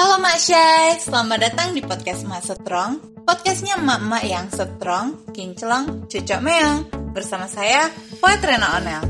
Halo 0.00 0.16
Mak 0.16 0.40
Syai, 0.40 0.96
selamat 0.96 1.38
datang 1.44 1.76
di 1.76 1.84
podcast 1.84 2.24
Mak 2.24 2.40
Setrong 2.40 3.20
Podcastnya 3.20 3.76
emak-emak 3.76 4.24
yang 4.24 4.48
setrong, 4.48 5.28
kinclong, 5.28 6.08
cucok 6.08 6.40
meong 6.40 6.88
Bersama 7.12 7.44
saya, 7.44 7.84
Poet 8.16 8.40
Rena 8.40 8.80
Onel 8.80 9.04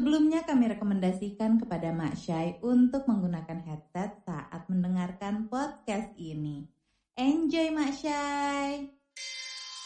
Sebelumnya 0.00 0.48
kami 0.48 0.72
rekomendasikan 0.72 1.60
kepada 1.60 1.92
Mak 1.92 2.16
Syai 2.16 2.56
untuk 2.64 3.04
menggunakan 3.04 3.68
headset 3.68 4.16
saat 4.24 4.64
mendengarkan 4.72 5.52
podcast 5.52 6.08
ini. 6.16 6.64
Enjoy 7.20 7.68
Mak 7.68 7.92
Syai! 8.00 8.99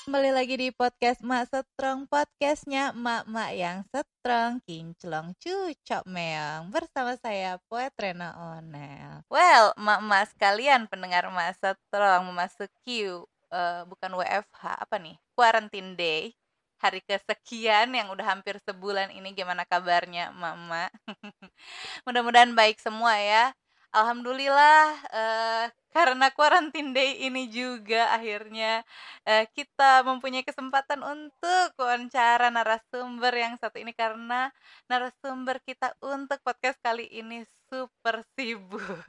Kembali 0.04 0.36
lagi 0.36 0.60
di 0.60 0.68
podcast 0.68 1.24
Mak 1.24 1.48
Setrong, 1.48 2.04
podcastnya 2.04 2.92
Mak-Mak 2.92 3.50
yang 3.56 3.88
setrong, 3.88 4.60
kinclong, 4.68 5.32
cucok 5.40 6.04
meong. 6.04 6.68
Bersama 6.68 7.16
saya, 7.16 7.56
Poet 7.72 7.88
Rena 7.96 8.36
Onel. 8.36 9.24
Well, 9.32 9.72
Mak-Mak 9.80 10.36
sekalian 10.36 10.92
pendengar 10.92 11.24
Mak 11.32 11.56
Setrong 11.56 12.20
memasuki 12.28 13.16
uh, 13.48 13.88
bukan 13.88 14.12
WFH, 14.20 14.76
apa 14.76 15.00
nih? 15.00 15.16
Quarantine 15.32 15.96
Day 15.96 16.36
hari 16.84 17.00
kesekian 17.00 17.96
yang 17.96 18.12
udah 18.12 18.28
hampir 18.28 18.60
sebulan 18.60 19.08
ini 19.08 19.32
gimana 19.32 19.64
kabarnya 19.64 20.36
mama 20.36 20.92
mudah-mudahan 22.04 22.52
baik 22.52 22.76
semua 22.76 23.16
ya 23.16 23.56
Alhamdulillah 23.88 24.84
uh, 25.08 25.66
karena 25.94 26.26
quarantine 26.34 26.90
day 26.90 27.22
ini 27.22 27.46
juga 27.46 28.10
akhirnya 28.10 28.82
uh, 29.22 29.46
kita 29.54 30.02
mempunyai 30.02 30.42
kesempatan 30.42 31.00
untuk 31.06 31.70
wawancara 31.78 32.50
narasumber 32.50 33.30
yang 33.30 33.54
satu 33.62 33.78
ini 33.78 33.94
karena 33.94 34.50
narasumber 34.90 35.62
kita 35.62 35.94
untuk 36.02 36.42
podcast 36.42 36.82
kali 36.82 37.06
ini 37.06 37.46
super 37.70 38.26
sibuk 38.34 39.06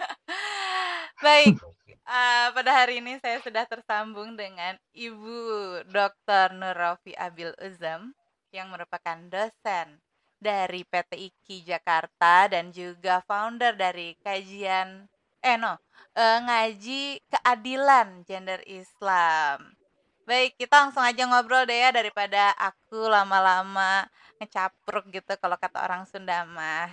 Baik, 1.22 1.54
uh, 2.02 2.48
pada 2.50 2.82
hari 2.82 2.98
ini 2.98 3.14
saya 3.22 3.38
sudah 3.38 3.62
tersambung 3.70 4.34
dengan 4.34 4.74
Ibu 4.90 5.38
Dr. 5.86 6.50
Nurafi 6.50 7.14
Abil 7.14 7.54
Uzam 7.62 8.10
yang 8.50 8.74
merupakan 8.74 9.14
dosen 9.30 10.02
dari 10.42 10.82
PT 10.82 11.30
IKI 11.30 11.56
Jakarta 11.62 12.50
dan 12.50 12.74
juga 12.74 13.22
founder 13.22 13.78
dari 13.78 14.18
kajian 14.18 15.06
eh 15.42 15.58
no, 15.58 15.74
uh, 16.14 16.38
ngaji 16.46 17.18
keadilan 17.26 18.22
gender 18.24 18.62
Islam. 18.66 19.74
Baik, 20.22 20.54
kita 20.54 20.86
langsung 20.86 21.02
aja 21.02 21.26
ngobrol 21.26 21.66
deh 21.66 21.82
ya 21.82 21.90
daripada 21.90 22.54
aku 22.54 23.10
lama-lama 23.10 24.06
ngecapruk 24.38 25.10
gitu 25.10 25.34
kalau 25.42 25.58
kata 25.58 25.82
orang 25.82 26.06
Sunda 26.06 26.46
mah. 26.46 26.90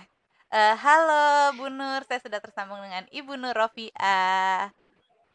Uh, 0.50 0.74
halo 0.74 1.54
Bu 1.54 1.70
Nur, 1.70 2.02
saya 2.10 2.18
sudah 2.18 2.42
tersambung 2.42 2.82
dengan 2.82 3.06
Ibu 3.14 3.38
Nur 3.38 3.54
Rofia. 3.54 4.66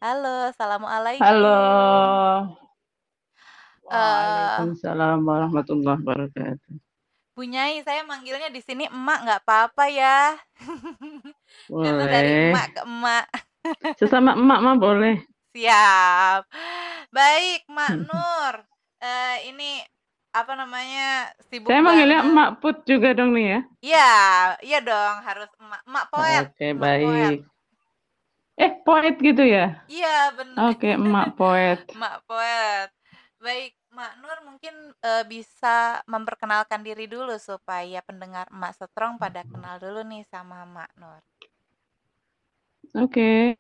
Halo, 0.04 0.52
assalamualaikum. 0.52 1.24
Halo. 1.24 1.60
Eh, 3.86 3.96
Waalaikumsalam 3.96 5.24
warahmatullahi 5.24 6.02
wabarakatuh. 6.04 6.85
Bu 7.36 7.44
Nyai, 7.44 7.84
saya 7.84 8.02
manggilnya 8.08 8.48
di 8.48 8.64
sini 8.64 8.88
emak 8.88 9.18
nggak 9.28 9.42
apa-apa 9.44 9.84
ya. 9.92 10.40
Karena 11.84 12.04
dari 12.08 12.32
Boleh. 12.32 12.48
emak 12.48 12.68
ke 12.72 12.82
emak. 12.88 13.26
Sesama 14.00 14.40
emak 14.40 14.60
mah 14.64 14.76
boleh. 14.80 15.16
Siap. 15.52 16.42
Baik, 17.12 17.68
Mak 17.68 17.94
Nur. 18.08 18.54
Eh, 19.04 19.52
ini 19.52 19.84
apa 20.32 20.52
namanya 20.56 21.32
sibuk 21.52 21.76
Saya 21.76 21.84
manggilnya 21.84 22.20
banget. 22.24 22.32
emak 22.32 22.50
put 22.64 22.76
juga 22.88 23.10
dong 23.12 23.32
nih 23.36 23.46
ya. 23.52 23.60
Iya, 23.84 24.08
iya 24.64 24.78
dong 24.82 25.16
harus 25.28 25.50
emak, 25.60 25.82
emak 25.88 26.06
poet. 26.12 26.44
Oke, 26.48 26.66
emak 26.72 26.92
poet. 27.04 27.36
baik. 27.36 27.40
Eh, 28.56 28.72
poet 28.88 29.16
gitu 29.20 29.44
ya? 29.44 29.84
Iya, 29.92 30.32
benar. 30.40 30.72
Oke, 30.72 30.88
emak 30.96 31.28
poet. 31.36 31.80
Mak 32.00 32.16
Poet. 32.28 32.90
Baik, 33.44 33.72
Mak 33.96 34.14
Nur 34.20 34.38
mungkin 34.44 34.76
eh, 35.00 35.24
bisa 35.24 36.04
memperkenalkan 36.04 36.84
diri 36.84 37.08
dulu 37.08 37.40
supaya 37.40 38.04
pendengar 38.04 38.46
Mak 38.52 38.76
Setrong 38.76 39.16
pada 39.16 39.48
kenal 39.48 39.80
dulu 39.80 40.04
nih 40.04 40.24
sama 40.28 40.68
Mak 40.68 40.92
Nur. 41.00 41.22
Oke, 42.96 43.56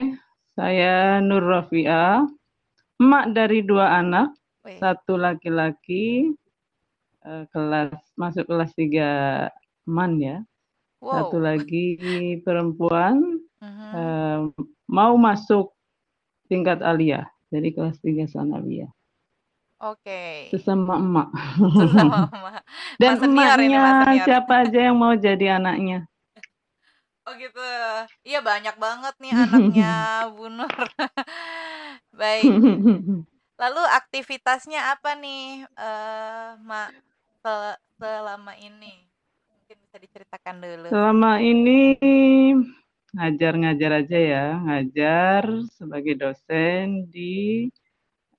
saya 0.59 1.19
Nur 1.23 1.44
Rafia, 1.44 2.23
emak 3.00 3.25
dari 3.31 3.63
dua 3.63 4.00
anak, 4.00 4.31
Wih, 4.63 4.79
satu 4.79 5.16
laki-laki, 5.16 6.35
eh, 7.23 7.44
kelas 7.52 7.96
masuk 8.19 8.44
kelas 8.47 8.72
tiga 8.75 9.09
man 9.88 10.19
ya, 10.19 10.44
wow. 11.03 11.19
satu 11.19 11.40
lagi 11.40 12.40
perempuan, 12.44 13.40
Mhm. 13.63 13.91
eh, 13.96 14.40
mau 14.88 15.13
masuk 15.16 15.72
tingkat 16.52 16.79
aliyah, 16.84 17.28
jadi 17.52 17.72
kelas 17.75 17.97
tiga 18.03 18.28
sanawiyah. 18.28 18.91
Oke. 19.85 20.50
Sesama 20.50 20.97
emak. 20.97 21.28
Sesama 21.78 22.25
emak. 22.34 22.62
Dan 22.97 23.22
ini, 23.22 23.78
emaknya 23.78 24.25
siapa 24.25 24.53
aja 24.66 24.79
yang 24.90 24.97
mau 24.97 25.13
jadi 25.13 25.62
anaknya. 25.62 26.09
Oh 27.25 27.34
gitu. 27.41 27.57
Iya 28.22 28.38
banyak 28.46 28.78
banget 28.78 29.18
nih 29.18 29.34
anaknya 29.50 29.94
Bu 30.29 30.46
Nur. 30.46 30.69
Baik. 32.13 32.46
Lalu 33.57 33.81
aktivitasnya 33.81 34.94
apa 34.94 35.18
nih, 35.18 35.66
eh 35.73 36.50
Mak 36.62 36.90
sel- 37.41 37.81
selama 37.97 38.53
ini? 38.62 39.09
Mungkin 39.50 39.78
bisa 39.81 39.97
diceritakan 39.97 40.56
dulu. 40.62 40.88
Selama 40.94 41.41
ini 41.41 41.97
ngajar-ngajar 43.17 44.06
aja 44.06 44.19
ya, 44.22 44.46
ngajar 44.62 45.44
sebagai 45.73 46.13
dosen 46.22 47.09
di 47.09 47.66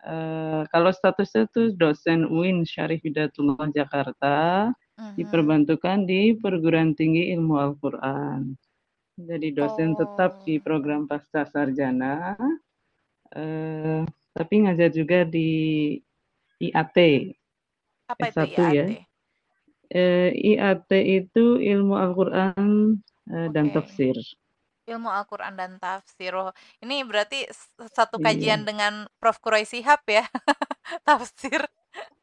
eh, 0.06 0.62
kalau 0.70 0.90
statusnya 0.94 1.50
tuh 1.52 1.74
dosen 1.76 2.24
UIN 2.30 2.62
Syarif 2.64 3.02
Hidayatullah 3.04 3.68
Jakarta, 3.74 4.70
Mhm. 4.96 5.14
diperbantukan 5.18 5.98
di 6.08 6.32
Perguruan 6.40 6.94
Tinggi 6.96 7.28
Ilmu 7.36 7.54
Al-Quran. 7.60 8.54
Jadi 9.16 9.48
dosen 9.56 9.96
tetap 9.96 10.40
di 10.44 10.56
Oh. 10.60 10.62
program 10.64 11.04
pasca 11.08 11.44
sarjana, 11.48 12.36
eh, 13.36 14.02
tapi 14.36 14.54
ngajar 14.64 14.90
juga 14.92 15.24
di 15.24 15.50
IAT, 16.60 16.96
Apa 18.08 18.28
itu 18.30 18.38
S1 18.38 18.48
ya. 18.64 18.86
IAT? 18.86 18.92
Eh, 19.92 20.30
IAT 20.54 20.90
itu 21.24 21.60
ilmu 21.62 21.94
Al-Quran 21.96 22.98
eh, 23.32 23.48
dan 23.54 23.70
Oke. 23.70 23.74
tafsir. 23.74 24.16
Ilmu 24.86 25.10
Al-Quran 25.10 25.58
dan 25.58 25.82
tafsir. 25.82 26.30
Oh, 26.34 26.54
ini 26.78 27.02
berarti 27.02 27.46
satu 27.90 28.22
Iya. 28.22 28.24
kajian 28.30 28.60
dengan 28.62 29.10
Prof. 29.18 29.42
Quraisy 29.42 29.82
Shihab 29.82 30.02
ya? 30.06 30.24
Tafsir. 31.06 31.66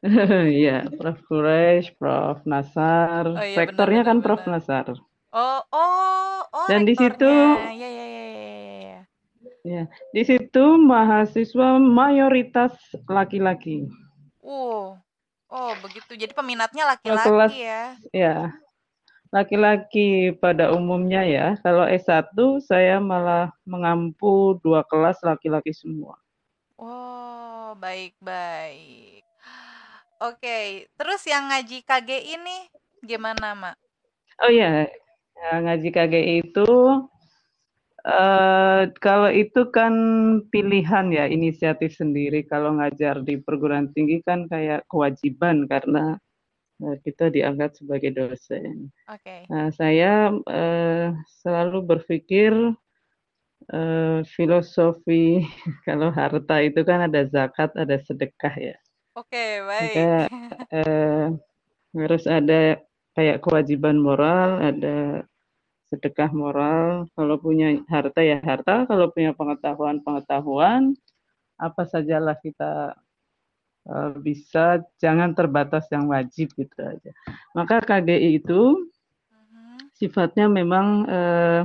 Iya, 0.60 0.88
Prof. 0.96 1.18
Quraisy, 1.28 1.92
Prof. 2.00 2.40
Nasar. 2.48 3.28
Oh 3.28 3.44
iya 3.44 3.56
Rektornya 3.64 4.00
benar 4.04 4.08
kan 4.08 4.18
Prof. 4.24 4.42
benar. 4.48 4.60
Nasar. 4.60 4.86
Oh, 5.34 5.60
oh, 5.74 6.40
oh 6.54 6.66
Dan 6.70 6.86
di 6.86 6.94
situ. 6.94 7.26
Ya, 7.26 7.74
ya, 7.74 7.88
ya, 7.90 8.06
ya, 8.06 8.24
ya, 8.30 9.00
ya. 9.64 9.82
di 10.14 10.22
situ 10.22 10.64
mahasiswa 10.78 11.80
mayoritas 11.82 12.76
laki-laki. 13.10 13.88
Uh, 14.44 14.94
oh 15.50 15.72
begitu. 15.82 16.14
Jadi 16.14 16.30
peminatnya 16.36 16.84
laki-laki 16.86 17.64
ya. 17.64 17.98
ya, 18.14 18.36
laki-laki 19.34 20.30
pada 20.38 20.70
umumnya 20.70 21.26
ya. 21.26 21.46
Kalau 21.58 21.90
S1 21.90 22.38
saya 22.62 23.02
malah 23.02 23.50
mengampu 23.66 24.54
dua 24.62 24.86
kelas 24.86 25.18
laki-laki 25.26 25.74
semua. 25.74 26.14
Oh, 26.78 27.74
baik-baik. 27.82 29.26
Oke, 30.22 30.86
terus 30.94 31.26
yang 31.26 31.50
ngaji 31.50 31.82
KG 31.82 32.10
ini 32.38 32.70
gimana, 33.02 33.58
Mak? 33.58 33.76
Oh 34.46 34.50
iya, 34.50 34.86
ya, 35.34 35.50
ngaji 35.58 35.88
KGI 35.90 36.34
itu 36.46 36.70
eh 38.04 38.82
kalau 39.00 39.32
itu 39.32 39.66
kan 39.74 39.94
pilihan 40.54 41.10
ya, 41.10 41.26
inisiatif 41.26 41.98
sendiri. 41.98 42.46
Kalau 42.46 42.78
ngajar 42.78 43.26
di 43.26 43.42
perguruan 43.42 43.90
tinggi 43.90 44.22
kan 44.22 44.46
kayak 44.46 44.86
kewajiban 44.86 45.66
karena 45.66 46.14
eh, 46.82 46.96
kita 47.04 47.30
dianggap 47.30 47.76
sebagai 47.78 48.10
dosen. 48.14 48.90
Oke. 49.06 49.46
Nah, 49.46 49.70
saya 49.70 50.34
eh, 50.34 51.14
selalu 51.44 51.78
berpikir 51.84 52.52
eh, 53.70 54.20
filosofi 54.26 55.44
kalau 55.86 56.10
harta 56.10 56.58
itu 56.64 56.80
kan 56.82 57.06
ada 57.06 57.28
zakat, 57.28 57.70
ada 57.78 58.00
sedekah 58.02 58.54
ya. 58.56 58.76
Oke, 59.14 59.62
baik. 59.62 59.94
Maka 59.94 60.10
eh, 60.82 61.26
harus 61.94 62.24
ada 62.26 62.82
kayak 63.14 63.38
kewajiban 63.46 63.94
moral, 63.94 64.58
ada 64.58 65.22
sedekah 65.94 66.30
moral. 66.34 67.06
Kalau 67.14 67.38
punya 67.38 67.78
harta 67.86 68.20
ya 68.20 68.42
harta, 68.42 68.90
kalau 68.90 69.14
punya 69.14 69.30
pengetahuan 69.30 70.02
pengetahuan, 70.02 70.98
apa 71.54 71.86
sajalah 71.86 72.34
kita 72.42 72.98
uh, 72.98 73.03
bisa 74.24 74.80
jangan 74.96 75.36
terbatas 75.36 75.84
yang 75.92 76.08
wajib 76.08 76.48
gitu 76.56 76.78
aja. 76.80 77.10
Maka 77.52 77.84
KGI 77.84 78.40
itu 78.40 78.88
mm-hmm. 78.88 79.92
sifatnya 79.92 80.48
memang 80.48 80.86
uh, 81.04 81.60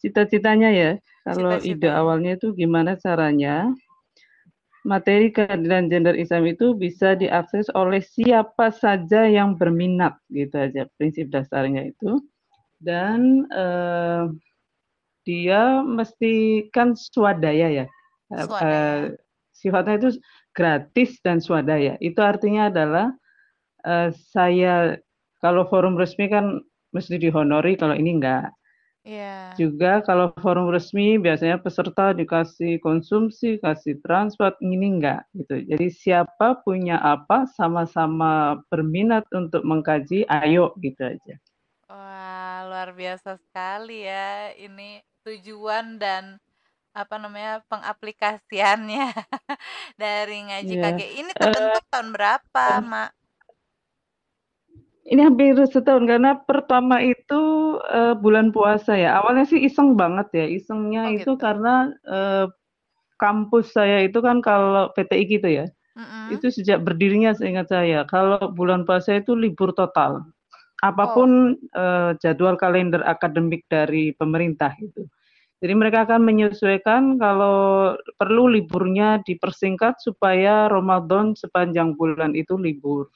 cita-citanya 0.00 0.70
ya. 0.72 0.90
Kalau 1.28 1.60
Cita-cita. 1.60 1.76
ide 1.76 1.88
awalnya 1.92 2.40
itu 2.40 2.56
gimana 2.56 2.96
caranya 2.96 3.68
materi 4.88 5.28
keadilan 5.28 5.92
gender 5.92 6.16
Islam 6.16 6.48
itu 6.48 6.72
bisa 6.72 7.12
diakses 7.12 7.68
oleh 7.76 8.00
siapa 8.00 8.72
saja 8.72 9.28
yang 9.28 9.52
berminat 9.58 10.16
gitu 10.32 10.56
aja 10.56 10.88
prinsip 10.96 11.28
dasarnya 11.28 11.92
itu 11.92 12.24
dan 12.80 13.44
uh, 13.52 14.32
dia 15.28 15.84
mesti 15.84 16.64
kan 16.72 16.96
swadaya 16.96 17.84
ya 17.84 17.86
swadaya. 18.32 18.64
Uh, 18.64 19.02
sifatnya 19.52 19.94
itu 19.98 20.08
gratis 20.58 21.22
dan 21.22 21.38
swadaya. 21.38 21.94
Itu 22.02 22.18
artinya 22.18 22.66
adalah 22.66 23.14
uh, 23.86 24.10
saya 24.34 24.98
kalau 25.38 25.70
forum 25.70 25.94
resmi 25.94 26.26
kan 26.26 26.58
mesti 26.90 27.14
dihonori, 27.22 27.78
kalau 27.78 27.94
ini 27.94 28.18
enggak. 28.18 28.50
Yeah. 29.06 29.54
Juga 29.56 30.02
kalau 30.02 30.34
forum 30.42 30.68
resmi 30.68 31.16
biasanya 31.16 31.62
peserta 31.62 32.12
dikasih 32.12 32.82
konsumsi, 32.82 33.56
kasih 33.62 34.02
transport, 34.02 34.58
ini 34.58 34.98
enggak 34.98 35.24
gitu. 35.38 35.62
Jadi 35.62 35.86
siapa 35.94 36.58
punya 36.66 36.98
apa 36.98 37.46
sama-sama 37.54 38.58
berminat 38.68 39.24
untuk 39.30 39.62
mengkaji, 39.62 40.26
ayo 40.26 40.74
gitu 40.82 41.06
aja. 41.06 41.34
Wah, 41.88 42.68
luar 42.68 42.92
biasa 42.92 43.38
sekali 43.40 44.04
ya 44.04 44.52
ini 44.58 45.00
tujuan 45.24 45.96
dan 45.96 46.36
apa 46.96 47.14
namanya 47.20 47.62
pengaplikasiannya 47.68 49.08
dari 50.02 50.38
ngaji 50.48 50.74
yeah. 50.74 50.92
KG 50.92 51.00
ini 51.20 51.30
terbentuk 51.36 51.84
uh, 51.84 51.90
tahun 51.92 52.08
berapa, 52.14 52.66
uh, 52.78 52.84
Mak? 52.84 53.10
Ini 55.08 55.24
hampir 55.24 55.56
setahun 55.64 56.04
karena 56.04 56.36
pertama 56.44 57.00
itu 57.00 57.40
uh, 57.80 58.12
bulan 58.12 58.52
puasa 58.52 58.92
ya. 58.92 59.16
Awalnya 59.24 59.48
sih 59.48 59.64
iseng 59.64 59.96
banget 59.96 60.28
ya. 60.36 60.44
Isengnya 60.44 61.08
oh, 61.08 61.16
itu 61.16 61.32
gitu. 61.32 61.40
karena 61.40 61.88
uh, 62.04 62.44
kampus 63.16 63.72
saya 63.72 64.04
itu 64.04 64.20
kan 64.20 64.44
kalau 64.44 64.92
PTI 64.92 65.24
gitu 65.24 65.48
ya. 65.48 65.66
Mm-hmm. 65.96 66.24
Itu 66.36 66.52
sejak 66.52 66.84
berdirinya 66.84 67.32
seingat 67.32 67.72
saya. 67.72 68.04
Kalau 68.04 68.52
bulan 68.52 68.84
puasa 68.84 69.16
itu 69.16 69.32
libur 69.32 69.72
total. 69.72 70.28
Apa 70.84 71.16
pun 71.16 71.56
oh. 71.56 71.80
uh, 71.80 72.12
jadwal 72.20 72.60
kalender 72.60 73.00
akademik 73.08 73.64
dari 73.72 74.12
pemerintah 74.12 74.76
itu. 74.76 75.08
Jadi 75.58 75.74
mereka 75.74 76.06
akan 76.06 76.22
menyesuaikan 76.22 77.18
kalau 77.18 77.98
perlu 78.14 78.46
liburnya 78.46 79.18
dipersingkat 79.26 79.98
supaya 79.98 80.70
Ramadan 80.70 81.34
sepanjang 81.34 81.98
bulan 81.98 82.38
itu 82.38 82.54
libur. 82.54 83.10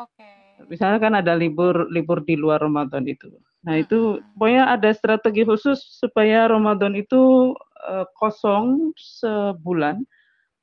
Oke. 0.00 0.16
Okay. 0.16 0.64
Misalnya 0.72 0.98
kan 1.02 1.12
ada 1.12 1.36
libur 1.36 1.90
libur 1.92 2.24
di 2.24 2.38
luar 2.38 2.64
Ramadan 2.64 3.04
itu. 3.04 3.28
Nah 3.62 3.76
itu 3.76 4.18
hmm. 4.18 4.40
pokoknya 4.40 4.64
ada 4.72 4.90
strategi 4.96 5.44
khusus 5.44 5.78
supaya 6.00 6.48
Ramadan 6.48 6.96
itu 6.96 7.52
uh, 7.84 8.06
kosong 8.16 8.96
sebulan 8.96 10.02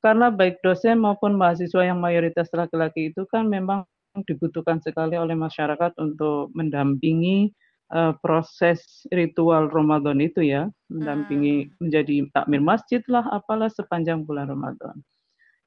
karena 0.00 0.32
baik 0.32 0.58
dosen 0.64 0.98
maupun 0.98 1.36
mahasiswa 1.36 1.84
yang 1.84 2.00
mayoritas 2.00 2.48
laki-laki 2.56 3.12
itu 3.12 3.22
kan 3.28 3.46
memang 3.46 3.84
dibutuhkan 4.26 4.82
sekali 4.82 5.14
oleh 5.14 5.36
masyarakat 5.36 5.94
untuk 6.00 6.50
mendampingi 6.56 7.52
uh, 7.92 8.14
proses 8.22 9.04
ritual 9.10 9.68
Ramadan 9.70 10.18
itu 10.22 10.42
ya, 10.42 10.70
mendampingi 10.90 11.68
hmm. 11.68 11.70
menjadi 11.82 12.14
takmir 12.34 12.62
masjid 12.62 13.02
lah 13.10 13.26
apalah 13.30 13.70
sepanjang 13.70 14.24
bulan 14.24 14.50
Ramadan. 14.50 14.98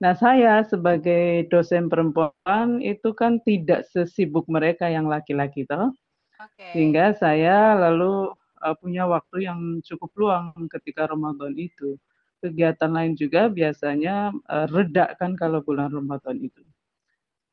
Nah, 0.03 0.11
saya 0.19 0.67
sebagai 0.67 1.47
dosen 1.47 1.87
perempuan 1.87 2.83
itu 2.83 3.15
kan 3.15 3.39
tidak 3.47 3.87
sesibuk 3.87 4.43
mereka 4.51 4.91
yang 4.91 5.07
laki-laki 5.07 5.63
toh. 5.63 5.95
Okay. 6.35 6.75
Sehingga 6.75 7.15
saya 7.15 7.71
lalu 7.79 8.35
uh, 8.59 8.75
punya 8.75 9.07
waktu 9.07 9.47
yang 9.47 9.79
cukup 9.79 10.11
luang 10.19 10.51
ketika 10.67 11.07
Ramadan 11.07 11.55
itu. 11.55 11.95
Kegiatan 12.43 12.91
lain 12.91 13.15
juga 13.15 13.47
biasanya 13.47 14.35
uh, 14.51 14.67
reda 14.67 15.15
kan 15.15 15.39
kalau 15.39 15.63
bulan 15.63 15.95
Ramadan 15.95 16.35
itu. 16.43 16.59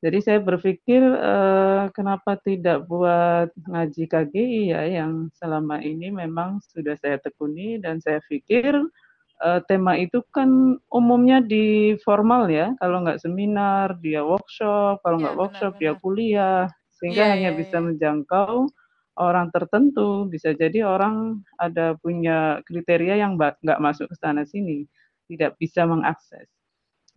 Jadi 0.01 0.19
saya 0.25 0.41
berpikir 0.41 1.05
uh, 1.05 1.93
kenapa 1.93 2.41
tidak 2.41 2.89
buat 2.89 3.53
ngaji 3.69 4.09
KGI 4.09 4.73
ya 4.73 4.83
yang 4.89 5.29
selama 5.37 5.77
ini 5.85 6.09
memang 6.09 6.65
sudah 6.73 6.97
saya 6.97 7.21
tekuni 7.21 7.77
dan 7.77 8.01
saya 8.01 8.25
pikir 8.25 8.81
uh, 9.45 9.61
tema 9.69 10.01
itu 10.01 10.25
kan 10.33 10.81
umumnya 10.89 11.45
di 11.45 11.97
formal 12.01 12.49
ya, 12.49 12.73
kalau 12.81 13.05
nggak 13.05 13.21
seminar 13.21 13.97
dia 14.01 14.25
workshop, 14.25 15.05
kalau 15.05 15.21
ya, 15.21 15.23
nggak 15.29 15.37
workshop 15.37 15.73
benar, 15.77 15.81
dia 15.85 15.93
kuliah, 16.01 16.63
sehingga 16.97 17.25
ya, 17.29 17.31
hanya 17.37 17.51
ya, 17.53 17.59
bisa 17.61 17.77
ya. 17.81 17.85
menjangkau 17.85 18.53
orang 19.21 19.53
tertentu, 19.53 20.25
bisa 20.33 20.57
jadi 20.57 20.81
orang 20.87 21.45
ada 21.61 21.93
punya 22.01 22.65
kriteria 22.65 23.21
yang 23.21 23.37
nggak 23.37 23.81
masuk 23.85 24.09
ke 24.09 24.17
sana 24.17 24.49
sini, 24.49 24.89
tidak 25.29 25.61
bisa 25.61 25.85
mengakses. 25.85 26.49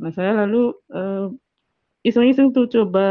Nah 0.03 0.11
saya 0.11 0.35
lalu 0.43 0.75
uh, 0.91 1.31
iseng-iseng 2.03 2.51
tuh 2.51 2.67
coba 2.67 3.07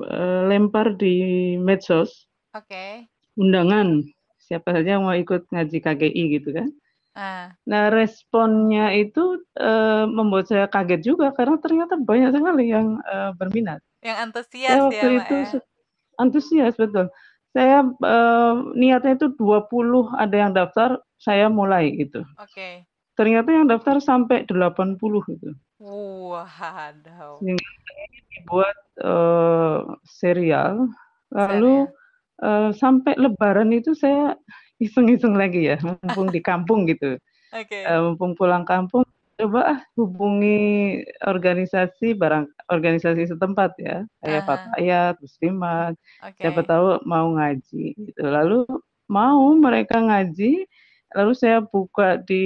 uh, 0.00 0.42
lempar 0.48 0.96
di 0.96 1.54
medsos. 1.60 2.26
Oke. 2.56 2.66
Okay. 2.72 2.92
Undangan 3.36 4.02
siapa 4.40 4.74
saja 4.74 4.98
yang 4.98 5.06
mau 5.06 5.14
ikut 5.14 5.46
ngaji 5.52 5.78
KGI 5.78 6.22
gitu 6.40 6.50
kan. 6.50 6.68
Uh. 7.14 7.46
Nah 7.68 7.92
responnya 7.92 8.90
itu 8.96 9.38
uh, 9.60 10.08
membuat 10.10 10.50
saya 10.50 10.66
kaget 10.66 11.06
juga 11.06 11.30
karena 11.36 11.60
ternyata 11.62 11.94
banyak 12.00 12.34
sekali 12.34 12.72
yang 12.72 12.98
uh, 13.06 13.30
berminat. 13.36 13.78
Yang 14.00 14.18
antusias 14.26 14.70
saya 14.72 14.82
waktu 14.88 15.06
ya, 15.06 15.18
itu 15.20 15.34
ya? 15.36 15.60
antusias 16.18 16.74
betul. 16.74 17.06
Saya 17.50 17.82
uh, 17.82 18.54
niatnya 18.78 19.18
itu 19.18 19.26
20 19.34 19.66
ada 20.14 20.36
yang 20.38 20.52
daftar, 20.54 21.02
saya 21.18 21.50
mulai 21.50 21.92
gitu. 21.98 22.22
Oke. 22.38 22.54
Okay. 22.54 22.74
Ternyata 23.18 23.52
yang 23.52 23.66
daftar 23.68 24.00
sampai 24.00 24.46
80 24.48 24.96
gitu. 25.34 25.50
Waduh. 25.80 27.42
Sehingga 27.90 28.20
dibuat 28.30 28.76
uh, 29.02 29.78
serial, 30.06 30.86
lalu 31.34 31.90
uh, 32.42 32.70
sampai 32.70 33.18
Lebaran 33.18 33.74
itu 33.74 33.92
saya 33.92 34.38
iseng-iseng 34.80 35.36
lagi 35.36 35.68
ya, 35.68 35.76
mumpung 35.82 36.30
di 36.32 36.40
kampung 36.40 36.88
gitu. 36.88 37.18
Okay. 37.50 37.84
Uh, 37.84 37.90
eh, 37.90 38.00
mumpung 38.06 38.32
pulang 38.38 38.62
kampung, 38.62 39.04
coba 39.36 39.60
ah 39.76 39.80
hubungi 39.98 41.00
organisasi 41.24 42.14
barang 42.14 42.46
organisasi 42.70 43.28
setempat 43.28 43.76
ya, 43.80 44.06
kayak 44.22 44.42
uh 44.42 44.44
-huh. 44.44 44.48
Fatayat, 44.48 45.14
Muslimat, 45.20 45.94
okay. 46.22 46.40
siapa 46.46 46.60
tahu 46.64 47.02
mau 47.04 47.34
ngaji 47.36 47.84
gitu. 47.98 48.22
Lalu 48.22 48.64
mau 49.10 49.50
mereka 49.58 49.98
ngaji, 49.98 50.64
lalu 51.18 51.32
saya 51.34 51.58
buka 51.64 52.22
di 52.22 52.44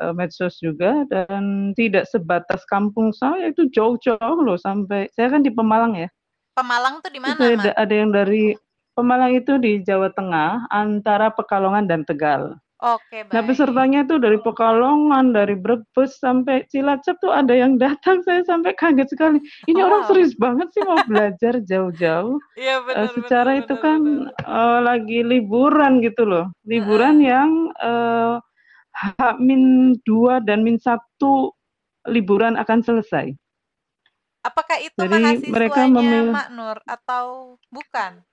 uh, 0.00 0.12
medsos 0.16 0.56
juga 0.60 1.04
dan 1.12 1.72
tidak 1.76 2.08
sebatas 2.08 2.64
kampung 2.68 3.12
saya 3.12 3.52
itu 3.52 3.68
jauh-jauh 3.68 4.40
loh 4.40 4.56
sampai 4.56 5.08
saya 5.12 5.32
kan 5.32 5.44
di 5.44 5.52
Pemalang 5.52 5.96
ya. 5.96 6.08
Pemalang 6.56 7.04
tuh 7.04 7.12
di 7.12 7.20
mana? 7.20 7.36
Ada, 7.36 7.72
ada 7.76 7.94
yang 7.94 8.10
dari 8.12 8.56
Pemalang 8.96 9.32
itu 9.36 9.56
di 9.60 9.80
Jawa 9.84 10.12
Tengah 10.12 10.68
antara 10.72 11.32
Pekalongan 11.32 11.88
dan 11.88 12.02
Tegal. 12.04 12.56
Oke, 12.80 13.28
nah, 13.28 13.28
baik. 13.28 13.32
Nah, 13.36 13.42
pesertanya 13.44 14.00
tuh 14.08 14.18
dari 14.24 14.40
Pekalongan, 14.40 15.36
dari 15.36 15.52
Brebes 15.52 16.16
sampai 16.16 16.64
Cilacap 16.72 17.20
tuh 17.20 17.28
ada 17.28 17.52
yang 17.52 17.76
datang. 17.76 18.24
Saya 18.24 18.40
sampai 18.48 18.72
kaget 18.72 19.12
sekali. 19.12 19.36
Ini 19.68 19.84
oh. 19.84 19.86
orang 19.92 20.02
serius 20.08 20.32
banget 20.40 20.72
sih 20.72 20.80
mau 20.88 20.96
belajar 21.04 21.60
jauh-jauh. 21.60 22.40
Iya 22.60 22.80
benar. 22.84 23.04
Uh, 23.04 23.10
secara 23.20 23.50
benar, 23.52 23.62
itu 23.64 23.74
benar, 23.76 23.84
kan 23.84 24.00
benar. 24.00 24.32
Uh, 24.48 24.80
lagi 24.80 25.18
liburan 25.20 25.92
gitu 26.00 26.22
loh. 26.24 26.46
Liburan 26.64 27.20
uh. 27.20 27.24
yang 27.24 27.50
uh, 27.84 28.34
H 28.96 29.36
min 29.36 29.92
dua 30.08 30.40
dan 30.40 30.64
min 30.64 30.80
satu 30.80 31.52
liburan 32.08 32.56
akan 32.56 32.80
selesai. 32.80 33.32
Apakah 34.40 34.80
itu 34.80 34.96
Jadi 34.96 35.20
mahasiswanya 35.20 35.52
mereka 35.52 35.80
memilih... 35.84 36.32
Mak 36.32 36.48
Nur 36.56 36.78
atau 36.88 37.24
bukan? 37.68 38.24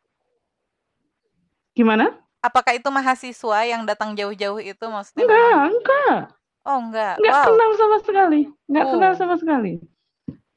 Gimana? 1.76 2.27
Apakah 2.48 2.80
itu 2.80 2.88
mahasiswa 2.88 3.60
yang 3.68 3.84
datang 3.84 4.16
jauh-jauh 4.16 4.64
itu 4.64 4.86
maksudnya? 4.88 5.28
Enggak, 5.28 5.44
memang? 5.44 5.72
enggak. 5.76 6.18
Oh, 6.64 6.80
enggak. 6.80 7.14
Enggak 7.20 7.36
wow. 7.36 7.46
kenal 7.52 7.72
sama 7.76 7.98
sekali. 8.08 8.42
Enggak 8.72 8.86
oh. 8.88 8.92
kenal 8.96 9.14
sama 9.20 9.36
sekali. 9.36 9.74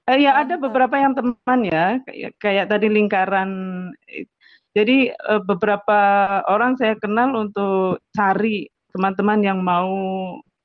Eh, 0.07 0.17
ya 0.23 0.39
ada 0.39 0.55
beberapa 0.55 0.95
yang 0.99 1.15
teman 1.15 1.61
ya, 1.67 1.99
kayak, 2.07 2.33
kayak 2.39 2.67
tadi 2.71 2.87
lingkaran. 2.87 3.51
Jadi 4.71 5.11
eh, 5.11 5.43
beberapa 5.43 5.99
orang 6.47 6.79
saya 6.79 6.95
kenal 6.95 7.35
untuk 7.35 7.99
cari 8.15 8.71
teman-teman 8.95 9.43
yang 9.43 9.59
mau 9.63 9.91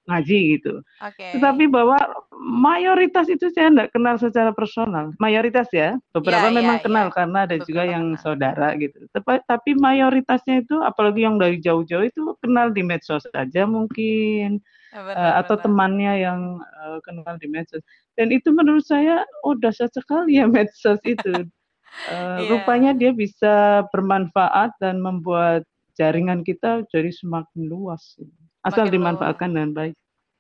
ngaji 0.06 0.40
gitu. 0.58 0.74
Okay. 1.02 1.38
Tetapi 1.38 1.66
bahwa 1.66 1.98
mayoritas 2.38 3.26
itu 3.26 3.50
saya 3.52 3.74
tidak 3.74 3.90
kenal 3.90 4.16
secara 4.22 4.54
personal. 4.54 5.12
Mayoritas 5.18 5.66
ya, 5.74 5.98
beberapa 6.14 6.54
yeah, 6.54 6.58
memang 6.62 6.78
yeah, 6.78 6.86
kenal 6.86 7.08
yeah. 7.10 7.16
karena 7.18 7.38
ada 7.46 7.56
beberapa 7.58 7.68
juga 7.70 7.84
yang 7.90 8.06
kenal. 8.14 8.22
saudara 8.22 8.68
gitu. 8.78 8.98
Tapi, 9.12 9.34
tapi 9.50 9.70
mayoritasnya 9.76 10.56
itu, 10.62 10.76
apalagi 10.86 11.26
yang 11.26 11.42
dari 11.42 11.58
jauh-jauh 11.58 12.06
itu 12.06 12.22
kenal 12.40 12.70
di 12.70 12.86
medsos 12.86 13.26
saja 13.34 13.66
mungkin. 13.66 14.62
benar, 14.96 15.12
uh, 15.12 15.34
atau 15.44 15.60
benar. 15.60 15.66
temannya 15.68 16.14
yang 16.24 16.40
uh, 16.62 16.98
kenal 17.04 17.36
di 17.42 17.48
medsos. 17.50 17.82
Dan 18.16 18.32
itu 18.32 18.54
menurut 18.54 18.86
saya 18.86 19.28
oh 19.44 19.58
dahsyat 19.58 19.92
sekali 19.92 20.40
ya 20.40 20.46
medsos 20.56 21.02
itu. 21.02 21.34
uh, 21.34 22.40
yeah. 22.40 22.48
Rupanya 22.48 22.94
dia 22.94 23.12
bisa 23.12 23.84
bermanfaat 23.90 24.78
dan 24.80 25.02
membuat 25.02 25.66
jaringan 25.98 26.46
kita 26.46 26.86
jadi 26.92 27.10
semakin 27.10 27.72
luas. 27.72 28.20
Asal 28.66 28.90
Makin 28.90 28.96
dimanfaatkan 28.98 29.50
dengan 29.54 29.72
baik. 29.78 29.96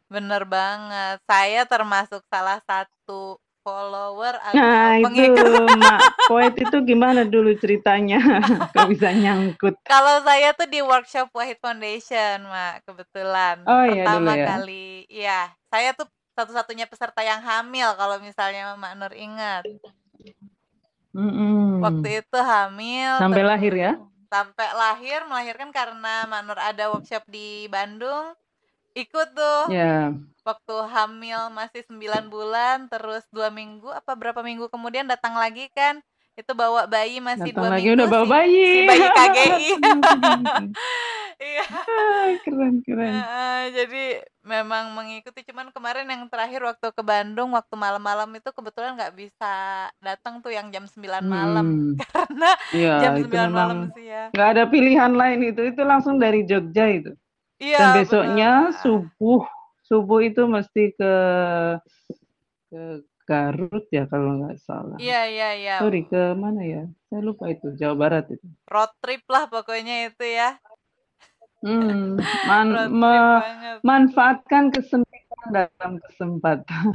Bener 0.10 0.44
banget. 0.50 1.22
Saya 1.30 1.62
termasuk 1.70 2.26
salah 2.26 2.58
satu 2.66 3.38
follower 3.66 4.38
atau 4.38 4.62
nah, 4.62 5.02
pengikut. 5.02 5.42
itu 5.42 5.66
Mak 5.82 6.00
Poet 6.30 6.54
itu 6.54 6.78
gimana 6.86 7.26
dulu 7.26 7.58
ceritanya? 7.58 8.22
Kok 8.74 8.86
bisa 8.94 9.10
nyangkut? 9.10 9.74
Kalau 9.82 10.22
saya 10.22 10.54
tuh 10.54 10.70
di 10.70 10.86
workshop 10.86 11.34
Wahid 11.34 11.58
Foundation, 11.58 12.46
Mak, 12.46 12.86
kebetulan. 12.86 13.66
Oh 13.66 13.86
iya 13.90 14.06
Pertama 14.06 14.34
dulu 14.34 14.38
ya. 14.38 14.46
kali. 14.46 14.90
Iya, 15.10 15.40
saya 15.74 15.90
tuh 15.98 16.06
satu-satunya 16.38 16.86
peserta 16.86 17.26
yang 17.26 17.42
hamil 17.42 17.90
kalau 17.98 18.22
misalnya 18.22 18.78
Mak 18.78 18.94
Nur 19.02 19.14
ingat. 19.18 19.66
Mm 21.16 21.32
-hmm. 21.32 21.66
Waktu 21.82 22.08
itu 22.22 22.38
hamil. 22.38 23.12
Sampai 23.18 23.42
lahir 23.42 23.74
ya? 23.74 23.94
Sampai 24.36 24.68
lahir, 24.76 25.24
melahirkan 25.32 25.72
karena 25.72 26.28
Mak 26.28 26.42
Nur 26.44 26.60
ada 26.60 26.92
workshop 26.92 27.24
di 27.32 27.72
Bandung. 27.72 28.36
Ikut 28.92 29.32
tuh. 29.32 29.72
Yeah. 29.72 30.12
waktu 30.46 30.76
hamil 30.94 31.50
masih 31.50 31.82
9 31.90 32.30
bulan 32.30 32.86
terus 32.86 33.26
dua 33.34 33.50
minggu 33.50 33.90
apa 33.90 34.14
berapa 34.14 34.46
minggu 34.46 34.70
kemudian 34.70 35.10
datang 35.10 35.34
lagi 35.34 35.66
kan 35.74 35.98
itu 36.36 36.52
bawa 36.52 36.84
bayi 36.84 37.24
masih 37.24 37.56
datang 37.56 37.64
dua 37.64 37.72
lagi 37.72 37.88
minggu 37.88 37.96
udah 37.96 38.08
bawa 38.12 38.26
bayi. 38.28 38.60
Si, 38.60 38.76
si 38.76 38.88
bayi 38.92 39.08
KGI 39.08 39.70
iya. 41.56 41.66
Ah, 41.72 42.28
keren 42.44 42.76
keren. 42.84 43.14
Uh, 43.16 43.64
jadi 43.72 44.04
memang 44.44 44.92
mengikuti. 44.92 45.48
Cuman 45.48 45.72
kemarin 45.72 46.04
yang 46.12 46.28
terakhir 46.28 46.60
waktu 46.68 46.92
ke 46.92 47.04
Bandung 47.08 47.56
waktu 47.56 47.76
malam-malam 47.80 48.28
itu 48.36 48.52
kebetulan 48.52 49.00
nggak 49.00 49.16
bisa 49.16 49.54
datang 50.04 50.44
tuh 50.44 50.52
yang 50.52 50.68
jam 50.76 50.84
9 50.84 51.24
malam. 51.24 51.66
Hmm. 51.66 51.94
karena 52.12 52.52
ya, 52.76 52.96
jam 53.00 53.14
9 53.16 53.32
malam 53.56 53.80
sih 53.96 54.06
ya. 54.12 54.28
nggak 54.36 54.50
ada 54.60 54.64
pilihan 54.68 55.12
lain 55.16 55.40
itu. 55.56 55.62
Itu 55.72 55.82
langsung 55.88 56.20
dari 56.20 56.44
Jogja 56.44 56.92
itu. 56.92 57.16
Iya, 57.64 57.80
Dan 57.80 57.88
besoknya 58.04 58.52
subuh 58.84 59.48
subuh 59.88 60.20
itu 60.20 60.44
mesti 60.44 60.92
ke 61.00 61.14
ke 62.68 62.82
Garut 63.26 63.86
ya 63.90 64.06
kalau 64.06 64.38
nggak 64.38 64.62
salah. 64.62 64.98
Iya 65.02 65.22
iya 65.26 65.50
iya. 65.58 65.76
Sorry 65.82 66.06
ke 66.06 66.38
mana 66.38 66.62
ya? 66.62 66.84
Saya 67.10 67.22
lupa 67.26 67.50
itu 67.50 67.74
Jawa 67.74 67.96
Barat 67.98 68.26
itu. 68.30 68.46
Road 68.70 68.94
trip 69.02 69.26
lah 69.26 69.50
pokoknya 69.50 70.14
itu 70.14 70.26
ya. 70.30 70.62
Hmm, 71.66 72.14
man, 72.50 72.94
me, 72.94 73.14
manfaatkan 73.82 74.70
kesempitan 74.70 75.50
dalam 75.50 75.98
kesempatan. 76.06 76.94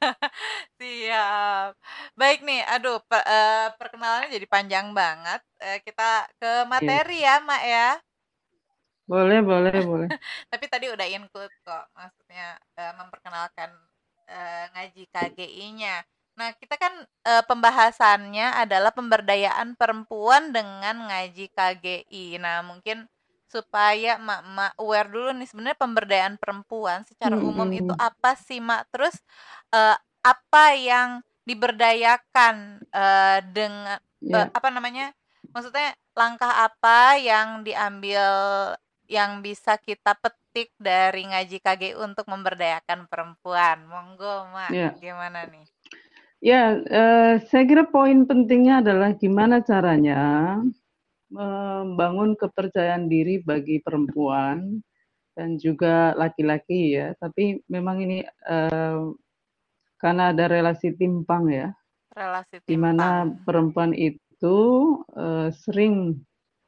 Siap. 0.78 1.72
Baik 2.12 2.44
nih, 2.44 2.60
aduh 2.68 3.00
per, 3.08 3.24
uh, 3.24 3.72
perkenalannya 3.80 4.28
jadi 4.28 4.44
panjang 4.44 4.92
banget. 4.92 5.40
Uh, 5.56 5.80
kita 5.80 6.28
ke 6.36 6.68
materi 6.68 7.24
yeah. 7.24 7.40
ya, 7.40 7.46
Mak 7.48 7.62
ya. 7.64 7.90
Boleh 9.08 9.40
boleh 9.40 9.78
boleh. 9.84 10.08
Tapi 10.52 10.64
tadi 10.68 10.92
udah 10.92 11.08
include 11.08 11.52
kok, 11.64 11.84
maksudnya, 11.96 12.60
uh, 12.76 12.92
memperkenalkan, 13.00 13.72
uh, 14.34 14.64
ngaji 14.74 15.04
KGI-nya. 15.14 16.02
Nah, 16.34 16.50
kita 16.58 16.74
kan, 16.74 16.90
uh, 17.30 17.42
pembahasannya 17.46 18.58
adalah 18.58 18.90
pemberdayaan 18.90 19.78
perempuan 19.78 20.50
dengan 20.50 21.06
ngaji 21.06 21.46
KGI. 21.54 22.42
Nah, 22.42 22.66
mungkin 22.66 23.06
supaya 23.46 24.18
Mak-mak 24.18 24.74
aware 24.82 25.06
dulu 25.06 25.30
nih, 25.30 25.46
sebenarnya 25.46 25.78
pemberdayaan 25.78 26.36
perempuan 26.42 27.06
secara 27.06 27.38
umum 27.38 27.70
itu 27.70 27.94
apa 27.94 28.34
sih, 28.34 28.58
Mak? 28.58 28.90
Terus, 28.90 29.14
uh, 29.70 29.94
apa 30.26 30.74
yang 30.74 31.22
diberdayakan, 31.46 32.82
uh, 32.90 33.38
dengan 33.54 34.02
yeah. 34.18 34.50
apa 34.50 34.68
namanya, 34.74 35.14
maksudnya 35.54 35.94
langkah 36.18 36.66
apa 36.66 37.14
yang 37.20 37.62
diambil 37.62 38.24
yang 39.06 39.44
bisa 39.44 39.76
kita 39.78 40.16
petik 40.18 40.43
dari 40.78 41.26
ngaji 41.26 41.58
KG 41.58 41.98
untuk 41.98 42.30
memberdayakan 42.30 43.10
perempuan? 43.10 43.82
Monggo, 43.90 44.46
Mak. 44.54 44.70
Ya. 44.70 44.94
Gimana 44.94 45.50
nih? 45.50 45.66
Ya, 46.44 46.76
eh, 46.76 47.34
saya 47.48 47.64
kira 47.64 47.88
poin 47.88 48.28
pentingnya 48.28 48.84
adalah 48.84 49.16
gimana 49.16 49.64
caranya 49.64 50.60
membangun 51.32 52.36
kepercayaan 52.38 53.08
diri 53.10 53.40
bagi 53.42 53.80
perempuan 53.80 54.78
dan 55.34 55.58
juga 55.58 56.14
laki-laki 56.14 57.00
ya. 57.00 57.16
Tapi 57.18 57.64
memang 57.66 58.04
ini 58.04 58.22
eh, 58.28 59.02
karena 59.98 60.30
ada 60.30 60.44
relasi 60.46 60.94
timpang 60.94 61.50
ya. 61.50 61.68
Relasi 62.14 62.62
timpang. 62.62 62.70
Di 62.70 62.76
mana 62.76 63.08
perempuan 63.42 63.90
itu 63.96 64.58
eh, 65.16 65.48
sering 65.50 66.22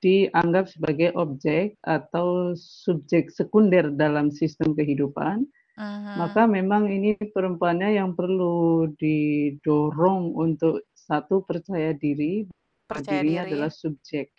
dianggap 0.07 0.71
sebagai 0.71 1.11
objek 1.19 1.75
atau 1.83 2.55
subjek 2.55 3.35
sekunder 3.35 3.91
dalam 3.91 4.31
sistem 4.31 4.71
kehidupan, 4.79 5.43
uh-huh. 5.75 6.15
maka 6.15 6.47
memang 6.47 6.87
ini 6.87 7.19
perempuannya 7.19 7.99
yang 7.99 8.15
perlu 8.15 8.87
didorong 8.95 10.31
untuk 10.39 10.87
satu 10.95 11.43
percaya 11.43 11.91
diri, 11.91 12.47
percaya 12.87 13.27
diri 13.27 13.35
adalah 13.43 13.71
subjek 13.75 14.31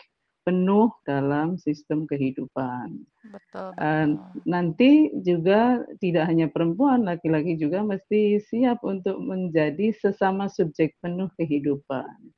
penuh 0.47 0.87
dalam 1.03 1.59
sistem 1.59 2.07
kehidupan. 2.07 3.03
Betul, 3.27 3.75
betul. 3.75 4.07
nanti 4.47 5.11
juga 5.19 5.83
tidak 5.99 6.23
hanya 6.31 6.47
perempuan, 6.47 7.03
laki-laki 7.03 7.59
juga 7.59 7.83
mesti 7.83 8.39
siap 8.39 8.79
untuk 8.87 9.19
menjadi 9.19 9.91
sesama 9.91 10.47
subjek 10.47 10.95
penuh 11.03 11.27
kehidupan. 11.35 12.31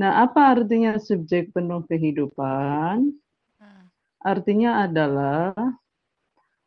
Nah, 0.00 0.24
apa 0.24 0.56
artinya 0.56 0.96
subjek 0.96 1.52
penuh 1.52 1.84
kehidupan? 1.84 3.12
Hmm. 3.60 3.84
Artinya 4.24 4.88
adalah 4.88 5.52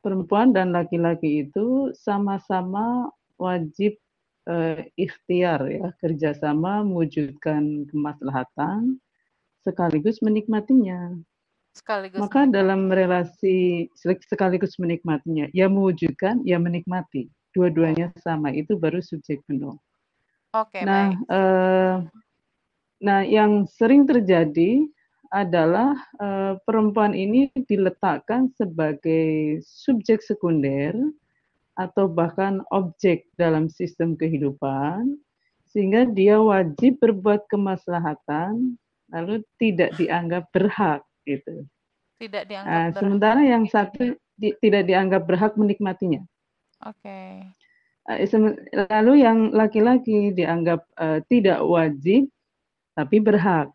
perempuan 0.06 0.54
dan 0.54 0.70
laki-laki 0.70 1.50
itu 1.50 1.90
sama-sama 1.98 3.10
wajib 3.42 3.98
eh, 4.46 4.86
ikhtiar 4.94 5.66
ya, 5.66 5.90
kerjasama 5.98 6.86
mewujudkan 6.86 7.90
kemaslahatan 7.90 9.02
sekaligus 9.66 10.22
menikmatinya. 10.22 11.18
Sekaligus. 11.74 12.22
Maka 12.22 12.46
menikmati. 12.46 12.54
dalam 12.54 12.82
relasi 12.94 13.58
sekaligus 14.30 14.78
menikmatinya, 14.78 15.50
ya 15.58 15.66
mewujudkan, 15.66 16.46
ya 16.46 16.62
menikmati. 16.62 17.34
Dua-duanya 17.50 18.14
sama, 18.22 18.54
itu 18.54 18.78
baru 18.78 19.02
subjek 19.02 19.42
penuh. 19.50 19.74
Oke, 20.54 20.86
nah, 20.86 21.10
baik. 21.10 21.18
Eh, 21.34 21.96
Nah, 23.04 23.28
yang 23.28 23.68
sering 23.68 24.08
terjadi 24.08 24.88
adalah 25.28 25.92
uh, 26.24 26.56
perempuan 26.64 27.12
ini 27.12 27.52
diletakkan 27.68 28.48
sebagai 28.56 29.60
subjek 29.60 30.24
sekunder 30.24 30.96
atau 31.76 32.08
bahkan 32.08 32.64
objek 32.72 33.28
dalam 33.36 33.68
sistem 33.68 34.16
kehidupan, 34.16 35.20
sehingga 35.68 36.08
dia 36.08 36.40
wajib 36.40 37.02
berbuat 37.04 37.44
kemaslahatan, 37.52 38.80
lalu 39.12 39.44
tidak 39.60 39.92
dianggap 40.00 40.48
berhak 40.56 41.04
gitu. 41.28 41.68
Tidak 42.24 42.48
dianggap 42.48 42.72
nah, 42.72 42.88
berhak. 42.88 43.02
Sementara 43.04 43.42
yang 43.44 43.66
satu 43.68 44.16
di, 44.40 44.56
tidak 44.64 44.88
dianggap 44.88 45.28
berhak 45.28 45.54
menikmatinya. 45.60 46.24
Oke. 46.88 47.04
Okay. 48.04 48.28
lalu 48.92 49.24
yang 49.24 49.56
laki-laki 49.56 50.36
dianggap 50.36 50.84
uh, 51.00 51.24
tidak 51.32 51.64
wajib 51.64 52.28
tapi 52.98 53.22
berhak. 53.22 53.70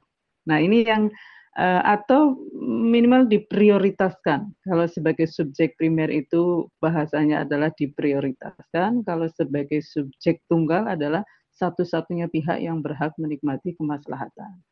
Nah, 0.48 0.58
ini 0.58 0.86
yang 0.86 1.12
uh, 1.58 1.82
atau 1.84 2.38
minimal 2.64 3.26
diprioritaskan. 3.26 4.54
Kalau 4.64 4.86
sebagai 4.86 5.26
subjek 5.26 5.74
primer 5.76 6.08
itu 6.08 6.70
bahasanya 6.78 7.44
adalah 7.44 7.74
diprioritaskan, 7.74 9.02
kalau 9.04 9.26
sebagai 9.34 9.82
subjek 9.82 10.40
tunggal 10.46 10.86
adalah 10.86 11.26
satu-satunya 11.58 12.30
pihak 12.30 12.62
yang 12.62 12.78
berhak 12.80 13.12
menikmati 13.18 13.74
kemaslahatan. 13.74 14.62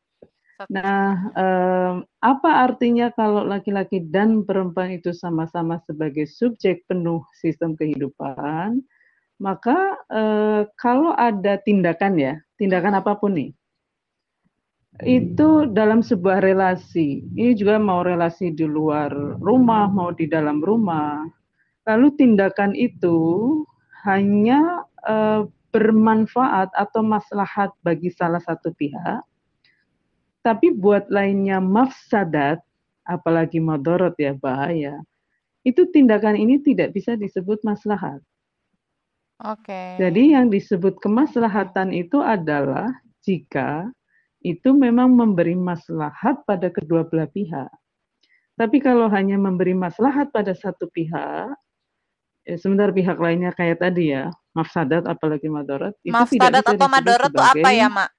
Nah, 0.73 1.29
eh, 1.37 1.95
apa 2.25 2.51
artinya 2.65 3.13
kalau 3.13 3.45
laki-laki 3.45 4.01
dan 4.09 4.41
perempuan 4.47 4.97
itu 4.97 5.13
sama-sama 5.13 5.77
sebagai 5.85 6.25
subjek 6.25 6.87
penuh 6.89 7.21
sistem 7.37 7.77
kehidupan? 7.77 8.81
Maka 9.37 9.77
eh, 10.09 10.63
kalau 10.81 11.13
ada 11.13 11.61
tindakan 11.61 12.17
ya, 12.17 12.35
tindakan 12.57 12.97
apa 12.97 13.21
pun 13.21 13.37
nih, 13.37 13.51
itu 15.05 15.69
dalam 15.77 16.01
sebuah 16.01 16.41
relasi. 16.41 17.21
Ini 17.37 17.53
juga 17.53 17.77
mau 17.77 18.01
relasi 18.01 18.55
di 18.55 18.65
luar 18.65 19.13
rumah, 19.43 19.91
mau 19.93 20.15
di 20.15 20.25
dalam 20.25 20.65
rumah. 20.65 21.27
Lalu 21.85 22.17
tindakan 22.17 22.73
itu 22.73 23.19
hanya 24.09 24.87
uh, 25.05 25.45
bermanfaat 25.77 26.73
atau 26.73 27.05
maslahat 27.05 27.69
bagi 27.85 28.09
salah 28.09 28.41
satu 28.41 28.73
pihak, 28.73 29.21
tapi 30.41 30.73
buat 30.73 31.11
lainnya 31.13 31.61
mafsadat, 31.61 32.65
apalagi 33.05 33.61
madorot 33.61 34.17
ya 34.17 34.33
bahaya, 34.33 34.97
itu 35.69 35.85
tindakan 35.93 36.39
ini 36.39 36.63
tidak 36.65 36.97
bisa 36.97 37.19
disebut 37.19 37.61
maslahat. 37.67 38.25
Oke. 39.45 39.69
Okay. 39.69 39.89
Jadi 40.01 40.33
yang 40.33 40.49
disebut 40.49 40.97
kemaslahatan 41.03 41.93
itu 41.93 42.25
adalah 42.25 42.89
jika 43.21 43.91
itu 44.45 44.71
memang 44.77 45.13
memberi 45.13 45.57
maslahat 45.57 46.45
pada 46.45 46.69
kedua 46.69 47.07
belah 47.09 47.29
pihak. 47.31 47.71
Tapi 48.57 48.81
kalau 48.81 49.13
hanya 49.13 49.37
memberi 49.37 49.77
maslahat 49.77 50.33
pada 50.33 50.57
satu 50.57 50.89
pihak, 50.89 51.53
eh, 52.49 52.57
sementara 52.57 52.89
pihak 52.89 53.21
lainnya 53.21 53.53
kayak 53.53 53.85
tadi 53.85 54.17
ya, 54.17 54.33
mafsadat 54.57 55.05
apalagi 55.05 55.45
tidak 55.45 56.65
bisa 56.65 56.73
atau 56.73 56.89
madarat 56.89 57.31
itu 57.33 57.43
apa 57.45 57.71
ya, 57.73 57.89
Mak? 57.93 58.11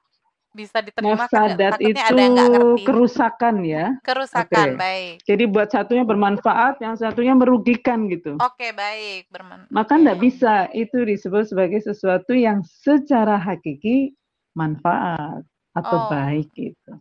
Bisa 0.58 0.82
diterima 0.82 1.30
Mafsadat 1.30 1.78
itu 1.78 2.02
ada 2.02 2.18
yang 2.18 2.38
kerusakan 2.82 3.62
ya. 3.62 3.94
Kerusakan, 4.02 4.74
okay. 4.74 4.80
baik. 4.80 5.14
Jadi 5.22 5.44
buat 5.46 5.70
satunya 5.70 6.02
bermanfaat, 6.02 6.82
yang 6.82 6.98
satunya 6.98 7.38
merugikan 7.38 8.10
gitu. 8.10 8.42
Oke, 8.42 8.66
okay, 8.66 8.72
baik, 8.74 9.30
bermanfaat. 9.30 9.70
Maka 9.70 10.02
tidak 10.02 10.18
bisa 10.18 10.66
itu 10.74 10.98
disebut 11.06 11.46
sebagai 11.54 11.78
sesuatu 11.86 12.34
yang 12.34 12.66
secara 12.66 13.38
hakiki 13.38 14.18
manfaat 14.58 15.46
atau 15.78 15.98
oh. 15.98 16.10
baik 16.10 16.50
gitu. 16.58 16.94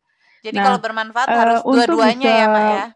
Jadi 0.44 0.56
nah, 0.60 0.64
kalau 0.70 0.78
bermanfaat 0.78 1.26
harus 1.26 1.60
uh, 1.64 1.72
dua-duanya 1.74 2.30
ya, 2.30 2.46
Mak 2.46 2.62
ya. 2.62 2.86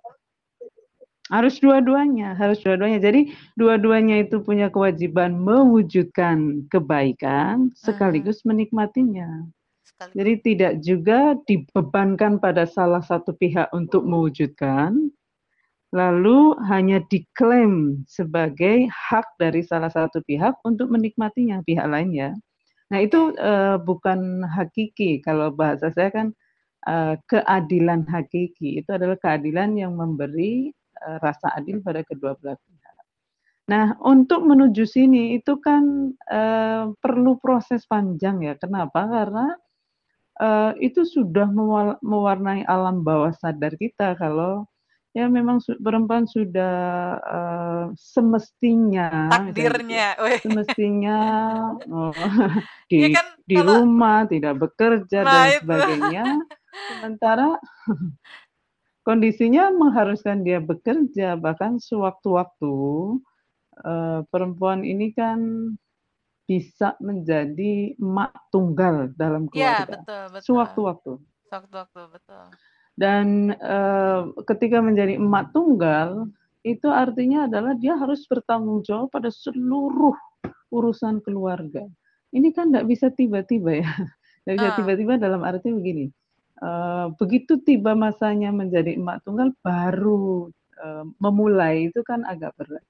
Harus 1.30 1.54
dua-duanya, 1.62 2.28
harus 2.34 2.58
dua-duanya. 2.62 2.98
Jadi 2.98 3.30
dua-duanya 3.54 4.22
itu 4.22 4.42
punya 4.42 4.66
kewajiban 4.66 5.38
mewujudkan 5.38 6.66
kebaikan 6.70 7.70
sekaligus 7.78 8.42
menikmatinya. 8.42 9.46
Sekaligus. 9.86 10.14
Jadi 10.18 10.32
tidak 10.42 10.72
juga 10.82 11.38
dibebankan 11.46 12.42
pada 12.42 12.66
salah 12.66 13.02
satu 13.02 13.30
pihak 13.34 13.70
untuk 13.70 14.02
mewujudkan, 14.06 15.10
lalu 15.94 16.54
hanya 16.66 17.02
diklaim 17.10 18.02
sebagai 18.10 18.90
hak 18.90 19.26
dari 19.38 19.62
salah 19.62 19.90
satu 19.90 20.22
pihak 20.26 20.54
untuk 20.66 20.90
menikmatinya 20.90 21.62
pihak 21.62 21.86
lain 21.86 22.10
ya. 22.10 22.30
Nah 22.90 22.98
itu 22.98 23.34
uh, 23.38 23.78
bukan 23.78 24.42
hakiki 24.44 25.22
kalau 25.22 25.54
bahasa 25.54 25.94
saya 25.94 26.10
kan 26.10 26.34
uh, 26.90 27.14
keadilan 27.30 28.04
hakiki 28.10 28.82
itu 28.82 28.90
adalah 28.90 29.16
keadilan 29.18 29.78
yang 29.78 29.94
memberi 29.94 30.74
Eh, 31.00 31.18
rasa 31.24 31.48
adil 31.56 31.80
pada 31.80 32.04
kedua 32.04 32.36
belah 32.36 32.60
pihak. 32.60 32.96
Nah, 33.72 33.96
untuk 34.04 34.44
menuju 34.44 34.84
sini 34.84 35.40
itu 35.40 35.56
kan 35.62 36.12
uh, 36.28 36.92
perlu 37.00 37.40
proses 37.40 37.88
panjang 37.88 38.44
ya. 38.44 38.52
Kenapa? 38.60 39.08
Karena 39.08 39.48
uh, 40.44 40.76
itu 40.76 41.06
sudah 41.08 41.48
mewarnai 42.04 42.68
alam 42.68 43.00
bawah 43.00 43.32
sadar 43.32 43.80
kita 43.80 44.12
kalau 44.20 44.68
ya 45.10 45.26
memang 45.26 45.58
perempuan 45.82 46.22
sudah 46.30 46.76
uh, 47.18 47.84
semestinya 47.98 49.26
takdirnya 49.26 50.14
gitu, 50.14 50.46
semestinya 50.46 51.18
oh, 51.90 52.14
di 52.86 53.10
ya 53.10 53.18
kan, 53.18 53.26
di 53.42 53.56
kalau, 53.58 53.82
rumah 53.82 54.22
tidak 54.30 54.54
bekerja 54.62 55.18
nah 55.26 55.32
dan 55.34 55.46
itu. 55.50 55.58
sebagainya 55.66 56.24
sementara 56.94 57.48
kondisinya 59.06 59.74
mengharuskan 59.74 60.46
dia 60.46 60.62
bekerja 60.62 61.34
bahkan 61.34 61.82
sewaktu-waktu 61.82 62.74
uh, 63.82 64.22
perempuan 64.30 64.86
ini 64.86 65.10
kan 65.10 65.38
bisa 66.46 66.98
menjadi 66.98 67.94
emak 67.94 68.34
tunggal 68.50 69.14
dalam 69.14 69.46
iya, 69.54 69.54
keluarga. 69.54 69.70
Ya, 69.70 69.86
betul, 69.86 70.22
betul. 70.34 70.46
Sewaktu-waktu. 70.50 71.12
Sewaktu-waktu, 71.46 72.00
betul. 72.10 72.44
Dan 73.00 73.56
uh, 73.56 74.28
ketika 74.44 74.84
menjadi 74.84 75.16
emak 75.16 75.56
tunggal, 75.56 76.28
itu 76.60 76.84
artinya 76.92 77.48
adalah 77.48 77.72
dia 77.72 77.96
harus 77.96 78.28
bertanggung 78.28 78.84
jawab 78.84 79.08
pada 79.08 79.32
seluruh 79.32 80.12
urusan 80.68 81.24
keluarga. 81.24 81.88
Ini 82.36 82.52
kan 82.52 82.68
tidak 82.68 82.86
bisa 82.92 83.08
tiba-tiba 83.08 83.80
ya. 83.80 83.88
Tidak 84.40 84.56
bisa 84.56 84.70
ah. 84.72 84.76
tiba-tiba 84.76 85.12
dalam 85.20 85.44
arti 85.44 85.68
begini. 85.68 86.08
Uh, 86.60 87.12
begitu 87.16 87.60
tiba 87.60 87.92
masanya 87.92 88.48
menjadi 88.52 88.96
emak 88.96 89.20
tunggal 89.24 89.52
baru 89.60 90.48
uh, 90.80 91.04
memulai 91.20 91.92
itu 91.92 92.00
kan 92.04 92.24
agak 92.24 92.56
berat. 92.56 92.84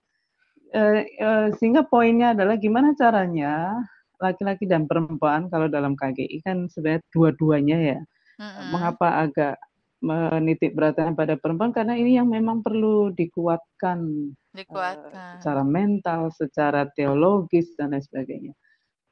Uh, 0.70 1.02
uh, 1.22 1.48
sehingga 1.58 1.82
poinnya 1.82 2.34
adalah 2.34 2.54
gimana 2.54 2.94
caranya 2.94 3.82
laki-laki 4.22 4.66
dan 4.70 4.86
perempuan 4.86 5.50
kalau 5.50 5.66
dalam 5.66 5.98
KGI 5.98 6.38
kan 6.46 6.70
sebenarnya 6.70 7.02
dua-duanya 7.10 7.78
ya. 7.82 8.00
Mm-hmm. 8.38 8.66
Mengapa 8.70 9.08
agak 9.26 9.54
menitik 10.00 10.72
beratkan 10.72 11.12
pada 11.12 11.36
perempuan 11.36 11.76
karena 11.76 11.92
ini 11.92 12.16
yang 12.16 12.28
memang 12.28 12.64
perlu 12.64 13.12
dikuatkan, 13.12 14.32
dikuatkan. 14.56 15.12
Uh, 15.12 15.32
secara 15.38 15.62
mental, 15.62 16.32
secara 16.32 16.88
teologis 16.96 17.72
dan 17.76 17.92
lain 17.92 18.04
sebagainya. 18.04 18.52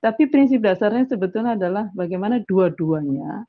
Tapi 0.01 0.31
prinsip 0.33 0.65
dasarnya 0.65 1.05
sebetulnya 1.11 1.59
adalah 1.59 1.93
bagaimana 1.93 2.41
dua-duanya 2.49 3.45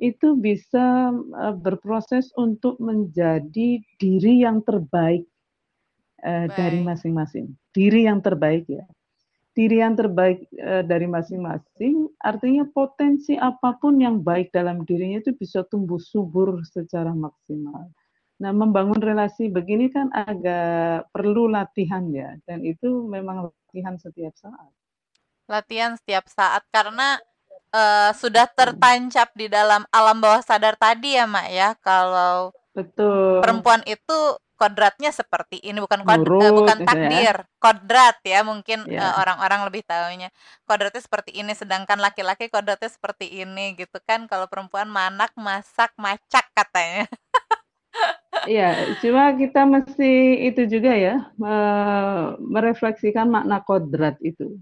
itu 0.00 0.34
bisa 0.34 1.14
uh, 1.14 1.54
berproses 1.54 2.32
untuk 2.34 2.80
menjadi 2.82 3.78
diri 4.00 4.34
yang 4.42 4.64
terbaik 4.66 5.28
uh, 6.26 6.46
dari 6.50 6.82
masing-masing. 6.82 7.54
Diri 7.70 8.10
yang 8.10 8.18
terbaik 8.18 8.66
ya. 8.66 8.82
Diri 9.50 9.82
yang 9.82 9.98
terbaik 9.98 10.46
uh, 10.62 10.86
dari 10.86 11.10
masing-masing 11.10 12.06
artinya 12.22 12.64
potensi 12.70 13.34
apa 13.34 13.74
pun 13.82 13.98
yang 13.98 14.22
baik 14.22 14.54
dalam 14.54 14.86
dirinya 14.86 15.18
itu 15.18 15.34
bisa 15.34 15.66
tumbuh 15.66 15.98
subur 15.98 16.62
secara 16.64 17.10
maksimal. 17.10 17.90
Nah, 18.40 18.56
membangun 18.56 18.96
relasi 18.96 19.52
begini 19.52 19.92
kan 19.92 20.08
agak 20.16 21.12
perlu 21.12 21.50
latihan 21.50 22.08
ya 22.08 22.40
dan 22.48 22.64
itu 22.64 23.04
memang 23.04 23.52
latihan 23.52 24.00
setiap 24.00 24.32
saat. 24.38 24.72
Latihan 25.44 25.98
setiap 25.98 26.24
saat 26.30 26.64
karena 26.72 27.20
uh, 27.74 28.10
sudah 28.14 28.46
tertancap 28.50 29.30
di 29.34 29.46
dalam 29.50 29.86
alam 29.90 30.18
bawah 30.18 30.42
sadar 30.42 30.74
tadi 30.78 31.18
ya 31.18 31.26
mak 31.26 31.48
ya 31.50 31.70
kalau 31.82 32.54
betul 32.70 33.42
perempuan 33.42 33.82
itu 33.86 34.18
kodratnya 34.60 35.08
seperti 35.08 35.56
ini 35.64 35.80
bukan 35.80 36.04
kod 36.04 36.20
uh, 36.20 36.52
bukan 36.52 36.76
gitu 36.76 36.84
ya. 36.84 36.88
takdir 36.92 37.36
ya. 37.40 37.48
kodrat 37.56 38.18
ya 38.20 38.40
mungkin. 38.44 38.78
Iya. 38.84 39.00
uh, 39.00 39.14
orang-orang 39.24 39.60
lebih 39.72 39.82
tahunya 39.88 40.28
kodratnya 40.68 41.00
seperti 41.00 41.32
ini 41.40 41.56
sedangkan 41.56 41.96
laki-laki 41.96 42.52
kodratnya 42.52 42.92
seperti 42.92 43.40
ini 43.40 43.72
gitu 43.80 43.96
kan 44.04 44.28
kalau 44.28 44.44
perempuan 44.52 44.92
manak 44.92 45.32
masak 45.40 45.96
macak 45.96 46.44
katanya 46.52 47.08
Iya, 48.46 48.96
cuma 49.04 49.36
kita 49.36 49.68
mesti 49.68 50.46
itu 50.48 50.64
juga 50.64 50.96
ya 50.96 51.28
merefleksikan 52.40 53.28
makna 53.28 53.60
kodrat 53.60 54.16
itu 54.24 54.56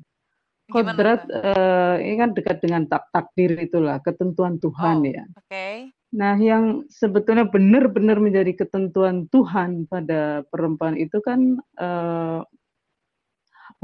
kodrat 0.68 1.24
uh, 1.32 1.96
ini 1.96 2.16
kan 2.20 2.30
dekat 2.36 2.60
dengan 2.60 2.84
tak 2.84 3.08
takdir 3.08 3.56
itulah 3.56 3.98
ketentuan 4.04 4.60
Tuhan 4.60 5.00
oh, 5.00 5.08
ya. 5.08 5.24
Oke. 5.32 5.48
Okay. 5.48 5.76
Nah, 6.08 6.40
yang 6.40 6.88
sebetulnya 6.88 7.44
benar-benar 7.44 8.16
menjadi 8.16 8.56
ketentuan 8.64 9.28
Tuhan 9.28 9.84
pada 9.92 10.40
perempuan 10.48 10.96
itu 10.96 11.20
kan 11.20 11.60
uh, 11.76 12.40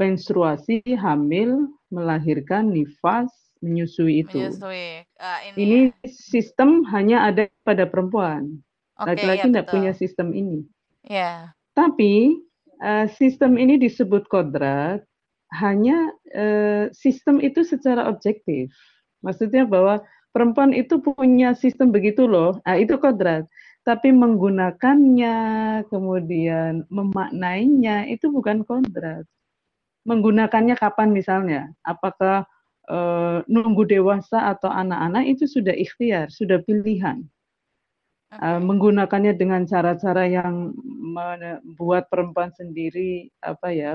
menstruasi, 0.01 0.81
hamil, 0.97 1.69
melahirkan, 1.93 2.73
nifas, 2.73 3.29
menyusui 3.61 4.25
itu. 4.25 4.41
Menyusui. 4.41 5.05
Uh, 5.21 5.39
ini 5.53 5.57
ini 5.61 5.79
ya. 5.93 6.09
sistem 6.09 6.81
hanya 6.89 7.29
ada 7.29 7.45
pada 7.61 7.85
perempuan. 7.85 8.57
Laki-laki 8.97 9.45
okay, 9.45 9.49
tidak 9.53 9.65
ya, 9.67 9.71
punya 9.71 9.91
sistem 9.93 10.33
ini. 10.33 10.65
Yeah. 11.05 11.53
Tapi 11.77 12.41
uh, 12.81 13.05
sistem 13.11 13.61
ini 13.61 13.77
disebut 13.77 14.25
kodrat 14.31 15.05
hanya 15.53 16.11
eh, 16.33 16.91
sistem 16.91 17.39
itu 17.39 17.63
secara 17.63 18.09
objektif. 18.09 18.73
Maksudnya 19.23 19.65
bahwa 19.65 20.03
perempuan 20.35 20.75
itu 20.75 20.99
punya 20.99 21.55
sistem 21.55 21.95
begitu 21.95 22.27
loh. 22.27 22.59
Nah, 22.67 22.75
itu 22.75 22.99
kodrat. 22.99 23.47
Tapi 23.87 24.11
menggunakannya, 24.11 25.37
kemudian 25.87 26.83
memaknainya 26.91 28.11
itu 28.11 28.27
bukan 28.27 28.67
kodrat. 28.67 29.23
Menggunakannya 30.03 30.75
kapan 30.75 31.15
misalnya? 31.15 31.71
Apakah 31.87 32.43
eh, 32.91 33.39
nunggu 33.47 33.87
dewasa 33.87 34.51
atau 34.51 34.67
anak-anak 34.67 35.23
itu 35.31 35.47
sudah 35.47 35.71
ikhtiar, 35.71 36.27
sudah 36.27 36.59
pilihan. 36.67 37.23
Okay. 38.25 38.41
Uh, 38.41 38.59
menggunakannya 38.59 39.37
dengan 39.37 39.69
cara-cara 39.69 40.25
yang 40.25 40.73
membuat 40.97 42.09
perempuan 42.09 42.49
sendiri 42.57 43.29
apa 43.45 43.69
ya 43.69 43.93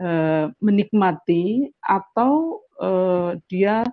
uh, 0.00 0.48
menikmati 0.64 1.68
atau 1.84 2.64
uh, 2.80 3.36
dia 3.52 3.84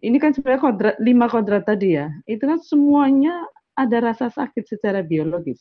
ini 0.00 0.16
kan 0.16 0.32
sebenarnya 0.32 0.62
kodrat 0.62 0.96
lima 1.00 1.26
kodrat 1.28 1.64
tadi 1.68 1.96
ya 1.96 2.08
itu 2.24 2.40
kan 2.40 2.60
semuanya 2.60 3.44
ada 3.76 4.00
rasa 4.02 4.28
sakit 4.28 4.66
secara 4.68 5.00
biologis. 5.00 5.60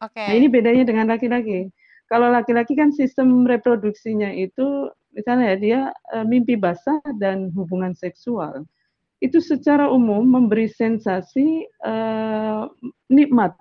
Oke. 0.00 0.16
Okay. 0.16 0.26
Nah 0.32 0.34
ini 0.36 0.46
bedanya 0.48 0.84
dengan 0.88 1.12
laki-laki. 1.12 1.68
Kalau 2.08 2.32
laki-laki 2.32 2.72
kan 2.74 2.90
sistem 2.90 3.44
reproduksinya 3.44 4.32
itu 4.32 4.88
misalnya 5.14 5.54
ya 5.54 5.56
dia 5.58 5.80
uh, 6.14 6.24
mimpi 6.26 6.54
basah 6.54 6.98
dan 7.18 7.50
hubungan 7.54 7.94
seksual 7.94 8.66
itu 9.20 9.36
secara 9.42 9.90
umum 9.90 10.24
memberi 10.24 10.70
sensasi 10.70 11.68
uh, 11.84 12.64
nikmat 13.12 13.52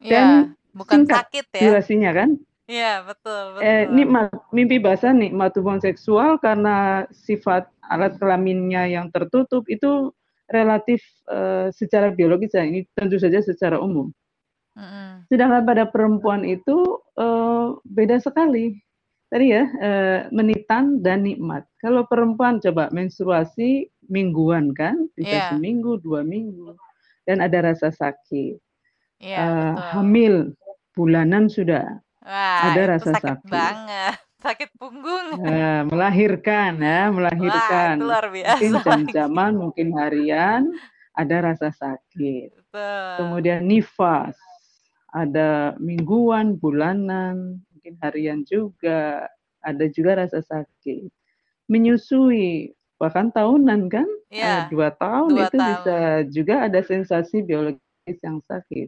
dan 0.00 0.54
ya, 0.56 0.72
bukan 0.72 1.04
sakit 1.04 1.44
ya. 1.52 1.60
durasinya 1.60 2.10
kan 2.14 2.30
Iya, 2.68 3.00
betul, 3.00 3.56
betul. 3.56 3.64
Eh, 3.64 3.84
nikmat, 3.88 4.28
mimpi 4.52 4.76
basah 4.76 5.16
nikmat 5.16 5.56
hubungan 5.56 5.80
seksual 5.80 6.36
karena 6.36 7.08
sifat 7.08 7.64
alat 7.88 8.20
kelaminnya 8.20 8.84
yang 8.84 9.08
tertutup 9.08 9.64
itu 9.72 10.12
relatif 10.52 11.00
uh, 11.32 11.72
secara 11.72 12.12
biologis 12.12 12.52
ya 12.52 12.68
ini 12.68 12.84
tentu 12.92 13.16
saja 13.16 13.40
secara 13.40 13.80
umum. 13.80 14.12
Mm-hmm. 14.76 15.32
Sedangkan 15.32 15.64
pada 15.64 15.84
perempuan 15.88 16.44
itu 16.44 17.00
uh, 17.16 17.80
beda 17.88 18.20
sekali. 18.20 18.76
Tadi 19.32 19.46
ya 19.48 19.64
uh, 19.64 20.20
menitan 20.28 21.00
dan 21.00 21.24
nikmat. 21.24 21.64
Kalau 21.80 22.04
perempuan 22.04 22.60
coba 22.60 22.92
menstruasi 22.92 23.88
mingguan 24.12 24.76
kan, 24.76 25.08
bisa 25.16 25.36
yeah. 25.36 25.48
seminggu, 25.52 26.00
dua 26.04 26.20
minggu, 26.20 26.76
dan 27.24 27.40
ada 27.40 27.64
rasa 27.64 27.92
sakit. 27.92 28.60
Yeah, 29.20 29.40
uh, 29.40 29.72
hamil 29.96 30.52
bulanan 30.96 31.52
sudah 31.52 32.00
Wah, 32.28 32.60
ada 32.76 32.82
rasa 32.92 33.16
sakit, 33.16 33.24
sakit 33.24 33.48
banget. 33.48 34.16
Sakit 34.38 34.70
punggung. 34.78 35.42
Ya, 35.42 35.82
melahirkan 35.82 36.78
ya, 36.78 37.08
melahirkan. 37.16 37.98
Wah, 37.98 38.06
luar 38.06 38.24
biasa. 38.30 38.54
Mungkin 38.54 38.72
jam-jaman, 38.86 39.52
mungkin 39.58 39.88
harian, 39.98 40.62
ada 41.10 41.36
rasa 41.42 41.74
sakit. 41.74 42.54
Betul. 42.54 43.10
Kemudian 43.18 43.66
nifas, 43.66 44.38
ada 45.10 45.74
mingguan, 45.82 46.54
bulanan, 46.54 47.58
mungkin 47.74 47.98
harian 47.98 48.46
juga, 48.46 49.26
ada 49.58 49.90
juga 49.90 50.22
rasa 50.22 50.38
sakit. 50.38 51.10
Menyusui, 51.66 52.70
bahkan 53.02 53.34
tahunan 53.34 53.90
kan? 53.90 54.06
Ya, 54.30 54.70
dua 54.70 54.94
tahun 54.94 55.34
dua 55.34 55.50
itu 55.50 55.58
tahun. 55.58 55.66
bisa 55.66 55.98
juga 56.30 56.54
ada 56.70 56.80
sensasi 56.84 57.42
biologis 57.42 58.18
yang 58.22 58.38
sakit. 58.46 58.86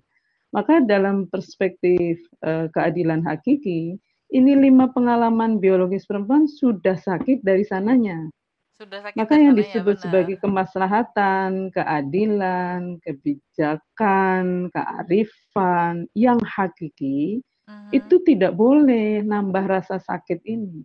Maka 0.51 0.83
dalam 0.83 1.31
perspektif 1.31 2.19
uh, 2.43 2.67
keadilan 2.75 3.23
hakiki, 3.23 3.95
ini 4.31 4.53
lima 4.59 4.91
pengalaman 4.91 5.63
biologis 5.63 6.07
perempuan 6.07 6.51
sudah 6.51 6.99
sakit 6.99 7.43
dari 7.47 7.63
sananya. 7.63 8.31
Sudah 8.79 9.05
sakit 9.05 9.19
Maka 9.19 9.35
yang 9.39 9.55
disebut 9.55 9.99
benar. 9.99 10.05
sebagai 10.07 10.37
kemaslahatan, 10.43 11.71
keadilan, 11.75 12.99
kebijakan, 13.05 14.73
kearifan 14.75 16.11
yang 16.15 16.41
hakiki 16.43 17.45
uh-huh. 17.69 17.91
itu 17.95 18.19
tidak 18.27 18.55
boleh 18.59 19.23
nambah 19.23 19.67
rasa 19.69 20.03
sakit 20.03 20.43
ini. 20.47 20.83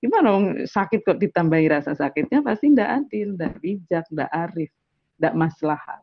Gimana 0.00 0.32
dong 0.32 0.46
sakit 0.64 1.04
kok 1.04 1.20
ditambahi 1.20 1.66
rasa 1.68 1.92
sakitnya 1.92 2.40
pasti 2.40 2.72
tidak 2.72 3.04
adil, 3.04 3.36
tidak 3.36 3.52
bijak, 3.60 4.04
tidak 4.08 4.30
arif, 4.32 4.72
tidak 5.20 5.34
maslahat. 5.36 6.00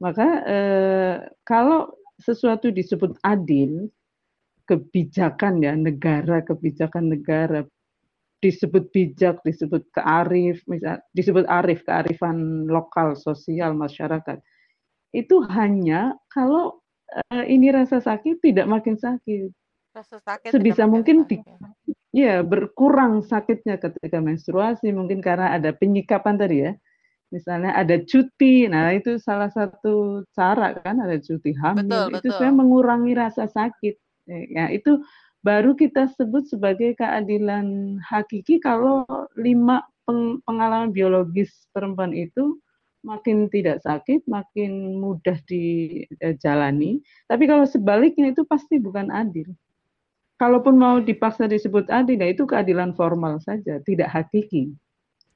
Maka 0.00 0.28
eh, 0.48 1.16
kalau 1.44 1.92
sesuatu 2.16 2.72
disebut 2.72 3.20
adil, 3.20 3.92
kebijakan 4.64 5.60
ya 5.60 5.76
negara, 5.76 6.40
kebijakan 6.40 7.12
negara 7.12 7.64
disebut 8.40 8.88
bijak, 8.88 9.44
disebut 9.44 9.84
kearif, 9.92 10.64
misal 10.64 10.96
disebut 11.12 11.44
arif, 11.44 11.84
kearifan 11.84 12.64
lokal, 12.64 13.12
sosial, 13.12 13.76
masyarakat. 13.76 14.40
Itu 15.12 15.44
hanya 15.52 16.16
kalau 16.32 16.80
eh, 17.12 17.44
ini 17.52 17.68
rasa 17.68 18.00
sakit 18.00 18.40
tidak 18.40 18.64
makin 18.64 18.96
sakit. 18.96 19.52
Rasa 19.92 20.16
sakit 20.22 20.54
sebisa 20.54 20.88
mungkin 20.88 21.28
di, 21.28 21.42
ya 22.14 22.40
berkurang 22.40 23.20
sakitnya 23.26 23.76
ketika 23.76 24.22
menstruasi 24.22 24.94
mungkin 24.94 25.20
karena 25.20 25.52
ada 25.58 25.74
penyikapan 25.74 26.34
tadi 26.38 26.56
ya 26.64 26.72
misalnya 27.30 27.72
ada 27.74 27.98
cuti, 28.02 28.66
nah 28.66 28.90
itu 28.90 29.18
salah 29.22 29.50
satu 29.50 30.26
cara 30.34 30.74
kan 30.82 30.98
ada 30.98 31.16
cuti 31.18 31.54
hamil, 31.54 32.10
betul, 32.10 32.18
itu 32.18 32.28
saya 32.34 32.50
mengurangi 32.50 33.14
rasa 33.14 33.46
sakit. 33.46 33.94
Ya 34.30 34.70
itu 34.70 35.02
baru 35.42 35.74
kita 35.74 36.10
sebut 36.14 36.46
sebagai 36.46 36.94
keadilan 36.98 37.98
hakiki 38.02 38.62
kalau 38.62 39.06
lima 39.38 39.82
pengalaman 40.46 40.90
biologis 40.90 41.70
perempuan 41.70 42.10
itu 42.10 42.58
makin 43.00 43.48
tidak 43.48 43.80
sakit, 43.80 44.26
makin 44.28 45.00
mudah 45.00 45.38
dijalani. 45.48 47.00
Tapi 47.30 47.44
kalau 47.48 47.64
sebaliknya 47.64 48.34
itu 48.34 48.44
pasti 48.44 48.76
bukan 48.76 49.08
adil. 49.08 49.48
Kalaupun 50.36 50.76
mau 50.76 50.96
dipaksa 51.00 51.44
disebut 51.48 51.88
adil, 51.92 52.16
ya 52.16 52.32
itu 52.32 52.48
keadilan 52.48 52.96
formal 52.96 53.40
saja, 53.44 53.76
tidak 53.84 54.08
hakiki. 54.08 54.72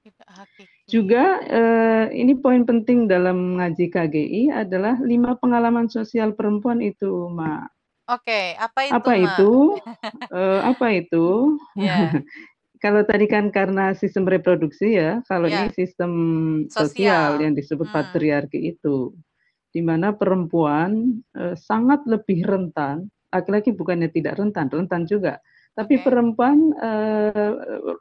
Tidak 0.00 0.28
hakiki. 0.28 0.73
Juga 0.84 1.40
eh, 1.48 2.06
ini 2.12 2.36
poin 2.36 2.60
penting 2.68 3.08
dalam 3.08 3.56
ngaji 3.56 3.88
KGI 3.88 4.42
adalah 4.52 5.00
lima 5.00 5.32
pengalaman 5.40 5.88
sosial 5.88 6.36
perempuan 6.36 6.84
itu, 6.84 7.32
Ma. 7.32 7.64
Oke, 8.04 8.52
apa 8.60 8.84
itu? 8.84 8.92
Apa 8.92 9.12
Ma? 9.16 9.24
itu? 9.24 9.52
eh, 10.36 10.60
apa 10.60 10.86
itu? 10.92 11.26
Yeah. 11.72 12.20
kalau 12.84 13.00
tadi 13.08 13.24
kan 13.24 13.48
karena 13.48 13.96
sistem 13.96 14.28
reproduksi 14.28 15.00
ya, 15.00 15.24
kalau 15.24 15.48
yeah. 15.48 15.64
ini 15.64 15.68
sistem 15.72 16.12
sosial, 16.68 16.84
sosial 16.92 17.30
yang 17.40 17.56
disebut 17.56 17.88
hmm. 17.88 17.96
patriarki 17.96 18.76
itu, 18.76 19.16
di 19.72 19.80
mana 19.80 20.12
perempuan 20.12 21.16
eh, 21.32 21.56
sangat 21.56 22.04
lebih 22.04 22.44
rentan, 22.44 23.08
laki-laki 23.32 23.72
bukannya 23.72 24.12
tidak 24.12 24.36
rentan, 24.36 24.68
rentan 24.68 25.08
juga, 25.08 25.40
tapi 25.72 25.96
okay. 25.96 26.04
perempuan 26.04 26.76
eh, 26.76 27.52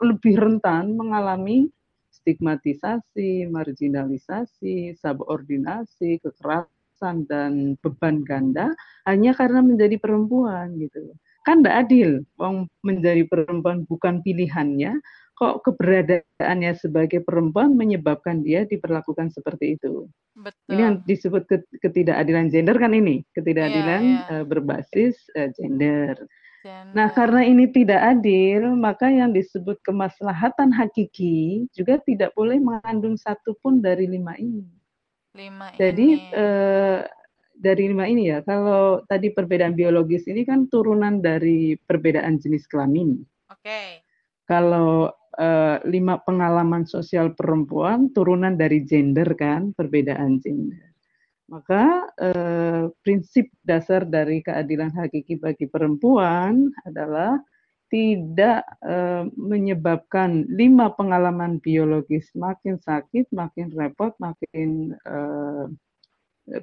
lebih 0.04 0.36
rentan 0.36 1.00
mengalami 1.00 1.72
stigmatisasi, 2.24 3.52
marginalisasi, 3.52 4.96
subordinasi, 4.96 6.24
kekerasan 6.24 7.28
dan 7.28 7.76
beban 7.84 8.24
ganda 8.24 8.72
hanya 9.04 9.36
karena 9.36 9.60
menjadi 9.60 10.00
perempuan 10.00 10.80
gitu. 10.80 11.12
Kan 11.44 11.60
tidak 11.60 11.92
adil, 11.92 12.10
wong 12.40 12.72
menjadi 12.88 13.28
perempuan 13.28 13.84
bukan 13.84 14.24
pilihannya, 14.24 15.04
kok 15.36 15.68
keberadaannya 15.68 16.72
sebagai 16.80 17.20
perempuan 17.20 17.76
menyebabkan 17.76 18.40
dia 18.40 18.64
diperlakukan 18.64 19.28
seperti 19.36 19.76
itu. 19.76 20.08
Betul. 20.40 20.72
Ini 20.72 20.82
yang 20.82 20.96
disebut 21.04 21.44
ketidakadilan 21.84 22.48
gender 22.48 22.80
kan 22.80 22.96
ini, 22.96 23.28
ketidakadilan 23.36 24.04
yeah, 24.08 24.24
yeah. 24.40 24.44
berbasis 24.48 25.20
uh, 25.36 25.52
gender. 25.60 26.16
Nah, 26.96 27.12
karena 27.12 27.44
ini 27.44 27.68
tidak 27.68 28.00
adil, 28.00 28.72
maka 28.80 29.12
yang 29.12 29.36
disebut 29.36 29.84
kemaslahatan 29.84 30.72
hakiki 30.72 31.68
juga 31.76 32.00
tidak 32.08 32.32
boleh 32.38 32.62
mengandung 32.62 33.20
satu 33.20 33.52
pun 33.60 33.84
dari 33.84 34.08
lima 34.08 34.32
ini. 34.40 34.64
Lima 35.36 35.76
Jadi 35.76 36.08
ini. 36.16 36.32
Eh, 36.32 37.02
dari 37.54 37.84
lima 37.92 38.08
ini 38.08 38.32
ya, 38.32 38.40
kalau 38.46 39.04
tadi 39.12 39.34
perbedaan 39.36 39.76
biologis 39.76 40.24
ini 40.30 40.48
kan 40.48 40.72
turunan 40.72 41.20
dari 41.20 41.76
perbedaan 41.76 42.40
jenis 42.40 42.64
kelamin. 42.72 43.20
Oke. 43.52 43.60
Okay. 43.66 43.90
Kalau 44.48 45.12
eh, 45.36 45.78
lima 45.90 46.24
pengalaman 46.24 46.88
sosial 46.88 47.36
perempuan 47.36 48.14
turunan 48.16 48.56
dari 48.56 48.88
gender 48.88 49.28
kan, 49.36 49.76
perbedaan 49.76 50.40
gender. 50.40 50.93
Maka 51.52 52.08
eh, 52.24 52.84
prinsip 53.04 53.52
dasar 53.68 54.08
dari 54.08 54.40
keadilan 54.40 54.96
hakiki 54.96 55.36
bagi 55.36 55.68
perempuan 55.68 56.72
adalah 56.88 57.36
tidak 57.92 58.64
eh, 58.82 59.28
menyebabkan 59.36 60.48
lima 60.50 60.96
pengalaman 60.96 61.60
biologis 61.60 62.32
makin 62.34 62.80
sakit, 62.80 63.28
makin 63.36 63.70
repot, 63.76 64.16
makin 64.24 64.96
eh, 64.96 65.66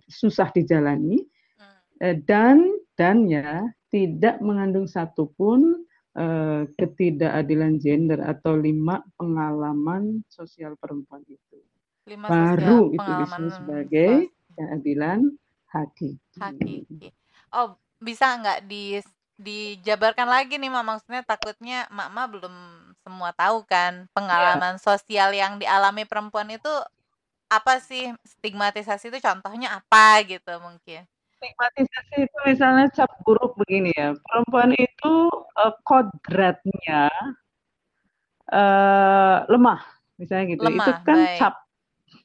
susah 0.09 0.49
dijalani, 0.57 1.21
hmm. 1.61 1.81
eh, 2.01 2.17
dan 2.25 2.65
dan 2.97 3.29
ya 3.29 3.69
tidak 3.93 4.41
mengandung 4.41 4.89
satupun 4.89 5.85
eh, 6.17 6.65
ketidakadilan 6.81 7.77
gender 7.79 8.25
atau 8.25 8.57
lima 8.57 9.05
pengalaman 9.21 10.25
sosial 10.33 10.73
perempuan 10.81 11.21
itu. 11.29 11.61
Lima 12.09 12.27
Baru 12.27 12.91
itu 12.97 13.11
disebut 13.23 13.53
sebagai 13.55 14.13
keadilan 14.61 15.21
hakiki. 15.73 16.21
Hakiki. 16.37 17.09
Oh, 17.57 17.81
bisa 17.97 18.37
nggak 18.37 18.69
di 18.69 19.01
dijabarkan 19.41 20.29
lagi 20.29 20.61
nih 20.61 20.69
mak 20.69 20.85
maksudnya 20.85 21.25
takutnya 21.25 21.89
mak 21.89 22.13
belum 22.29 22.53
semua 23.01 23.33
tahu 23.33 23.65
kan 23.65 24.05
pengalaman 24.13 24.77
yeah. 24.77 24.85
sosial 24.85 25.33
yang 25.33 25.57
dialami 25.57 26.05
perempuan 26.05 26.53
itu 26.53 26.69
apa 27.49 27.81
sih 27.81 28.13
stigmatisasi 28.21 29.09
itu 29.09 29.19
contohnya 29.25 29.81
apa 29.81 30.21
gitu 30.29 30.53
mungkin 30.61 31.09
stigmatisasi 31.41 32.29
itu 32.29 32.39
misalnya 32.45 32.93
cap 32.93 33.09
buruk 33.25 33.57
begini 33.57 33.97
ya 33.97 34.13
perempuan 34.29 34.77
itu 34.77 35.15
uh, 35.57 35.73
kodratnya 35.89 37.09
uh, 38.53 39.49
lemah 39.49 39.81
misalnya 40.21 40.53
gitu 40.53 40.69
lemah, 40.69 40.85
itu 40.85 40.93
kan 41.01 41.19
baik. 41.19 41.39
cap 41.41 41.55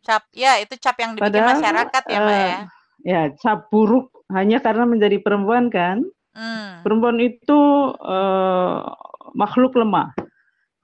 Cap, 0.06 0.30
ya 0.30 0.62
itu 0.62 0.78
cap 0.78 0.94
yang 1.02 1.18
dibikin 1.18 1.34
Padahal, 1.34 1.58
masyarakat 1.58 2.04
ya, 2.06 2.20
Mbak 2.22 2.38
ya. 2.38 2.46
Uh, 2.54 2.64
ya, 3.02 3.22
cap 3.42 3.60
buruk 3.74 4.14
hanya 4.30 4.62
karena 4.62 4.86
menjadi 4.86 5.18
perempuan 5.18 5.74
kan. 5.74 6.06
Hmm. 6.38 6.86
Perempuan 6.86 7.18
itu 7.18 7.62
uh, 7.98 8.86
makhluk 9.34 9.74
lemah. 9.74 10.14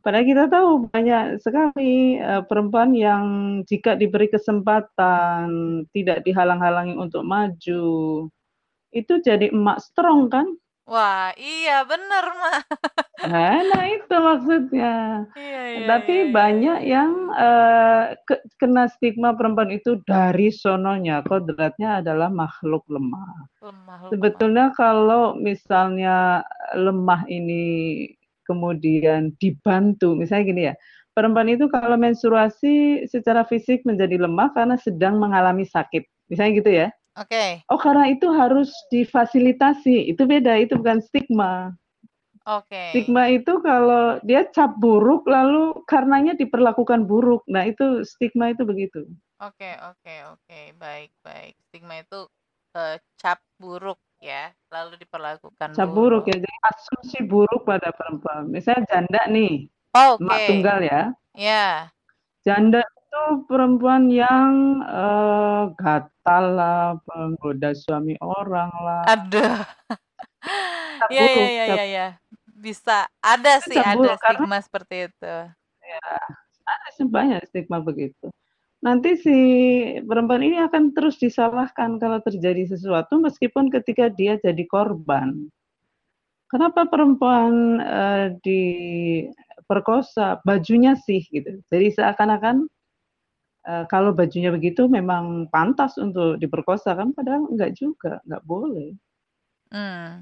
Padahal 0.01 0.25
kita 0.25 0.49
tahu 0.49 0.89
banyak 0.89 1.38
sekali 1.38 2.17
uh, 2.17 2.41
perempuan 2.49 2.97
yang 2.97 3.25
jika 3.69 3.93
diberi 3.93 4.25
kesempatan 4.34 5.45
tidak 5.93 6.25
dihalang-halangi 6.25 6.97
untuk 6.97 7.21
maju, 7.21 7.86
itu 8.89 9.13
jadi 9.21 9.53
emak 9.53 9.77
strong 9.86 10.34
kan? 10.34 10.49
Wah, 10.89 11.32
iya 11.38 11.86
bener, 11.86 12.26
Mak. 12.36 12.62
Nah, 13.22 13.62
nah 13.70 13.84
itu 13.86 14.15
maksudnya. 14.17 14.94
Iya 15.38 15.62
iya 15.78 15.86
Tapi 15.86 16.12
iya 16.12 16.26
iya 16.26 16.34
banyak 16.34 16.78
iya. 16.82 16.91
yang, 16.98 17.12
ke 18.26 18.36
kena 18.58 18.89
stigma 18.89 19.38
perempuan 19.38 19.70
itu 19.70 20.02
dari 20.10 20.50
sononya, 20.50 21.22
kodratnya 21.30 22.02
adalah 22.02 22.34
makhluk 22.34 22.82
lemah. 22.89 23.46
Lemah 23.62 23.98
lemah. 24.10 24.10
Sebetulnya 24.10 24.65
kalau 24.74 25.38
misalnya 25.38 26.41
lemah 26.74 27.22
ini 27.30 27.63
kemudian 28.50 29.38
dibantu, 29.38 30.17
misalnya 30.17 30.44
gini 30.50 30.62
ya, 30.74 30.76
perempuan 31.13 31.48
itu 31.48 31.70
kalau 31.70 31.96
menstruasi 31.96 33.06
secara 33.06 33.46
fisik 33.46 33.86
menjadi 33.86 34.17
lemah 34.17 34.50
karena 34.58 34.76
sedang 34.82 35.22
mengalami 35.22 35.63
sakit, 35.63 36.04
misalnya 36.28 36.52
gitu 36.58 36.72
ya. 36.74 36.88
Oke. 37.15 37.63
Oh, 37.69 37.78
karena 37.80 38.10
itu 38.12 38.28
harus 38.34 38.71
difasilitasi, 38.91 40.12
itu 40.12 40.24
beda, 40.26 40.58
itu 40.60 40.76
bukan 40.80 41.00
stigma. 41.04 41.71
Oke. 42.45 43.12
Stigma 43.12 43.32
itu 43.32 43.60
kalau 43.63 44.19
dia 44.28 44.43
cap 44.52 44.76
buruk 44.82 45.24
lalu 45.30 45.71
karenanya 45.88 46.36
diperlakukan 46.36 47.08
buruk. 47.08 47.43
Nah, 47.47 47.63
itu 47.69 48.04
stigma 48.04 48.52
itu 48.52 48.63
begitu. 48.67 49.08
Oke 49.39 49.65
oke 49.88 50.12
oke, 50.36 50.60
baik 50.82 51.10
baik. 51.26 51.54
Stigma 51.69 51.93
itu, 52.04 52.28
eee, 52.76 53.00
cap 53.21 53.39
buruk 53.62 53.97
ya, 54.19 54.52
lalu 54.74 55.00
diperlakukan 55.02 55.71
Cap 55.71 55.95
buruk 55.95 55.95
buruk. 55.95 56.28
ya, 56.28 56.36
jadi 56.36 56.58
asumsi 56.67 57.17
buruk 57.32 57.63
pada 57.63 57.95
perempuan. 57.95 58.52
Misalnya 58.52 58.84
janda 58.91 59.21
nih, 59.32 59.71
emak 60.19 60.39
Oke. 60.41 60.45
tunggal 60.50 60.80
ya. 60.84 61.02
Iya. 61.36 61.91
Janda 62.45 62.82
itu 63.12 63.43
perempuan 63.43 64.08
yang, 64.08 64.80
eee, 64.88 65.63
gatal 65.76 66.43
lah, 66.56 66.95
penggoda 67.04 67.76
suami 67.76 68.15
orang 68.24 68.71
lah. 68.71 69.04
Aduh. 69.12 69.67
Cap 71.00 71.10
Iya 71.12 71.26
iya 71.28 71.28
buruk, 71.36 71.52
iya 71.52 71.63
cap 71.67 71.76
iya 71.76 71.84
iya. 71.91 72.06
Bisa, 72.56 73.08
ada 73.19 73.52
Itu 73.60 73.67
sih, 73.67 73.76
cap 73.76 73.88
ada 73.91 73.91
buruk 74.00 74.15
karena 74.24 74.45
stigma 74.47 74.58
seperti 74.63 74.95
itu. 75.12 75.36
Iya, 75.82 76.00
ada 76.69 76.88
sih 76.95 77.08
banyak 77.10 77.41
stigma 77.50 77.80
begitu. 77.82 78.28
Nanti 78.86 79.17
si 79.19 79.38
perempuan 80.06 80.43
ini 80.45 80.58
akan 80.62 80.93
terus 80.97 81.17
disalahkan 81.21 81.97
kalau 82.02 82.19
terjadi 82.26 82.65
sesuatu 82.69 83.17
meskipun 83.21 83.69
ketika 83.74 84.10
dia 84.13 84.38
jadi 84.41 84.63
korban. 84.69 85.50
Kenapa 86.52 86.86
perempuan, 86.89 87.80
eee, 87.82 88.28
diperkosa, 88.45 90.41
bajunya 90.45 90.93
sih 91.00 91.24
gitu. 91.32 91.62
Jadi 91.71 91.88
seakan-akan, 91.97 92.67
eee, 93.67 93.86
kalau 93.91 94.12
bajunya 94.15 94.52
begitu 94.54 94.88
memang 94.91 95.47
pantas 95.54 95.97
untuk 96.02 96.38
diperkosa 96.41 96.95
kan 96.97 97.13
padahal 97.17 97.47
enggak 97.52 97.74
juga, 97.78 98.19
enggak 98.28 98.43
boleh. 98.47 98.97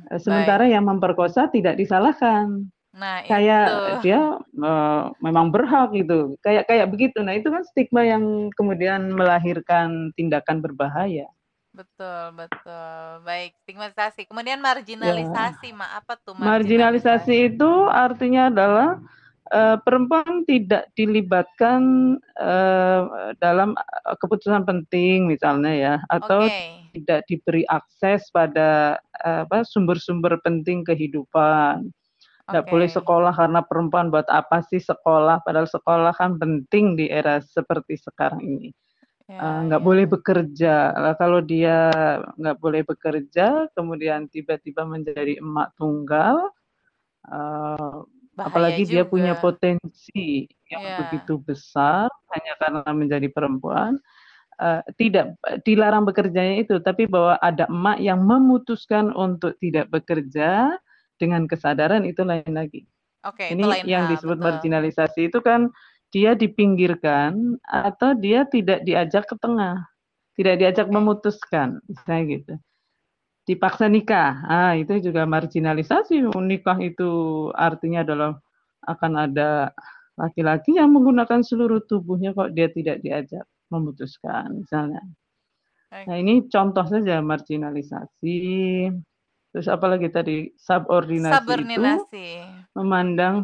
Eee, 0.08 0.20
baik. 0.24 0.24
sementara 0.24 0.66
yang 0.70 0.88
memperkosa 0.88 1.52
tidak 1.52 1.76
disalahkan. 1.76 2.70
Nah 2.94 3.22
itu. 3.30 3.70
Kayak 3.70 4.00
dia, 4.04 4.38
eee, 4.58 5.04
memang 5.24 5.52
berhak 5.54 5.94
gitu, 5.96 6.36
kayak 6.46 6.68
kayak 6.70 6.88
begitu. 6.92 7.20
Nah, 7.24 7.36
itu 7.38 7.50
kan 7.54 7.64
stigma 7.68 8.04
yang 8.08 8.52
kemudian 8.58 9.12
melahirkan 9.16 10.12
tindakan 10.18 10.60
berbahaya. 10.64 11.30
Betul 11.74 12.34
betul. 12.34 13.22
Baik, 13.22 13.54
stigmatisasi. 13.62 14.26
Kemudian 14.26 14.58
Ya. 15.00 15.14
marginalisasi, 15.14 15.70
Mak, 15.70 15.92
apa 16.02 16.14
tuh 16.18 16.34
Marginalisasi 16.40 17.34
marginalisasi? 17.54 17.54
itu 17.56 17.72
artinya 17.90 18.48
adalah, 18.52 18.90
perempuan 19.86 20.46
tidak 20.50 20.90
dilibatkan, 20.98 21.82
eee, 22.38 23.02
dalam, 23.42 23.74
eee, 23.78 24.16
keputusan 24.22 24.64
penting 24.68 25.26
misalnya 25.30 25.74
ya, 25.74 25.96
atau 26.14 26.48
Oke. 26.48 26.96
tidak 26.96 27.26
diberi 27.30 27.64
akses 27.70 28.30
pada, 28.34 28.98
apa, 29.22 29.62
sumber-sumber 29.66 30.38
penting 30.46 30.82
kehidupan. 30.86 31.90
Nggak 32.52 32.66
boleh 32.72 32.88
Oke. 32.88 32.94
sekolah 32.94 33.34
karena 33.36 33.62
perempuan, 33.66 34.10
buat 34.14 34.28
apa 34.32 34.62
sih 34.68 34.80
sekolah, 34.84 35.42
padahal 35.48 35.68
sekolah 35.70 36.14
kan 36.18 36.38
penting 36.42 36.96
di 37.00 37.10
era 37.12 37.40
seperti 37.44 37.98
sekarang 38.00 38.42
ini. 38.46 38.70
Eee, 39.42 39.60
Iya 39.60 39.70
nggak 39.70 39.84
boleh 39.86 40.06
iya. 40.06 40.12
bekerja, 40.12 40.94
lah 40.98 41.16
kalau 41.20 41.42
dia 41.46 41.92
nggak 42.40 42.58
boleh 42.62 42.84
bekerja, 42.88 43.70
kemudian 43.78 44.28
tiba-tiba 44.32 44.84
menjadi 44.88 45.40
emak 45.42 45.74
tunggal, 45.80 46.52
eee, 47.30 47.98
Bahaya 48.40 48.80
apalagi 48.80 48.88
dia 48.90 49.04
punya 49.08 49.34
juga. 49.34 49.40
potensi 49.40 50.48
yang 50.72 50.84
Iya. 50.84 50.96
begitu 50.98 51.38
besar 51.42 52.08
hanya 52.34 52.54
karena 52.62 52.82
menjadi 52.94 53.28
perempuan, 53.34 53.98
eee, 54.62 54.82
tidak 55.00 55.26
dilarang 55.68 56.06
bekerjanya 56.10 56.64
itu, 56.64 56.76
tapi 56.84 57.06
bahwa 57.10 57.38
ada 57.44 57.66
emak 57.72 58.00
yang 58.04 58.22
memutuskan 58.24 59.12
untuk 59.16 59.56
tidak 59.64 59.90
bekerja 59.94 60.76
dengan 61.22 61.46
kesadaran 61.50 62.04
itu 62.08 62.22
lain 62.26 62.54
lagi. 62.56 62.86
Oke, 63.28 63.44
itu 63.56 63.56
Ini 63.56 63.68
lain 63.72 63.88
yang 63.88 64.06
hal, 64.06 64.12
disebut 64.12 64.40
betul. 64.40 64.42
marginalisasi 64.42 65.30
itu 65.32 65.40
kan 65.44 65.70
dia 66.16 66.34
dipinggirkan 66.38 67.60
atau 67.68 68.16
dia 68.18 68.46
tidak 68.50 68.84
diajak 68.88 69.26
ke 69.30 69.36
tengah, 69.42 69.84
tidak 70.40 70.56
diajak 70.62 70.88
Oke. 70.88 70.94
memutuskan, 70.94 71.80
misalnya 71.90 72.24
gitu. 72.40 72.54
Dipaksa 73.50 73.90
nikah, 73.90 74.46
ah, 74.46 74.74
itu 74.78 75.10
juga 75.10 75.26
marginalisasi, 75.26 76.22
nikah 76.38 76.78
itu 76.86 77.10
artinya 77.58 78.06
adalah 78.06 78.38
akan 78.86 79.12
ada 79.26 79.74
laki-laki 80.22 80.78
yang 80.78 80.94
menggunakan 80.94 81.42
seluruh 81.42 81.82
tubuhnya 81.90 82.38
kok 82.38 82.54
dia 82.54 82.70
tidak 82.70 83.02
diajak 83.02 83.42
memutuskan, 83.74 84.62
misalnya. 84.62 85.02
Nah, 86.06 86.16
ini 86.22 86.46
contoh 86.46 86.86
saja 86.86 87.22
marginalisasi. 87.26 88.38
Terus 89.50 89.68
apalagi 89.68 90.14
tadi, 90.14 90.54
subordinasi 90.62 91.66
itu 91.66 91.86
Subordinasi. 92.06 92.28
memandang 92.78 93.36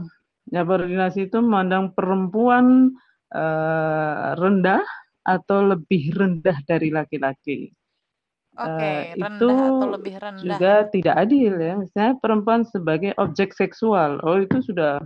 subordinasi 0.53 1.19
itu 1.33 1.37
memandang 1.41 1.97
perempuan, 1.97 2.93
eee, 3.33 4.27
rendah 4.37 4.85
atau 5.25 5.73
lebih 5.73 6.13
rendah 6.13 6.57
dari 6.69 6.93
laki-laki. 6.93 7.73
Oke, 8.55 9.11
itu 9.19 9.51
rendah 9.51 9.59
atau 9.75 9.85
lebih 9.91 10.15
rendah 10.23 10.63
juga 10.63 10.87
tidak 10.91 11.15
adil 11.27 11.55
ya, 11.59 11.75
misalnya 11.79 12.13
perempuan 12.23 12.63
sebagai 12.67 13.11
objek 13.19 13.51
seksual, 13.55 14.19
oh 14.23 14.39
itu 14.39 14.59
sudah 14.63 14.99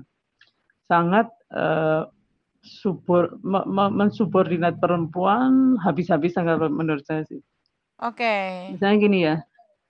sangat, 0.90 1.30
eee, 1.54 2.04
subor 2.66 3.40
me 3.46 3.62
me 3.68 3.86
mensubordinat 3.94 4.78
perempuan 4.84 5.78
habis-habisan 5.82 6.46
kalau 6.50 6.68
menurut 6.70 7.04
saya 7.08 7.24
sih. 7.30 7.42
Oke. 8.00 8.34
Misalnya 8.70 8.98
gini 9.02 9.20
ya, 9.26 9.36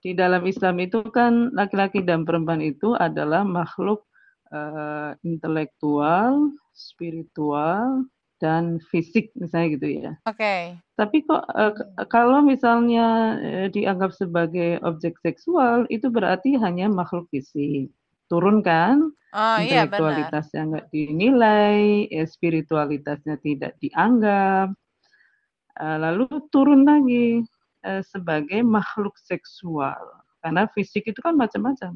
di 0.04 0.12
dalam 0.16 0.42
Islam 0.48 0.80
itu 0.80 1.02
kan 1.12 1.52
laki-laki 1.52 2.00
dan 2.04 2.24
perempuan 2.24 2.62
itu 2.64 2.94
adalah 2.96 3.42
makhluk, 3.44 4.06
eee, 4.54 5.10
intelektual, 5.26 6.52
spiritual, 6.72 8.06
dan 8.42 8.80
fisik 8.90 9.30
misalnya 9.38 9.68
gitu 9.76 9.88
ya. 10.04 10.12
Oke. 10.26 10.82
Tapi 11.00 11.24
kok, 11.24 11.44
eee, 11.56 11.72
kalau 12.12 12.40
misalnya, 12.44 13.38
eee, 13.40 13.66
dianggap 13.72 14.12
sebagai 14.12 14.78
objek 14.84 15.16
seksual, 15.24 15.88
itu 15.88 16.06
berarti 16.12 16.56
hanya 16.60 16.86
makhluk 16.92 17.26
fisik. 17.32 17.88
Turun 18.30 18.60
kan, 18.60 19.10
Oh, 19.32 19.58
iya 19.60 19.86
intelektualitasnya 19.90 20.60
nggak 20.70 20.86
dinilai, 20.94 22.06
eee, 22.12 22.26
spiritualitasnya 22.28 23.36
tidak 23.42 23.72
dianggap. 23.82 24.76
Eee, 25.80 25.96
lalu 26.02 26.26
turun 26.52 26.82
lagi, 26.84 27.42
eee, 27.86 28.02
sebagai 28.04 28.60
makhluk 28.66 29.16
seksual, 29.18 29.98
karena 30.44 30.66
fisik 30.74 31.06
itu 31.08 31.20
kan 31.24 31.34
macam-macam. 31.38 31.92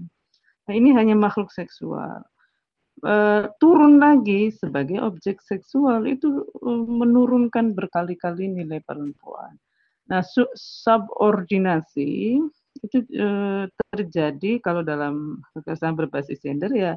Nah, 0.68 0.74
ini 0.74 0.90
hanya 0.96 1.16
makhluk 1.18 1.50
seksual. 1.52 2.22
Eee, 3.04 3.52
turun 3.60 4.00
lagi 4.00 4.48
sebagai 4.54 4.96
objek 5.04 5.44
seksual, 5.44 6.08
itu, 6.08 6.48
eee, 6.64 6.82
menurunkan 6.88 7.76
berkali-kali 7.76 8.48
nilai 8.48 8.80
perempuan. 8.80 9.52
Nah, 10.10 10.22
su 10.24 10.44
subordinasi 10.56 12.38
itu, 12.84 12.98
eee, 13.12 13.68
terjadi 13.92 14.52
kalau 14.64 14.82
dalam 14.86 15.40
kekerasan 15.56 15.96
berbasis 15.98 16.40
gender 16.44 16.72
ya, 16.72 16.94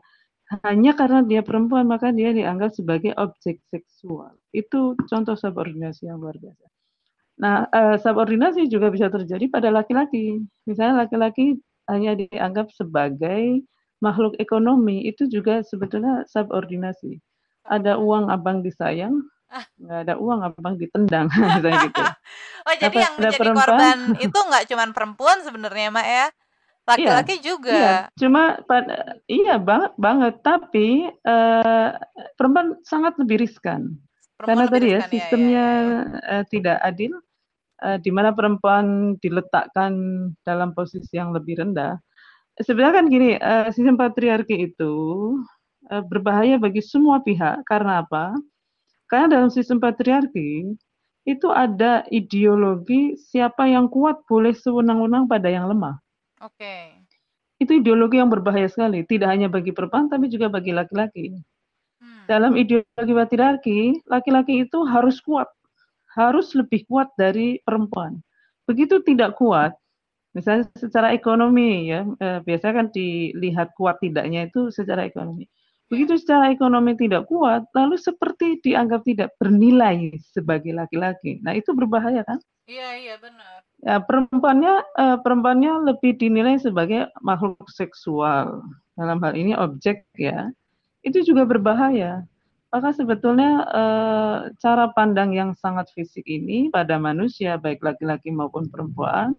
hanya 0.67 0.93
karena 0.97 1.21
dia 1.25 1.41
perempuan 1.45 1.87
maka 1.89 2.11
dia 2.15 2.31
dianggap 2.35 2.71
sebagai 2.75 3.13
objek 3.19 3.61
seksual. 3.73 4.35
Itu 4.55 4.95
contoh 5.11 5.35
subordinasi 5.39 6.07
yang 6.11 6.19
luar 6.23 6.37
biasa. 6.39 6.65
Nah, 7.43 7.57
eee, 7.71 7.97
subordinasi 8.01 8.67
juga 8.71 8.89
bisa 8.93 9.07
terjadi 9.13 9.47
pada 9.51 9.69
laki-laki. 9.73 10.41
Misalnya 10.69 11.05
laki-laki 11.07 11.57
hanya 11.91 12.15
dianggap 12.19 12.69
sebagai 12.75 13.63
makhluk 14.03 14.35
ekonomi, 14.41 15.05
itu 15.09 15.25
juga 15.29 15.61
sebetulnya 15.65 16.23
subordinasi. 16.29 17.19
Ada 17.67 17.97
uang 17.99 18.29
abang 18.31 18.61
disayang, 18.65 19.15
Ah. 19.49 19.67
nggak 19.81 19.99
ada 20.09 20.15
uang 20.21 20.41
abang 20.47 20.75
ditendang, 20.81 21.27
misalnya 21.55 21.79
gitu. 21.89 22.05
Oh, 22.67 22.75
jadi 22.77 22.97
yang 23.09 23.15
pada 23.17 23.29
menjadi 23.29 23.39
perempuan 23.39 23.55
korban 23.55 23.97
itu 24.19 24.37
nggak 24.37 24.63
cuman 24.69 24.89
perempuan 24.95 25.37
sebenarnya, 25.45 25.87
Mak, 25.93 26.07
ya? 26.07 26.25
Iya 26.97 27.15
Laki-laki 27.15 27.35
iya, 27.67 27.91
juga. 27.99 28.09
cuma 28.19 28.41
pada 28.69 29.19
iya 29.27 29.59
banget 29.59 29.91
banget, 29.99 30.33
tapi, 30.41 31.11
eee, 31.11 31.89
perempuan 32.39 32.67
sangat 32.87 33.13
lebih 33.21 33.37
riskan. 33.43 33.81
Perempuan 34.37 34.47
Karena 34.47 34.65
lebih 34.69 34.79
tadi 34.79 34.87
ya, 34.95 35.01
riskan, 35.01 35.09
ya 35.19 35.27
ya 35.37 35.43
sistemnya, 35.43 35.65
ya 35.67 35.69
ya. 35.83 35.95
eee, 36.31 36.43
tidak 36.53 36.77
adil, 36.89 37.13
eee, 37.85 37.97
di 38.05 38.11
mana 38.15 38.31
perempuan 38.37 39.17
diletakkan 39.23 39.93
dalam 40.47 40.71
posisi 40.77 41.13
yang 41.21 41.31
lebih 41.37 41.59
rendah. 41.63 41.97
Sebenarnya 42.61 42.95
kan 43.01 43.05
gini, 43.09 43.29
uh, 43.37 43.67
sistem 43.69 43.95
patriarki 43.99 44.71
itu 44.71 44.93
uh, 45.91 46.03
berbahaya 46.05 46.57
bagi 46.57 46.81
semua 46.81 47.21
pihak 47.21 47.61
karena 47.69 48.05
apa? 48.05 48.33
Karena 49.07 49.39
dalam 49.39 49.49
sistem 49.53 49.79
patriarki 49.79 50.75
itu 51.27 51.47
ada 51.51 52.07
ideologi 52.07 53.19
siapa 53.19 53.67
yang 53.67 53.91
kuat 53.91 54.23
boleh 54.31 54.55
sewenang-wenang 54.55 55.27
pada 55.27 55.51
yang 55.51 55.67
lemah. 55.67 55.99
Oke. 56.39 56.55
Okay. 56.55 56.83
Itu 57.57 57.81
ideologi 57.81 58.21
yang 58.21 58.29
berbahaya 58.29 58.69
sekali, 58.69 59.01
tidak 59.09 59.33
hanya 59.33 59.49
bagi 59.49 59.73
perempuan 59.73 60.07
tapi 60.07 60.29
juga 60.29 60.47
bagi 60.47 60.71
laki-laki. 60.71 61.33
Hmm. 61.97 62.23
Dalam 62.29 62.53
ideologi 62.53 63.13
patriarki, 63.17 63.79
laki-laki 64.05 64.63
itu 64.69 64.77
harus 64.85 65.17
kuat, 65.25 65.49
harus 66.13 66.53
lebih 66.53 66.85
kuat 66.85 67.09
dari 67.17 67.57
perempuan. 67.65 68.21
Begitu 68.69 69.01
tidak 69.01 69.35
kuat, 69.41 69.73
misalnya 70.37 70.69
secara 70.77 71.17
ekonomi 71.17 71.89
ya, 71.89 72.05
eh, 72.21 72.39
biasanya 72.45 72.85
kan 72.85 72.87
dilihat 72.93 73.73
kuat 73.73 73.97
tidaknya 73.97 74.45
itu 74.45 74.69
secara 74.69 75.09
ekonomi. 75.09 75.49
Begitu 75.89 76.19
secara 76.21 76.53
ekonomi 76.53 76.93
tidak 76.93 77.25
kuat, 77.25 77.65
lalu 77.73 77.97
seperti 77.97 78.61
dianggap 78.61 79.01
tidak 79.07 79.33
bernilai 79.41 80.13
sebagai 80.29 80.77
laki-laki. 80.77 81.41
Nah 81.41 81.57
itu 81.57 81.73
berbahaya 81.73 82.21
kan? 82.21 82.37
Iya 82.69 82.89
iya 83.01 83.15
benar. 83.17 83.65
Ya 83.81 83.97
perempuannya 84.03 84.73
eh, 84.93 85.17
perempuannya 85.25 85.73
lebih 85.89 86.21
dinilai 86.21 86.61
sebagai 86.61 87.09
makhluk 87.25 87.65
seksual 87.73 88.61
dalam 88.93 89.17
hal 89.25 89.33
ini 89.33 89.57
objek 89.57 90.05
ya. 90.19 90.53
Itu 91.01 91.25
juga 91.25 91.49
berbahaya. 91.49 92.27
Maka 92.67 92.91
sebetulnya 92.93 93.63
eh, 93.71 94.37
cara 94.59 94.91
pandang 94.93 95.33
yang 95.33 95.55
sangat 95.57 95.89
fisik 95.95 96.27
ini 96.29 96.67
pada 96.69 96.99
manusia 97.01 97.55
baik 97.57 97.81
laki-laki 97.81 98.29
maupun 98.29 98.67
perempuan 98.67 99.33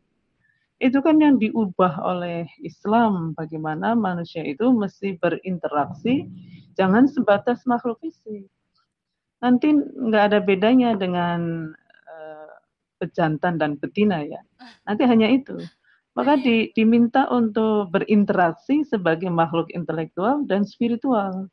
itu 0.78 0.98
kan 1.02 1.18
yang 1.18 1.42
diubah 1.42 1.98
oleh 2.06 2.46
Islam 2.62 3.34
bagaimana 3.34 3.98
manusia 3.98 4.46
itu 4.46 4.70
mesti 4.70 5.18
berinteraksi 5.18 6.30
jangan 6.78 7.10
sebatas 7.10 7.66
makhluk 7.66 7.98
fisik. 7.98 8.46
Nanti 9.42 9.74
nggak 9.74 10.24
ada 10.34 10.38
bedanya 10.38 10.94
dengan 10.94 11.70
uh, 12.06 12.54
pejantan 13.02 13.58
dan 13.58 13.74
betina 13.78 14.22
ya. 14.22 14.38
Nanti 14.86 15.02
hanya 15.06 15.26
itu. 15.30 15.58
Maka 16.14 16.38
di, 16.38 16.70
diminta 16.74 17.26
untuk 17.30 17.94
berinteraksi 17.94 18.82
sebagai 18.86 19.30
makhluk 19.30 19.70
intelektual 19.74 20.46
dan 20.46 20.66
spiritual. 20.66 21.50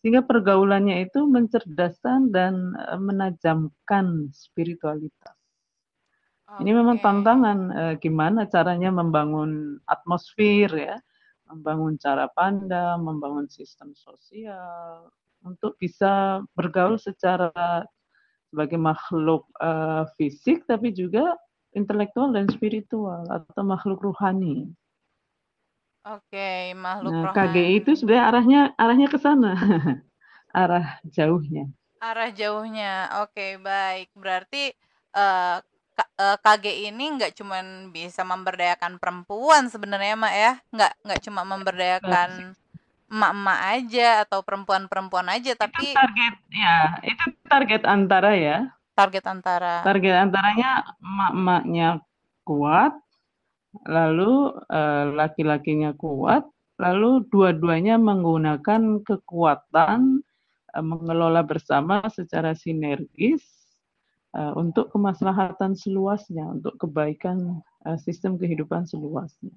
Sehingga 0.00 0.24
pergaulannya 0.24 1.04
itu 1.08 1.24
mencerdaskan 1.24 2.32
dan 2.32 2.76
uh, 2.76 3.00
menajamkan 3.00 4.32
spiritualitas 4.32 5.35
ini 6.62 6.70
memang 6.70 7.02
tantangan 7.02 7.58
eh, 7.74 7.94
gimana 7.98 8.46
caranya 8.46 8.94
membangun 8.94 9.82
atmosfer 9.90 10.70
ya, 10.70 10.96
membangun 11.50 11.98
cara 11.98 12.30
pandang, 12.30 13.02
membangun 13.02 13.50
sistem 13.50 13.94
sosial 13.98 15.10
untuk 15.46 15.78
bisa 15.78 16.42
bergaul 16.58 16.98
secara 16.98 17.50
sebagai 18.50 18.78
makhluk 18.78 19.46
uh, 19.60 20.06
fisik 20.16 20.64
tapi 20.64 20.94
juga 20.94 21.34
intelektual 21.76 22.32
dan 22.32 22.48
spiritual 22.48 23.26
atau 23.28 23.62
makhluk 23.62 24.00
ruhani. 24.00 24.70
Oke, 26.06 26.72
makhluk 26.78 27.12
nah, 27.12 27.22
rohani. 27.30 27.52
KGI 27.52 27.72
itu 27.82 27.90
sebenarnya 27.98 28.24
arahnya 28.30 28.60
arahnya 28.78 29.08
ke 29.10 29.18
sana. 29.18 29.52
Arah 30.56 31.02
jauhnya. 31.04 31.68
Arah 32.00 32.32
jauhnya. 32.32 33.12
Oke, 33.26 33.60
baik. 33.60 34.08
Berarti 34.16 34.72
uh, 35.12 35.60
KG 36.16 36.64
eh, 36.64 36.76
ini 36.88 37.04
nggak 37.20 37.36
cuma 37.36 37.60
bisa 37.92 38.24
memberdayakan 38.24 38.96
perempuan 38.96 39.68
sebenarnya 39.68 40.16
mak 40.16 40.34
ya. 40.34 40.52
Nggak 40.72 40.92
nggak 41.04 41.20
cuma 41.28 41.42
memberdayakan 41.44 42.56
emak-emak 43.06 43.60
aja 43.78 44.08
atau 44.26 44.42
perempuan-perempuan 44.42 45.30
aja 45.30 45.54
tapi 45.54 45.94
itu 45.94 45.94
target 45.94 46.34
ya 46.50 46.76
itu 47.06 47.24
target 47.46 47.82
antara 47.86 48.32
ya. 48.34 48.58
Target 48.96 49.24
antara. 49.28 49.84
Target 49.84 50.14
antaranya 50.26 50.70
emak-emaknya 51.04 51.88
kuat 52.42 52.96
lalu 53.84 54.56
uh, 54.72 55.12
laki-lakinya 55.12 55.92
kuat 55.92 56.48
lalu 56.80 57.28
dua-duanya 57.28 58.00
menggunakan 58.00 59.04
kekuatan 59.04 60.24
uh, 60.72 60.84
mengelola 60.84 61.44
bersama 61.44 62.08
secara 62.08 62.56
sinergis 62.56 63.44
uh, 63.44 63.55
untuk 64.52 64.92
kemaslahatan 64.92 65.72
seluasnya, 65.72 66.44
untuk 66.44 66.76
kebaikan 66.76 67.64
uh, 67.88 67.96
sistem 67.96 68.36
kehidupan 68.36 68.84
seluasnya. 68.84 69.52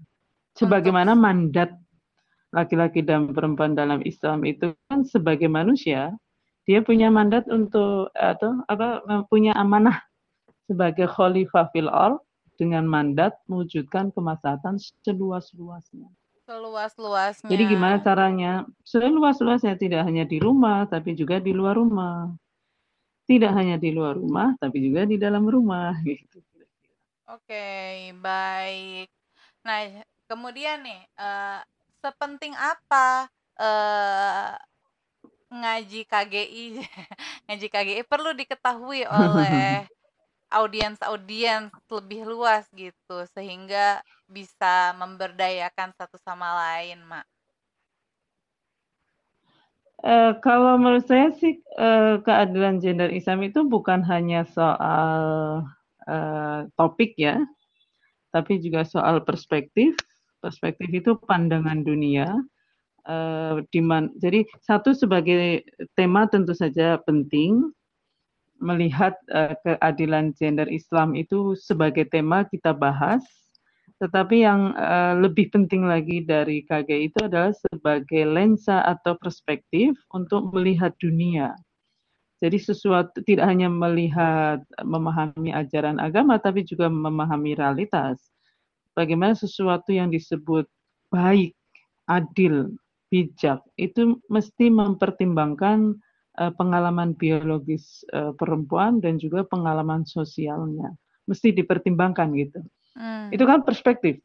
Sebagaimana 0.55 1.13
mandat 1.15 1.75
laki-laki 2.55 3.03
dan 3.03 3.35
perempuan 3.35 3.75
dalam 3.75 3.99
Islam 4.07 4.47
itu 4.47 4.73
kan 4.89 5.03
sebagai 5.05 5.51
manusia, 5.51 6.15
dia 6.63 6.79
punya 6.79 7.11
mandat 7.11 7.45
untuk 7.51 8.09
atau 8.15 8.63
apa 8.71 9.03
punya 9.29 9.53
amanah 9.57 9.99
sebagai 10.69 11.09
khalifah 11.09 11.69
fil 11.73 11.89
dengan 12.59 12.83
mandat 12.85 13.39
mewujudkan 13.47 14.11
kemaslahatan 14.13 14.77
seluas-luasnya. 15.01 16.11
Seluas-luasnya. 16.43 17.49
Jadi 17.49 17.63
gimana 17.69 18.01
caranya? 18.01 18.65
Seluas-luasnya 18.83 19.77
tidak 19.77 20.03
hanya 20.05 20.25
di 20.25 20.41
rumah 20.41 20.89
tapi 20.89 21.13
juga 21.13 21.37
di 21.37 21.53
luar 21.53 21.77
rumah 21.77 22.33
tidak 23.29 23.53
hanya 23.53 23.77
di 23.77 23.93
luar 23.93 24.17
rumah 24.17 24.57
tapi 24.57 24.81
juga 24.81 25.05
di 25.05 25.21
dalam 25.21 25.45
rumah 25.45 25.93
gitu. 26.09 26.41
Oke, 27.29 28.09
baik. 28.25 29.05
Nah, 29.61 30.01
kemudian 30.25 30.81
nih, 30.81 31.05
uh, 31.21 31.61
sepenting 32.01 32.57
apa 32.57 33.29
uh, 33.61 34.57
ngaji 35.53 36.09
KGI? 36.09 36.81
ngaji 37.45 37.67
KGI 37.69 38.01
perlu 38.09 38.33
diketahui 38.33 39.05
oleh 39.05 39.85
audiens-audiens 40.57 41.69
lebih 41.93 42.25
luas 42.25 42.65
gitu 42.73 43.21
sehingga 43.37 44.01
bisa 44.25 44.97
memberdayakan 44.97 45.93
satu 45.93 46.17
sama 46.17 46.49
lain, 46.57 46.97
Mak. 47.05 47.25
Uh, 49.99 50.31
kalau 50.39 50.79
menurut 50.79 51.03
saya 51.03 51.35
sih 51.35 51.59
uh, 51.75 52.23
keadilan 52.23 52.79
gender 52.79 53.11
Islam 53.11 53.43
itu 53.43 53.67
bukan 53.67 53.99
hanya 54.07 54.47
soal 54.47 55.19
uh, 56.07 56.59
topik 56.79 57.19
ya, 57.19 57.43
tapi 58.31 58.63
juga 58.63 58.87
soal 58.87 59.19
perspektif. 59.27 59.95
Perspektif 60.39 60.87
itu 60.87 61.19
pandangan 61.27 61.83
dunia. 61.83 62.31
Uh, 63.03 63.65
diman, 63.75 64.13
jadi 64.21 64.45
satu 64.63 64.93
sebagai 64.95 65.65
tema 65.97 66.29
tentu 66.29 66.53
saja 66.53 66.99
penting 67.03 67.73
melihat 68.59 69.15
uh, 69.33 69.55
keadilan 69.65 70.35
gender 70.35 70.67
Islam 70.67 71.15
itu 71.15 71.55
sebagai 71.57 72.05
tema 72.07 72.45
kita 72.45 72.75
bahas 72.75 73.23
tetapi 73.99 74.47
yang 74.47 74.71
uh, 74.79 75.19
lebih 75.19 75.51
penting 75.51 75.83
lagi 75.83 76.23
dari 76.23 76.63
KG 76.63 77.11
itu 77.11 77.19
adalah 77.27 77.51
sebagai 77.51 78.23
lensa 78.23 78.79
atau 78.87 79.19
perspektif 79.19 79.99
untuk 80.15 80.55
melihat 80.55 80.95
dunia. 81.03 81.51
Jadi 82.39 82.55
sesuatu 82.55 83.19
tidak 83.27 83.51
hanya 83.51 83.67
melihat 83.67 84.63
memahami 84.79 85.51
ajaran 85.51 85.99
agama 85.99 86.39
tapi 86.39 86.63
juga 86.63 86.87
memahami 86.87 87.59
realitas. 87.59 88.31
Bagaimana 88.95 89.35
sesuatu 89.35 89.91
yang 89.91 90.07
disebut 90.07 90.63
baik, 91.11 91.51
adil, 92.07 92.71
bijak 93.11 93.59
itu 93.75 94.15
mesti 94.31 94.71
mempertimbangkan 94.71 95.99
uh, 96.39 96.51
pengalaman 96.55 97.11
biologis 97.19 98.07
uh, 98.15 98.31
perempuan 98.39 99.03
dan 99.03 99.19
juga 99.19 99.43
pengalaman 99.43 100.07
sosialnya. 100.07 100.95
Mesti 101.27 101.51
dipertimbangkan 101.51 102.31
gitu. 102.39 102.63
Hmm. 102.97 103.29
Itu 103.33 103.43
kan 103.45 103.61
perspektif. 103.65 104.21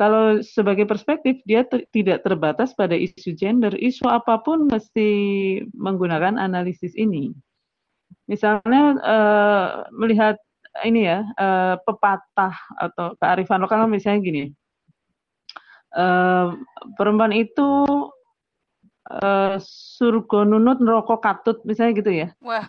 Kalau 0.00 0.40
sebagai 0.40 0.88
perspektif 0.88 1.38
dia 1.44 1.62
ter 1.62 1.84
tidak 1.92 2.24
terbatas 2.24 2.72
pada 2.72 2.96
isu 2.96 3.36
gender, 3.36 3.76
isu 3.76 4.08
apa 4.08 4.40
pun 4.40 4.66
mesti 4.66 5.10
menggunakan 5.76 6.40
analisis 6.40 6.96
ini. 6.96 7.30
Misalnya 8.26 8.96
uh, 9.04 9.68
melihat 9.92 10.40
ini 10.82 11.06
ya 11.06 11.20
uh, 11.36 11.76
pepatah 11.84 12.54
atau 12.80 13.14
kearifan 13.20 13.60
lokal 13.60 13.86
misalnya 13.86 14.24
gini, 14.24 14.44
uh, 15.94 16.56
perempuan 16.96 17.36
itu 17.36 17.84
uh, 19.08 19.56
surga 19.96 20.48
nunut 20.48 20.80
neraka 20.80 21.16
katut 21.20 21.58
misalnya 21.64 21.92
gitu 21.96 22.10
ya. 22.12 22.28
Wah, 22.44 22.66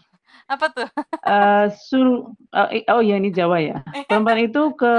apa 0.49 0.65
tuh? 0.73 0.89
uh, 1.29 1.69
sur 1.69 2.33
uh, 2.57 2.69
oh 2.89 3.01
ya 3.05 3.21
ini 3.21 3.29
Jawa 3.29 3.61
ya. 3.61 3.77
Perempuan 4.09 4.41
itu 4.41 4.73
ke 4.73 4.93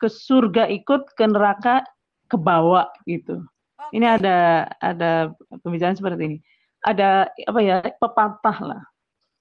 ke 0.00 0.08
surga 0.08 0.64
ikut 0.72 1.12
ke 1.12 1.24
neraka 1.28 1.84
ke 2.32 2.36
bawah 2.40 2.88
gitu. 3.04 3.44
Okay. 3.76 4.00
Ini 4.00 4.16
ada 4.16 4.38
ada 4.80 5.12
pembicaraan 5.60 5.98
seperti 5.98 6.22
ini. 6.24 6.38
Ada 6.88 7.28
apa 7.28 7.60
ya 7.60 7.84
pepatah 8.00 8.58
lah 8.64 8.82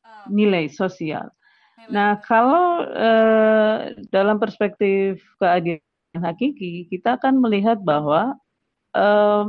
oh. 0.04 0.26
nilai 0.28 0.68
sosial. 0.68 1.32
Nilai. 1.80 1.90
Nah 1.96 2.12
kalau 2.20 2.84
uh, 2.92 3.96
dalam 4.12 4.36
perspektif 4.36 5.24
keadilan 5.40 5.80
hakiki 6.20 6.92
kita 6.92 7.16
akan 7.16 7.40
melihat 7.40 7.80
bahwa 7.80 8.36
uh, 9.00 9.48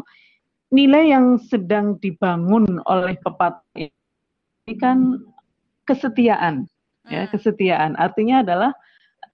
nilai 0.71 1.11
yang 1.11 1.37
sedang 1.43 1.99
dibangun 1.99 2.81
oleh 2.89 3.19
pepatah 3.21 3.61
ini 3.77 4.75
kan 4.79 5.19
kesetiaan, 5.89 6.67
ya 7.09 7.27
hmm. 7.27 7.31
kesetiaan. 7.35 7.93
Artinya 7.99 8.43
adalah 8.45 8.71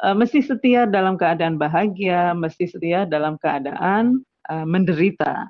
uh, 0.04 0.16
mesti 0.16 0.40
setia 0.44 0.86
dalam 0.88 1.18
keadaan 1.18 1.56
bahagia, 1.56 2.32
mesti 2.32 2.68
setia 2.70 3.04
dalam 3.04 3.36
keadaan 3.40 4.22
uh, 4.48 4.66
menderita. 4.66 5.48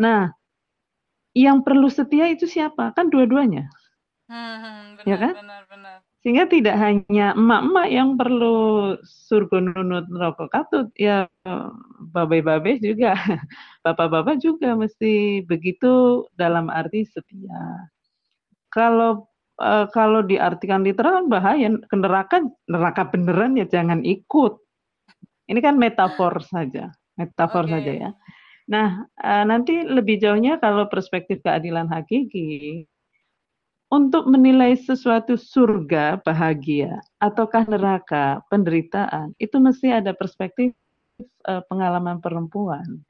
Nah, 0.00 0.32
yang 1.32 1.64
perlu 1.64 1.88
setia 1.88 2.28
itu 2.28 2.44
siapa? 2.44 2.92
Kan 2.92 3.08
dua-duanya. 3.08 3.68
Hmm, 4.28 4.56
hmm 4.60 4.80
benar, 5.00 5.08
ya 5.08 5.16
kan? 5.16 5.32
Benar, 5.36 5.62
benar. 5.68 5.96
Sehingga 6.22 6.46
tidak 6.46 6.78
hanya 6.78 7.34
emak-emak 7.34 7.88
yang 7.90 8.14
perlu 8.14 8.94
surga 9.02 9.58
nunut 9.58 10.06
rokok 10.06 10.54
katut, 10.54 10.88
ya 10.94 11.26
babai-babai 12.14 12.78
juga, 12.78 13.18
bapak-bapak 13.84 14.38
juga 14.38 14.78
mesti 14.78 15.42
begitu 15.42 16.22
dalam 16.38 16.70
arti 16.70 17.02
setia. 17.02 17.90
Kalau 18.70 19.26
uh, 19.62 19.86
kalau 19.94 20.26
diartikan 20.26 20.82
literal 20.82 21.30
bahaya, 21.30 21.70
ke 21.86 21.96
neraka, 21.96 22.42
neraka 22.66 23.06
beneran 23.06 23.54
ya 23.54 23.66
jangan 23.70 24.02
ikut. 24.02 24.58
Ini 25.46 25.58
kan 25.62 25.78
metafor 25.78 26.42
saja, 26.42 26.90
metafor 27.14 27.70
okay. 27.70 27.72
saja 27.78 27.92
ya. 27.94 28.10
Nah, 28.66 29.06
uh, 29.22 29.44
nanti 29.46 29.86
lebih 29.86 30.18
jauhnya 30.18 30.58
kalau 30.58 30.90
perspektif 30.90 31.38
keadilan 31.46 31.86
hakiki, 31.86 32.86
untuk 33.92 34.24
menilai 34.24 34.72
sesuatu 34.72 35.36
surga, 35.36 36.24
bahagia, 36.24 36.96
ataukah 37.20 37.68
neraka, 37.68 38.40
penderitaan, 38.48 39.36
itu 39.36 39.60
mesti 39.60 39.92
ada 39.92 40.16
perspektif 40.16 40.72
uh, 41.44 41.60
pengalaman 41.68 42.16
perempuan. 42.24 43.04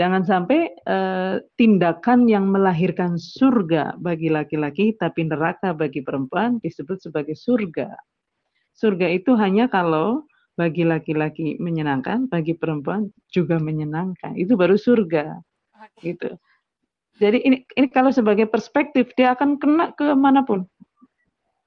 Jangan 0.00 0.24
sampai 0.24 0.72
uh, 0.88 1.44
tindakan 1.60 2.24
yang 2.24 2.48
melahirkan 2.48 3.20
surga 3.20 4.00
bagi 4.00 4.32
laki-laki, 4.32 4.96
tapi 4.96 5.28
neraka 5.28 5.76
bagi 5.76 6.00
perempuan 6.00 6.56
disebut 6.64 7.04
sebagai 7.04 7.36
surga. 7.36 7.92
Surga 8.72 9.12
itu 9.12 9.36
hanya 9.36 9.68
kalau 9.68 10.24
bagi 10.56 10.88
laki-laki 10.88 11.60
menyenangkan, 11.60 12.32
bagi 12.32 12.56
perempuan 12.56 13.12
juga 13.28 13.60
menyenangkan. 13.60 14.40
Itu 14.40 14.56
baru 14.56 14.80
surga. 14.80 15.36
Gitu. 16.00 16.32
Jadi 17.20 17.44
ini, 17.44 17.56
ini 17.76 17.86
kalau 17.92 18.08
sebagai 18.08 18.48
perspektif 18.48 19.12
dia 19.20 19.36
akan 19.36 19.60
kena 19.60 19.92
ke 19.92 20.16
mana 20.16 20.40
pun. 20.48 20.64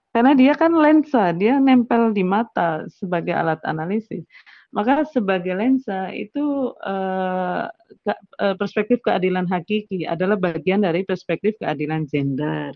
Karena 0.10 0.34
dia 0.34 0.58
kan 0.58 0.74
lensa, 0.74 1.38
dia 1.38 1.62
nempel 1.62 2.10
di 2.18 2.26
mata 2.26 2.82
sebagai 2.90 3.38
alat 3.38 3.62
analisis. 3.62 4.26
Maka 4.74 5.06
sebagai 5.06 5.54
lensa 5.54 6.10
itu 6.10 6.74
uh, 6.82 7.70
ke, 8.02 8.14
uh, 8.42 8.58
perspektif 8.58 9.06
keadilan 9.06 9.46
hakiki 9.46 10.10
adalah 10.10 10.34
bagian 10.34 10.82
dari 10.82 11.06
perspektif 11.06 11.54
keadilan 11.62 12.10
gender. 12.10 12.74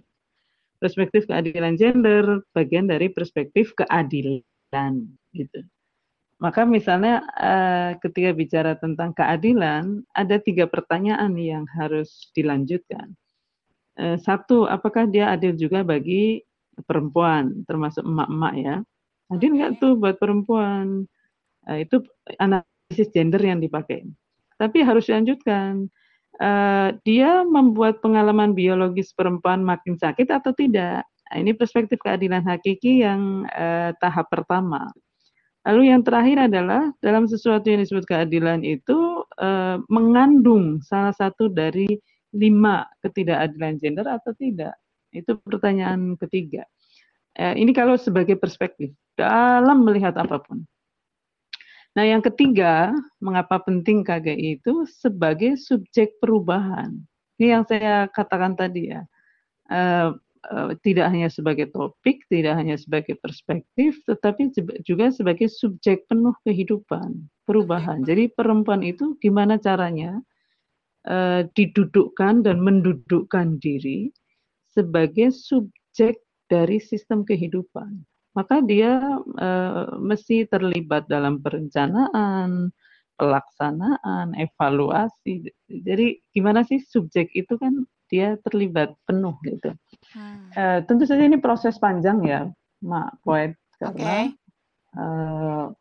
Perspektif 0.78 1.26
keadilan 1.26 1.74
gender 1.74 2.46
bagian 2.54 2.86
dari 2.86 3.10
perspektif 3.10 3.74
keadilan 3.74 4.94
gitu. 5.34 5.66
Maka 6.38 6.70
misalnya 6.70 7.26
uh, 7.34 7.98
ketika 7.98 8.30
bicara 8.30 8.72
tentang 8.78 9.10
keadilan, 9.18 10.06
ada 10.14 10.38
tiga 10.38 10.70
pertanyaan 10.70 11.34
yang 11.34 11.66
harus 11.74 12.30
dilanjutkan. 12.38 13.10
Uh, 13.98 14.22
satu, 14.22 14.70
apakah 14.70 15.10
dia 15.10 15.34
adil 15.34 15.58
juga 15.58 15.82
bagi 15.82 16.46
perempuan, 16.86 17.66
termasuk 17.66 18.06
emak-emak 18.06 18.54
ya? 18.54 18.76
Adil 19.34 19.58
nggak 19.58 19.82
tuh 19.82 19.98
buat 19.98 20.22
perempuan? 20.22 21.10
Uh, 21.68 21.84
itu 21.84 22.00
analisis 22.40 23.12
gender 23.12 23.44
yang 23.44 23.60
dipakai. 23.60 24.08
Tapi 24.56 24.82
harus 24.82 25.06
dilanjutkan. 25.12 25.92
Uh, 26.38 26.94
dia 27.02 27.42
membuat 27.44 28.00
pengalaman 28.00 28.54
biologis 28.54 29.12
perempuan 29.12 29.66
makin 29.66 30.00
sakit 30.00 30.32
atau 30.32 30.56
tidak? 30.56 31.04
Nah, 31.04 31.36
ini 31.36 31.52
perspektif 31.52 32.00
keadilan 32.00 32.46
hakiki 32.48 33.04
yang 33.04 33.44
uh, 33.52 33.92
tahap 34.00 34.32
pertama. 34.32 34.88
Lalu 35.68 35.92
yang 35.92 36.00
terakhir 36.00 36.48
adalah 36.48 36.96
dalam 37.04 37.28
sesuatu 37.28 37.68
yang 37.68 37.84
disebut 37.84 38.08
keadilan 38.08 38.64
itu 38.64 39.28
eh, 39.36 39.76
mengandung 39.92 40.80
salah 40.80 41.12
satu 41.12 41.52
dari 41.52 41.92
lima 42.32 42.88
ketidakadilan 43.04 43.76
gender 43.76 44.08
atau 44.08 44.32
tidak. 44.40 44.80
Itu 45.12 45.36
pertanyaan 45.44 46.16
ketiga. 46.16 46.64
Ini 47.36 47.68
kalau 47.76 48.00
sebagai 48.00 48.40
perspektif 48.40 48.96
dalam 49.20 49.84
melihat 49.84 50.16
apa 50.16 50.40
pun. 50.40 50.64
Nah, 51.98 52.06
yang 52.06 52.22
ketiga, 52.22 52.94
mengapa 53.18 53.58
penting 53.66 54.06
KGI 54.06 54.62
itu 54.62 54.86
sebagai 54.86 55.58
subjek 55.58 56.22
perubahan. 56.22 56.94
Ini 57.42 57.58
yang 57.58 57.64
saya 57.66 58.06
katakan 58.14 58.54
tadi 58.54 58.94
ya. 58.94 59.02
Eh, 59.74 60.14
Eh, 60.48 60.74
tidak 60.80 61.12
hanya 61.12 61.28
sebagai 61.28 61.68
topik, 61.76 62.24
tidak 62.32 62.56
hanya 62.56 62.80
sebagai 62.80 63.20
perspektif, 63.20 64.00
tetapi 64.08 64.56
juga 64.88 65.12
sebagai 65.12 65.52
subjek 65.52 66.08
penuh 66.08 66.32
kehidupan, 66.48 67.20
perubahan. 67.44 68.00
Jadi 68.08 68.32
perempuan 68.32 68.80
itu 68.80 69.20
gimana 69.20 69.60
caranya 69.60 70.24
uh, 71.04 71.44
didudukkan 71.52 72.48
dan 72.48 72.64
mendudukkan 72.64 73.60
diri 73.60 74.08
sebagai 74.72 75.36
subjek 75.36 76.16
dari 76.48 76.80
sistem 76.80 77.28
kehidupan. 77.28 78.08
Maka 78.38 78.62
dia 78.62 79.18
uh, 79.18 79.98
mesti 79.98 80.46
terlibat 80.46 81.10
dalam 81.10 81.42
perencanaan, 81.42 82.70
pelaksanaan, 83.18 84.38
evaluasi. 84.38 85.50
Jadi 85.66 86.22
gimana 86.30 86.62
sih 86.62 86.78
subjek 86.78 87.34
itu 87.34 87.58
kan 87.58 87.82
dia 88.08 88.38
terlibat 88.46 88.94
penuh 89.10 89.36
gitu. 89.42 89.74
Hmm. 90.14 90.54
Uh, 90.54 90.80
tentu 90.86 91.10
saja 91.10 91.26
ini 91.26 91.42
proses 91.42 91.76
panjang 91.82 92.22
ya, 92.24 92.46
Mak 92.86 93.26
Poet, 93.26 93.58
karena 93.82 93.98
okay. 93.98 94.24
uh, 94.96 95.74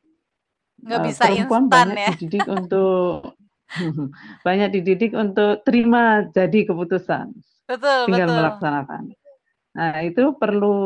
nggak 0.82 1.00
bisa 1.07 1.22
perempuan 1.30 1.66
banyak 1.70 1.96
ya. 1.96 2.11
dididik 2.18 2.46
untuk 2.50 3.36
banyak 4.46 4.68
dididik 4.80 5.12
untuk 5.14 5.62
terima 5.62 6.26
jadi 6.34 6.66
keputusan, 6.66 7.30
betul, 7.70 8.11
tinggal 8.11 8.28
betul. 8.32 8.38
melaksanakan. 8.42 9.02
Nah 9.76 9.94
itu 10.02 10.24
perlu 10.40 10.78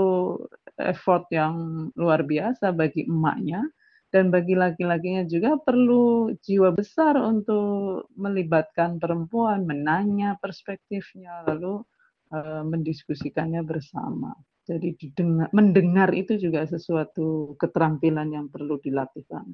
effort 0.83 1.29
yang 1.29 1.89
luar 1.95 2.25
biasa 2.25 2.73
bagi 2.73 3.05
emaknya 3.05 3.65
dan 4.11 4.35
bagi 4.35 4.59
laki-lakinya 4.59 5.23
juga 5.23 5.55
perlu 5.63 6.35
jiwa 6.43 6.75
besar 6.75 7.15
untuk 7.15 8.11
melibatkan 8.19 8.99
perempuan, 8.99 9.63
menanya 9.63 10.35
perspektifnya, 10.43 11.47
lalu 11.47 11.87
uh, 12.35 12.67
mendiskusikannya 12.67 13.63
bersama. 13.63 14.35
Jadi 14.67 14.99
didengar, 14.99 15.49
mendengar 15.55 16.11
itu 16.11 16.39
juga 16.43 16.67
sesuatu 16.67 17.55
keterampilan 17.55 18.35
yang 18.35 18.47
perlu 18.51 18.83
dilatihkan. 18.83 19.47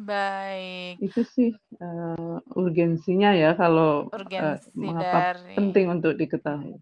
Baik. 0.00 0.98
Itu 1.04 1.22
sih 1.22 1.52
uh, 1.78 2.40
urgensinya 2.56 3.36
ya 3.36 3.52
kalau 3.54 4.08
urgensi 4.10 4.72
uh, 4.72 4.76
mengapa 4.80 5.38
dari... 5.38 5.54
penting 5.60 5.86
untuk 5.92 6.16
diketahui. 6.16 6.80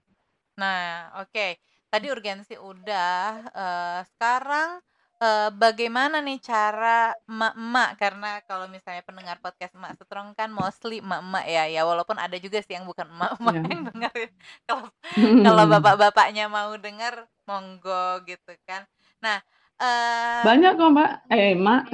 Nah, 0.57 1.19
oke. 1.19 1.35
Okay. 1.35 1.59
Tadi 1.93 2.09
urgensi 2.09 2.57
udah. 2.57 3.53
Uh, 3.53 4.01
sekarang 4.17 4.81
uh, 5.21 5.53
bagaimana 5.53 6.25
nih 6.25 6.41
cara 6.41 7.13
emak-emak? 7.29 7.91
Karena 8.01 8.31
kalau 8.49 8.65
misalnya 8.73 9.05
pendengar 9.05 9.37
podcast 9.45 9.77
emak 9.77 10.01
setrong 10.01 10.33
kan 10.33 10.49
mostly 10.49 11.05
emak-emak 11.05 11.45
ya 11.45 11.69
ya 11.69 11.85
walaupun 11.85 12.17
ada 12.17 12.41
juga 12.41 12.65
sih 12.65 12.81
yang 12.81 12.89
bukan 12.89 13.13
emak-emak 13.13 13.55
yeah. 13.61 13.69
yang 13.69 13.83
dengerin 13.93 14.33
kalau 14.69 14.87
kalau 15.45 15.65
bapak-bapaknya 15.69 16.49
mau 16.49 16.73
dengar 16.81 17.29
monggo 17.45 18.25
gitu 18.25 18.57
kan. 18.65 18.89
Nah 19.21 19.45
uh, 19.77 20.41
banyak 20.49 20.73
kok 20.73 20.91
mbak. 20.97 21.11
Eh 21.29 21.53
mak 21.61 21.93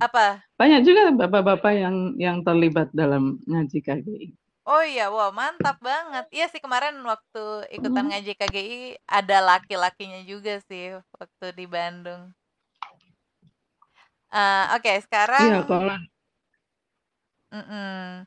apa? 0.00 0.40
Banyak 0.56 0.80
juga 0.88 1.12
bapak-bapak 1.12 1.72
yang 1.76 2.16
yang 2.16 2.40
terlibat 2.40 2.88
dalam 2.96 3.44
ngaji 3.44 3.84
KGI 3.84 4.43
Oh 4.64 4.80
iya, 4.80 5.12
wow 5.12 5.28
mantap 5.40 5.76
banget. 5.88 6.24
Iya 6.32 6.44
sih 6.52 6.60
kemarin 6.64 6.96
waktu 7.04 7.68
ikutan 7.76 8.04
ngaji 8.08 8.32
KGI 8.40 8.76
ada 9.04 9.36
laki-lakinya 9.44 10.20
juga 10.24 10.52
sih 10.68 10.96
waktu 11.20 11.46
di 11.58 11.64
Bandung. 11.68 12.22
Uh, 14.32 14.64
Oke, 14.74 14.88
okay, 14.88 14.96
sekarang 15.04 15.44
Iya, 15.46 15.58
kalau 15.68 15.94
mm 17.52 18.26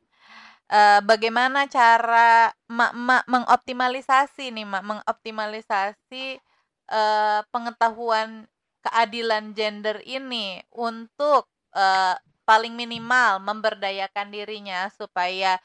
Uh, 0.67 0.99
bagaimana 1.07 1.63
cara 1.71 2.51
mak-mak 2.67 3.23
mengoptimalisasi 3.31 4.51
nih, 4.51 4.67
Mak, 4.67 4.83
mengoptimalisasi, 4.83 6.43
uh, 6.91 7.39
pengetahuan 7.55 8.43
keadilan 8.83 9.55
gender 9.55 10.03
ini 10.03 10.59
untuk, 10.75 11.47
uh, 11.71 12.19
paling 12.43 12.75
minimal 12.75 13.39
memberdayakan 13.47 14.27
dirinya 14.27 14.91
supaya, 14.91 15.55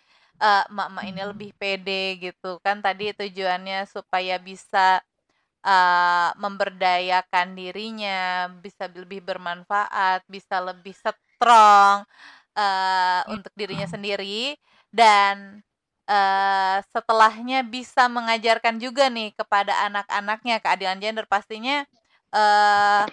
uh, 0.41 0.65
mak-mak 0.71 1.05
ini 1.09 1.23
lebih 1.27 1.51
pede 1.57 2.17
gitu. 2.21 2.63
Kan 2.63 2.81
tadi 2.81 3.13
tujuannya 3.13 3.85
supaya 3.91 4.39
bisa 4.39 5.03
uh, 5.67 6.31
memberdayakan 6.39 7.59
dirinya, 7.59 8.49
bisa 8.63 8.87
lebih 8.89 9.21
bermanfaat, 9.25 10.25
bisa 10.31 10.63
lebih 10.63 10.95
strong 10.95 12.07
uh, 12.57 13.21
untuk 13.29 13.53
dirinya 13.59 13.89
sendiri. 13.89 14.57
Dan 14.93 15.65
uh, 16.07 16.79
setelahnya 16.93 17.65
bisa 17.65 18.07
mengajarkan 18.09 18.77
juga 18.77 19.09
nih 19.09 19.33
kepada 19.33 19.73
anak-anaknya 19.89 20.61
keadilan 20.61 20.99
gender. 21.01 21.27
Pastinya 21.27 21.85
uh, 22.33 23.05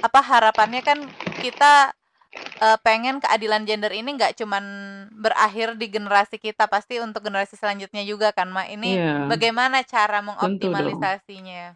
apa 0.00 0.20
harapannya 0.24 0.80
kan 0.80 0.98
kita 1.44 1.92
uh, 2.62 2.78
pengen 2.82 3.18
keadilan 3.18 3.66
gender 3.66 3.90
ini 3.90 4.14
nggak 4.14 4.38
cuman 4.38 4.64
berakhir 5.10 5.74
di 5.74 5.90
generasi 5.90 6.38
kita 6.38 6.70
pasti 6.70 7.02
untuk 7.02 7.26
generasi 7.26 7.58
selanjutnya 7.58 8.06
juga 8.06 8.30
kan 8.30 8.50
mak 8.50 8.70
ini 8.70 8.98
yeah. 8.98 9.26
bagaimana 9.26 9.82
cara 9.82 10.22
mengoptimalisasinya 10.22 11.74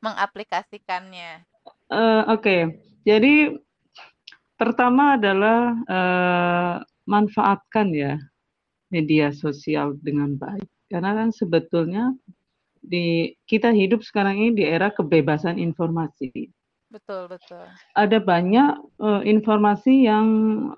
mengaplikasikannya? 0.00 1.44
Uh, 1.90 2.22
oke. 2.30 2.42
Okay. 2.42 2.60
jadi 3.06 3.54
pertama 4.58 5.18
adalah 5.18 5.74
uh, 5.86 6.74
manfaatkan 7.06 7.92
ya 7.92 8.14
media 8.90 9.34
sosial 9.34 9.98
dengan 10.00 10.38
baik. 10.38 10.66
Karena 10.86 11.18
kan 11.18 11.34
sebetulnya 11.34 12.14
di 12.78 13.34
kita 13.50 13.74
hidup 13.74 14.06
sekarang 14.06 14.38
ini 14.38 14.62
di 14.62 14.64
era 14.66 14.94
kebebasan 14.94 15.58
informasi 15.58 16.54
Betul, 16.86 17.26
betul. 17.26 17.66
Ada 17.98 18.22
banyak 18.22 18.70
uh, 19.02 19.22
informasi 19.26 20.06
yang 20.06 20.26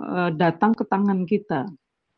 uh, 0.00 0.32
datang 0.32 0.72
ke 0.72 0.84
tangan 0.88 1.28
kita. 1.28 1.68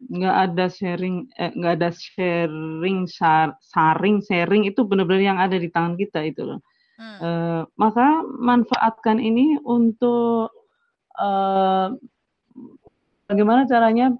Nggak 0.01 0.37
ada 0.49 0.65
sharing, 0.71 1.27
eh, 1.37 1.53
nggak 1.53 1.75
ada 1.83 1.91
sharing, 1.93 3.05
shar, 3.11 3.53
saring, 3.61 4.23
sharing 4.23 4.65
itu 4.65 4.87
benar-benar 4.87 5.23
yang 5.35 5.39
ada 5.43 5.59
di 5.59 5.69
tangan 5.69 5.99
kita 5.99 6.23
itu 6.23 6.55
loh. 6.55 6.61
Hmm. 7.01 7.19
Uh, 7.19 7.63
maka 7.81 8.23
manfaatkan 8.39 9.19
ini 9.19 9.59
untuk 9.67 10.55
uh, 11.19 11.89
bagaimana 13.27 13.67
caranya 13.67 14.15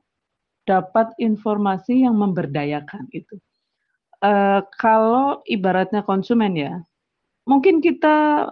dapat 0.67 1.15
informasi 1.23 2.05
yang 2.05 2.19
memberdayakan 2.19 3.07
itu. 3.15 3.39
Uh, 4.21 4.61
kalau 4.77 5.41
ibaratnya 5.49 6.05
konsumen 6.05 6.53
ya, 6.59 6.75
mungkin 7.49 7.81
kita 7.81 8.49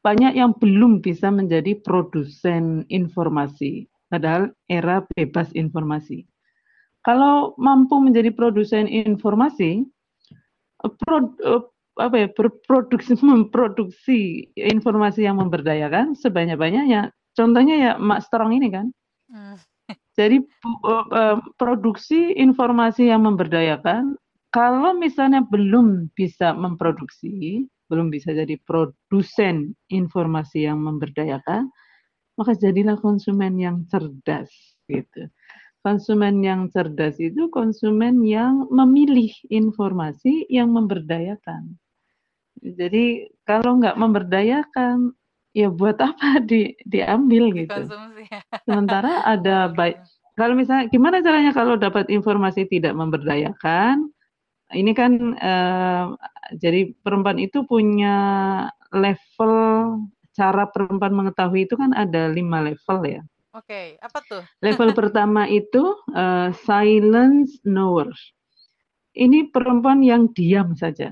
banyak 0.00 0.32
yang 0.36 0.56
belum 0.56 1.04
bisa 1.04 1.28
menjadi 1.28 1.76
produsen 1.80 2.88
informasi, 2.88 3.88
padahal 4.08 4.52
era 4.68 5.04
bebas 5.12 5.52
informasi. 5.52 6.24
Kalau 7.04 7.56
mampu 7.56 7.96
menjadi 8.00 8.32
produsen 8.32 8.88
informasi, 8.88 9.84
pro, 11.00 11.32
apa 12.00 12.16
ya, 12.16 12.28
berproduksi 12.32 13.16
memproduksi 13.24 14.48
informasi 14.56 15.24
yang 15.24 15.40
memberdayakan 15.40 16.16
sebanyak-banyaknya. 16.16 17.12
Contohnya 17.36 17.74
ya 17.76 17.92
Mak 17.96 18.20
Strong 18.28 18.56
ini 18.56 18.68
kan. 18.72 18.86
Hmm. 19.32 19.56
Jadi 20.18 20.44
produksi 21.56 22.36
informasi 22.36 23.08
yang 23.08 23.24
memberdayakan, 23.24 24.16
kalau 24.52 24.92
misalnya 24.92 25.40
belum 25.46 26.12
bisa 26.12 26.52
memproduksi, 26.52 27.64
belum 27.90 28.14
bisa 28.14 28.30
jadi 28.30 28.54
produsen 28.62 29.74
informasi 29.90 30.70
yang 30.70 30.78
memberdayakan, 30.86 31.66
maka 32.38 32.54
jadilah 32.54 32.94
konsumen 33.02 33.58
yang 33.58 33.82
cerdas 33.90 34.48
gitu. 34.86 35.26
Konsumen 35.82 36.44
yang 36.44 36.70
cerdas 36.70 37.18
itu 37.18 37.50
konsumen 37.50 38.22
yang 38.22 38.68
memilih 38.70 39.32
informasi 39.50 40.46
yang 40.46 40.70
memberdayakan. 40.70 41.74
Jadi 42.60 43.32
kalau 43.48 43.80
nggak 43.80 43.96
memberdayakan, 43.96 45.16
ya 45.56 45.72
buat 45.72 45.98
apa 45.98 46.38
di, 46.50 46.76
diambil 46.86 47.50
gitu. 47.56 47.90
Sementara 48.68 49.24
ada 49.26 49.66
baik. 49.78 49.98
Kalau 50.38 50.56
misalnya 50.56 50.88
gimana 50.88 51.20
caranya 51.20 51.52
kalau 51.52 51.76
dapat 51.76 52.08
informasi 52.08 52.64
tidak 52.70 52.96
memberdayakan, 52.96 54.08
ini 54.70 54.92
kan 54.94 55.34
uh, 55.38 56.14
jadi 56.54 56.94
perempuan 57.02 57.42
itu 57.42 57.66
punya 57.66 58.16
level 58.94 59.54
cara 60.34 60.70
perempuan 60.70 61.14
mengetahui 61.14 61.66
itu 61.66 61.74
kan 61.74 61.90
ada 61.94 62.30
lima 62.30 62.62
level 62.62 62.98
ya. 63.02 63.22
Oke, 63.50 63.66
okay. 63.66 63.86
apa 63.98 64.18
tuh? 64.30 64.42
Level 64.62 64.94
pertama 64.98 65.50
itu 65.50 65.82
uh, 66.14 66.54
silence 66.54 67.58
knower. 67.66 68.10
Ini 69.10 69.50
perempuan 69.50 70.06
yang 70.06 70.30
diam 70.30 70.78
saja. 70.78 71.10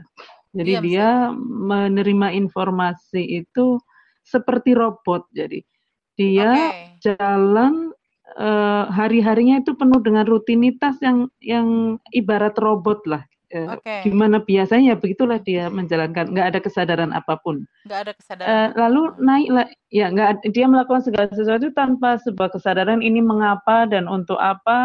Jadi 0.55 0.73
diam 0.79 0.83
dia 0.87 1.09
saja. 1.29 1.35
menerima 1.35 2.29
informasi 2.39 3.43
itu 3.43 3.83
seperti 4.23 4.79
robot. 4.79 5.27
Jadi 5.35 5.67
dia 6.15 6.55
okay. 6.55 7.11
jalan 7.11 7.91
uh, 8.39 8.87
hari-harinya 8.87 9.59
itu 9.59 9.75
penuh 9.75 9.99
dengan 9.99 10.23
rutinitas 10.31 11.03
yang 11.03 11.27
yang 11.43 11.99
ibarat 12.15 12.55
robot 12.55 13.03
lah 13.11 13.27
okay. 13.53 14.05
gimana 14.05 14.45
biasanya? 14.45 14.99
Begitulah 15.01 15.41
dia 15.41 15.73
menjalankan 15.73 16.33
nggak 16.33 16.49
ada 16.55 16.61
kesadaran 16.61 17.11
apa 17.17 17.41
pun. 17.41 17.65
Nggak 17.89 18.01
ada 18.05 18.13
kesadaran 18.13 18.49
uh, 18.53 18.69
lalu 18.77 19.03
naiklah 19.21 19.67
ya 19.89 20.13
nggak 20.13 20.45
dia 20.53 20.67
melakukan 20.69 21.01
segala 21.01 21.33
sesuatu 21.33 21.73
tanpa 21.73 22.21
sebuah 22.21 22.53
kesadaran 22.53 23.01
ini 23.01 23.25
mengapa 23.25 23.89
dan 23.89 24.05
untuk 24.05 24.37
apa 24.37 24.79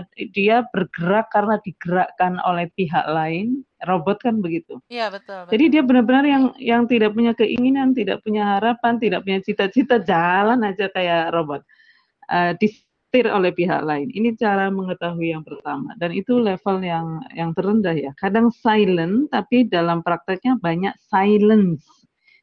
uh, 0.00 0.02
dia 0.32 0.64
bergerak 0.72 1.28
karena 1.28 1.60
digerakkan 1.60 2.40
oleh 2.44 2.70
pihak 2.74 3.04
lain. 3.08 3.60
Robot 3.84 4.24
kan 4.24 4.40
begitu. 4.40 4.80
Iya 4.88 5.12
betul, 5.12 5.44
betul. 5.44 5.52
jadi 5.52 5.64
dia 5.68 5.82
benar-benar 5.84 6.24
yang 6.24 6.44
yang 6.56 6.82
tidak 6.88 7.12
punya 7.12 7.36
keinginan 7.36 7.92
tidak 7.92 8.24
punya 8.24 8.56
harapan 8.56 8.96
tidak 8.96 9.20
punya 9.20 9.44
cita-cita 9.44 10.00
jalan 10.00 10.64
aja 10.64 10.88
kayak 10.88 11.28
robot. 11.36 11.60
Uh, 12.26 12.56
di 12.56 12.72
disetir 13.16 13.32
oleh 13.32 13.52
pihak 13.56 13.82
lain. 13.82 14.08
Ini 14.12 14.36
cara 14.36 14.68
mengetahui 14.68 15.32
yang 15.32 15.44
pertama 15.44 15.96
dan 15.96 16.12
itu 16.12 16.36
level 16.36 16.84
yang 16.84 17.24
yang 17.32 17.50
terendah 17.56 17.96
ya. 17.96 18.12
Kadang 18.20 18.52
silent 18.52 19.32
tapi 19.32 19.64
dalam 19.64 20.04
prakteknya 20.04 20.60
banyak 20.60 20.92
silence. 21.08 21.88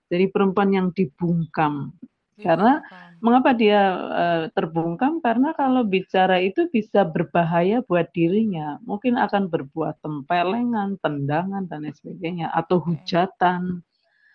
Jadi 0.10 0.30
perempuan 0.34 0.74
yang 0.74 0.88
dibungkam. 0.94 1.94
Karena 2.34 2.82
mengapa 3.22 3.54
dia 3.54 3.94
uh, 3.94 4.44
terbungkam? 4.52 5.22
Karena 5.22 5.54
kalau 5.54 5.86
bicara 5.86 6.42
itu 6.42 6.66
bisa 6.74 7.06
berbahaya 7.06 7.86
buat 7.86 8.10
dirinya. 8.12 8.82
Mungkin 8.84 9.16
akan 9.16 9.48
berbuat 9.48 10.02
tempelengan, 10.02 10.98
tendangan 11.00 11.70
dan 11.70 11.88
lain 11.88 11.96
sebagainya 11.96 12.50
atau 12.52 12.82
hujatan. 12.82 13.86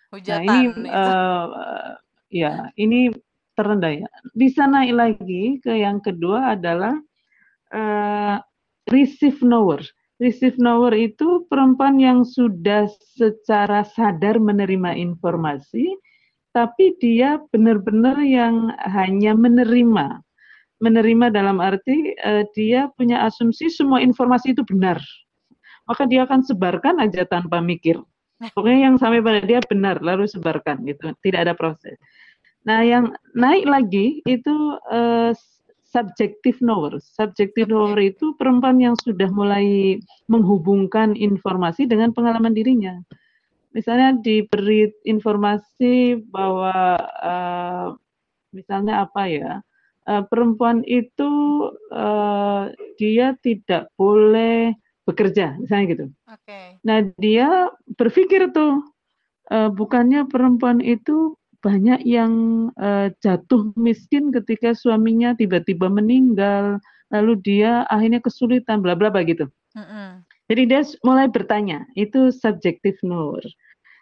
Hujatan. 0.09 0.47
Nah, 0.47 0.63
ini 0.63 0.89
uh, 0.89 1.45
ya 2.31 2.71
ini 2.79 3.13
terendah 3.59 3.91
ya. 3.91 4.07
Bisa 4.31 4.63
naik 4.63 4.93
lagi 4.95 5.59
ke 5.59 5.75
yang 5.75 5.99
kedua 5.99 6.55
adalah 6.55 6.95
uh, 7.75 8.39
receive 8.87 9.43
knower. 9.43 9.83
Receive 10.19 10.55
knower 10.55 10.95
itu 10.95 11.43
perempuan 11.51 11.99
yang 11.99 12.23
sudah 12.23 12.87
secara 13.19 13.83
sadar 13.83 14.39
menerima 14.39 14.95
informasi, 14.95 15.95
tapi 16.55 16.95
dia 17.03 17.39
benar-benar 17.51 18.19
yang 18.23 18.71
hanya 18.87 19.35
menerima. 19.35 20.23
Menerima 20.79 21.27
dalam 21.35 21.59
arti 21.59 22.15
uh, 22.23 22.47
dia 22.55 22.87
punya 22.95 23.27
asumsi 23.27 23.67
semua 23.67 23.99
informasi 23.99 24.55
itu 24.55 24.63
benar. 24.63 24.99
Maka 25.83 26.07
dia 26.07 26.23
akan 26.23 26.47
sebarkan 26.47 27.03
aja 27.03 27.27
tanpa 27.27 27.59
mikir. 27.59 27.99
Pokoknya 28.55 28.87
yang 28.87 28.95
sampai 28.95 29.19
pada 29.19 29.43
dia 29.43 29.59
benar, 29.67 29.99
lalu 29.99 30.23
sebarkan 30.23 30.87
gitu. 30.87 31.11
Tidak 31.19 31.43
ada 31.43 31.51
proses. 31.51 31.99
Nah, 32.69 32.85
yang 32.85 33.17
naik 33.33 33.65
lagi 33.65 34.21
itu 34.29 34.77
uh, 34.93 35.33
subjective 35.89 36.61
knower. 36.61 37.01
Subjective 37.01 37.65
knower 37.65 37.97
itu 37.97 38.37
perempuan 38.37 38.77
yang 38.77 38.93
sudah 39.01 39.25
mulai 39.33 39.97
menghubungkan 40.29 41.17
informasi 41.17 41.89
dengan 41.89 42.13
pengalaman 42.13 42.53
dirinya. 42.53 43.01
Misalnya 43.73 44.21
diberi 44.21 44.93
informasi 45.01 46.21
bahwa 46.29 47.01
uh, 47.01 47.97
misalnya 48.53 49.01
apa 49.09 49.23
ya, 49.25 49.51
uh, 50.05 50.23
perempuan 50.29 50.85
itu 50.85 51.29
uh, 51.89 52.69
dia 53.01 53.33
tidak 53.41 53.89
boleh 53.97 54.77
bekerja, 55.09 55.57
misalnya 55.57 55.85
gitu. 55.89 56.05
Okay. 56.29 56.77
Nah 56.85 57.01
dia 57.17 57.73
berpikir 57.97 58.53
tuh, 58.53 58.85
uh, 59.49 59.73
bukannya 59.73 60.29
perempuan 60.29 60.85
itu 60.85 61.33
banyak 61.59 62.01
yang 62.07 62.33
uh, 62.79 63.11
jatuh 63.19 63.71
miskin 63.75 64.31
ketika 64.31 64.71
suaminya 64.71 65.35
tiba-tiba 65.35 65.91
meninggal, 65.91 66.79
lalu 67.11 67.35
dia 67.43 67.83
akhirnya 67.91 68.23
kesulitan, 68.23 68.79
bla 68.79 68.95
bla 68.95 69.11
begitu. 69.11 69.47
Mm 69.75 69.85
-hmm. 69.85 70.09
Jadi 70.49 70.61
dia 70.65 70.81
mulai 71.05 71.27
bertanya, 71.29 71.85
itu 71.93 72.33
subjektif 72.33 72.97
knower. 73.05 73.43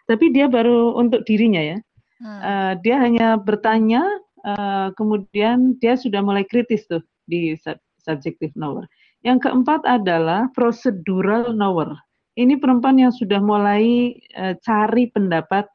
Tapi 0.08 0.32
dia 0.32 0.48
baru 0.48 0.96
untuk 0.96 1.26
dirinya 1.28 1.60
ya. 1.60 1.78
Mm. 2.24 2.40
Uh, 2.40 2.72
dia 2.80 2.96
hanya 2.98 3.26
bertanya, 3.36 4.02
uh, 4.48 4.88
kemudian 4.96 5.76
dia 5.82 5.94
sudah 5.94 6.24
mulai 6.24 6.48
kritis 6.48 6.88
tuh 6.88 7.04
di 7.28 7.52
sub 7.60 7.76
subjective 8.00 8.54
knower. 8.56 8.88
Yang 9.20 9.50
keempat 9.50 9.84
adalah 9.84 10.48
procedural 10.56 11.52
knower. 11.52 11.92
Ini 12.38 12.56
perempuan 12.56 12.96
yang 12.96 13.12
sudah 13.12 13.42
mulai 13.42 14.16
uh, 14.38 14.56
cari 14.64 15.12
pendapat 15.12 15.68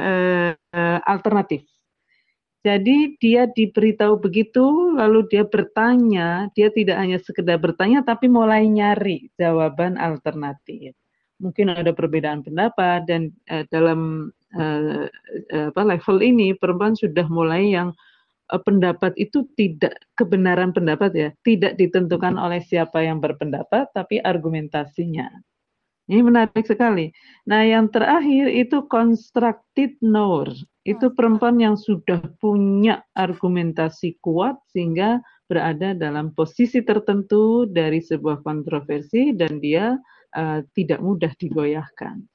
uh, 0.00 1.00
alternatif. 1.04 1.62
Jadi 2.60 3.16
dia 3.16 3.48
diberitahu 3.48 4.20
begitu, 4.20 4.92
lalu 4.92 5.24
dia 5.32 5.48
bertanya, 5.48 6.52
dia 6.52 6.68
tidak 6.68 7.00
hanya 7.00 7.16
sekedar 7.16 7.56
bertanya, 7.56 8.04
tapi 8.04 8.28
mulai 8.28 8.68
nyari 8.68 9.32
jawaban 9.40 9.96
alternatif. 9.96 10.92
Mungkin 11.40 11.72
ada 11.72 11.88
perbedaan 11.96 12.44
pendapat 12.44 13.08
dan 13.08 13.32
uh, 13.48 13.64
dalam 13.72 14.28
uh, 14.52 15.08
apa 15.72 15.82
level 15.88 16.20
ini 16.20 16.52
perempuan 16.52 16.92
sudah 16.92 17.24
mulai 17.32 17.72
yang 17.72 17.96
uh, 18.52 18.60
pendapat 18.60 19.16
itu 19.16 19.48
tidak 19.56 19.96
kebenaran 20.20 20.76
pendapat 20.76 21.10
ya, 21.16 21.28
tidak 21.40 21.80
ditentukan 21.80 22.36
oleh 22.36 22.60
siapa 22.60 23.00
yang 23.00 23.24
berpendapat, 23.24 23.88
tapi 23.96 24.20
argumentasinya. 24.20 25.32
Ini 26.10 26.26
menarik 26.26 26.66
sekali. 26.66 27.14
Nah, 27.46 27.62
yang 27.62 27.86
terakhir 27.86 28.50
itu 28.50 28.82
constructed 28.90 29.94
knower. 30.02 30.50
Itu 30.82 31.14
perempuan 31.14 31.62
yang 31.62 31.78
sudah 31.78 32.18
punya 32.42 33.06
argumentasi 33.14 34.18
kuat 34.18 34.58
sehingga 34.74 35.22
berada 35.46 35.94
dalam 35.94 36.34
posisi 36.34 36.82
tertentu 36.82 37.62
dari 37.70 38.02
sebuah 38.02 38.42
kontroversi 38.42 39.38
dan 39.38 39.62
dia 39.62 39.94
uh, 40.34 40.58
tidak 40.74 40.98
mudah 40.98 41.30
digoyahkan. 41.38 42.26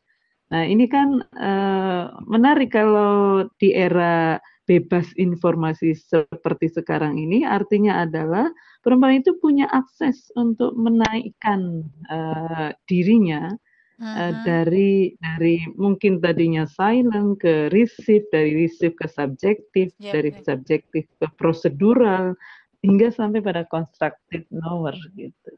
Nah, 0.55 0.63
ini 0.63 0.87
kan 0.87 1.19
uh, 1.35 2.15
menarik 2.31 2.71
kalau 2.71 3.43
di 3.59 3.75
era 3.75 4.39
bebas 4.65 5.11
informasi 5.19 5.93
seperti 5.93 6.73
sekarang 6.73 7.21
ini 7.21 7.45
artinya 7.45 8.01
adalah 8.01 8.49
perempuan 8.81 9.21
itu 9.21 9.37
punya 9.37 9.69
akses 9.69 10.33
untuk 10.33 10.73
menaikkan 10.73 11.85
uh, 12.09 12.73
dirinya 12.89 13.53
uh, 14.01 14.31
dari 14.43 15.15
dari 15.19 15.63
mungkin 15.75 16.19
tadinya 16.19 16.67
silent 16.67 17.39
ke 17.39 17.71
receive, 17.71 18.25
dari 18.31 18.65
receive 18.65 18.95
ke 18.95 19.07
subjektif, 19.07 19.91
yep, 19.99 20.13
dari 20.15 20.31
yep. 20.35 20.43
subjektif 20.43 21.03
ke 21.19 21.27
prosedural 21.39 22.35
hingga 22.83 23.09
sampai 23.09 23.41
pada 23.41 23.63
constructive 23.67 24.45
knower 24.51 24.93
gitu. 25.15 25.51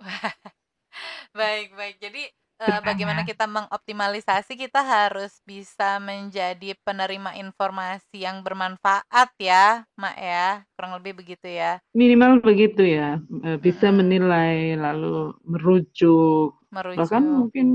baik 1.38 1.72
baik. 1.76 1.96
Jadi 2.02 2.22
uh, 2.60 2.80
bagaimana 2.84 3.22
kita 3.24 3.44
mengoptimalisasi 3.48 4.56
kita 4.56 4.80
harus 4.84 5.40
bisa 5.44 6.00
menjadi 6.02 6.76
penerima 6.84 7.36
informasi 7.40 8.24
yang 8.24 8.44
bermanfaat 8.44 9.30
ya, 9.40 9.84
Mak 9.96 10.16
ya. 10.20 10.64
Kurang 10.76 10.96
lebih 11.00 11.18
begitu 11.18 11.48
ya. 11.48 11.80
Minimal 11.96 12.44
begitu 12.44 12.84
ya. 12.84 13.20
Bisa 13.60 13.88
hmm. 13.88 13.96
menilai 13.96 14.76
lalu 14.76 15.32
merujuk 15.44 16.56
Merujuk. 16.76 16.98
Bahkan 17.00 17.22
mungkin 17.24 17.68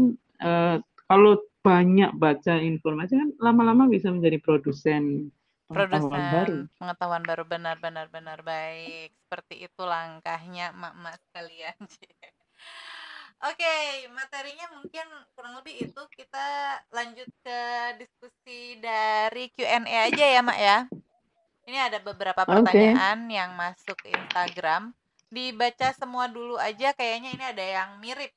uh, 0.44 0.78
kalau 1.10 1.42
banyak 1.66 2.14
baca 2.18 2.58
informasi 2.58 3.18
kan 3.18 3.30
lama-lama 3.42 3.90
bisa 3.90 4.14
menjadi 4.14 4.38
produsen 4.42 5.34
pengetahuan 5.70 6.26
baru. 6.30 6.58
Pengetahuan 6.78 7.24
baru 7.26 7.44
benar-benar 7.50 8.08
benar 8.14 8.40
baik. 8.46 9.14
Seperti 9.26 9.66
itu 9.66 9.82
langkahnya 9.82 10.70
mak-mak 10.78 11.18
sekalian. 11.30 11.78
Oke, 13.42 13.58
okay, 13.58 14.06
materinya 14.14 14.70
mungkin 14.78 15.06
kurang 15.34 15.58
lebih 15.58 15.90
itu 15.90 16.02
kita 16.14 16.78
lanjut 16.94 17.30
ke 17.42 17.60
diskusi 17.98 18.78
dari 18.78 19.50
Q&A 19.50 20.14
aja 20.14 20.26
ya, 20.30 20.42
Mak 20.46 20.60
ya. 20.62 20.78
Ini 21.66 21.78
ada 21.90 21.98
beberapa 22.06 22.46
pertanyaan 22.46 23.26
okay. 23.26 23.34
yang 23.34 23.52
masuk 23.58 23.98
Instagram. 24.06 24.94
Dibaca 25.34 25.90
semua 25.98 26.30
dulu 26.30 26.62
aja 26.62 26.94
kayaknya 26.94 27.30
ini 27.34 27.44
ada 27.50 27.66
yang 27.66 27.90
mirip 27.98 28.30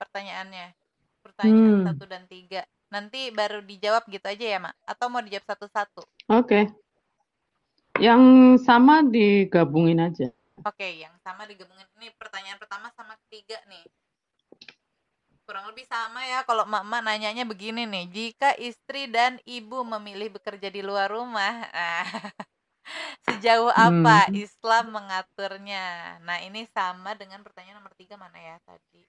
pertanyaannya 0.00 0.72
pertanyaan 1.20 1.84
hmm. 1.84 1.86
satu 1.92 2.04
dan 2.08 2.24
tiga 2.24 2.64
nanti 2.90 3.28
baru 3.30 3.60
dijawab 3.62 4.08
gitu 4.08 4.26
aja 4.26 4.46
ya 4.56 4.58
mak 4.58 4.74
atau 4.88 5.06
mau 5.12 5.20
dijawab 5.20 5.46
satu-satu 5.46 6.02
oke 6.32 6.48
okay. 6.48 6.64
yang 8.00 8.56
sama 8.58 9.04
digabungin 9.04 10.00
aja 10.00 10.32
oke 10.64 10.74
okay, 10.74 11.04
yang 11.04 11.12
sama 11.22 11.44
digabungin 11.44 11.86
ini 12.00 12.08
pertanyaan 12.16 12.58
pertama 12.58 12.88
sama 12.96 13.14
ketiga 13.28 13.60
nih 13.68 13.84
kurang 15.50 15.66
lebih 15.66 15.82
sama 15.90 16.22
ya 16.30 16.46
kalau 16.46 16.62
mak-mak 16.62 17.02
nanyanya 17.02 17.42
begini 17.42 17.82
nih 17.82 18.06
jika 18.06 18.54
istri 18.54 19.10
dan 19.10 19.42
ibu 19.42 19.82
memilih 19.82 20.38
bekerja 20.38 20.70
di 20.70 20.78
luar 20.78 21.10
rumah 21.10 21.66
nah, 21.74 22.06
sejauh 23.26 23.74
apa 23.74 24.30
hmm. 24.30 24.46
Islam 24.46 24.94
mengaturnya 24.94 26.22
nah 26.22 26.38
ini 26.38 26.70
sama 26.70 27.18
dengan 27.18 27.42
pertanyaan 27.42 27.82
nomor 27.82 27.90
tiga 27.98 28.14
mana 28.14 28.38
ya 28.38 28.62
tadi 28.62 29.02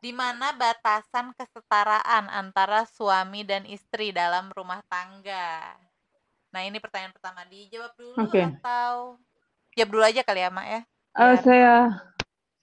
di 0.00 0.16
mana 0.16 0.56
batasan 0.56 1.36
kesetaraan 1.36 2.32
antara 2.32 2.88
suami 2.88 3.44
dan 3.44 3.66
istri 3.66 4.14
dalam 4.14 4.46
rumah 4.54 4.78
tangga? 4.86 5.74
Nah, 6.54 6.62
ini 6.62 6.78
pertanyaan 6.78 7.10
pertama. 7.10 7.42
Dijawab 7.50 7.92
dulu 7.98 8.14
okay. 8.22 8.46
atau 8.46 9.18
jawab 9.74 9.90
dulu 9.90 10.02
aja 10.06 10.22
kali 10.22 10.46
ya, 10.46 10.54
Mak 10.54 10.66
ya? 10.70 10.80
Uh, 11.18 11.34
saya 11.42 11.98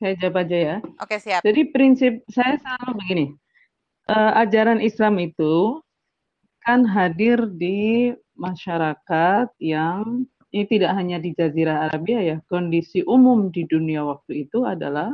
saya 0.06 0.22
jawab 0.22 0.46
aja 0.46 0.58
ya. 0.58 0.78
Oke, 1.02 1.18
okay, 1.18 1.20
siap. 1.20 1.42
Jadi 1.42 1.62
prinsip 1.74 2.22
saya 2.30 2.62
selalu 2.62 2.92
begini. 3.02 3.26
Uh, 4.06 4.38
ajaran 4.38 4.78
Islam 4.86 5.18
itu 5.18 5.82
kan 6.62 6.86
hadir 6.86 7.42
di 7.58 8.14
masyarakat 8.38 9.50
yang 9.58 10.30
ini 10.54 10.66
tidak 10.70 10.94
hanya 10.94 11.18
di 11.18 11.34
Jazirah 11.34 11.90
Arabia 11.90 12.22
ya, 12.22 12.38
kondisi 12.46 13.02
umum 13.02 13.50
di 13.50 13.66
dunia 13.66 14.06
waktu 14.06 14.46
itu 14.46 14.62
adalah 14.62 15.10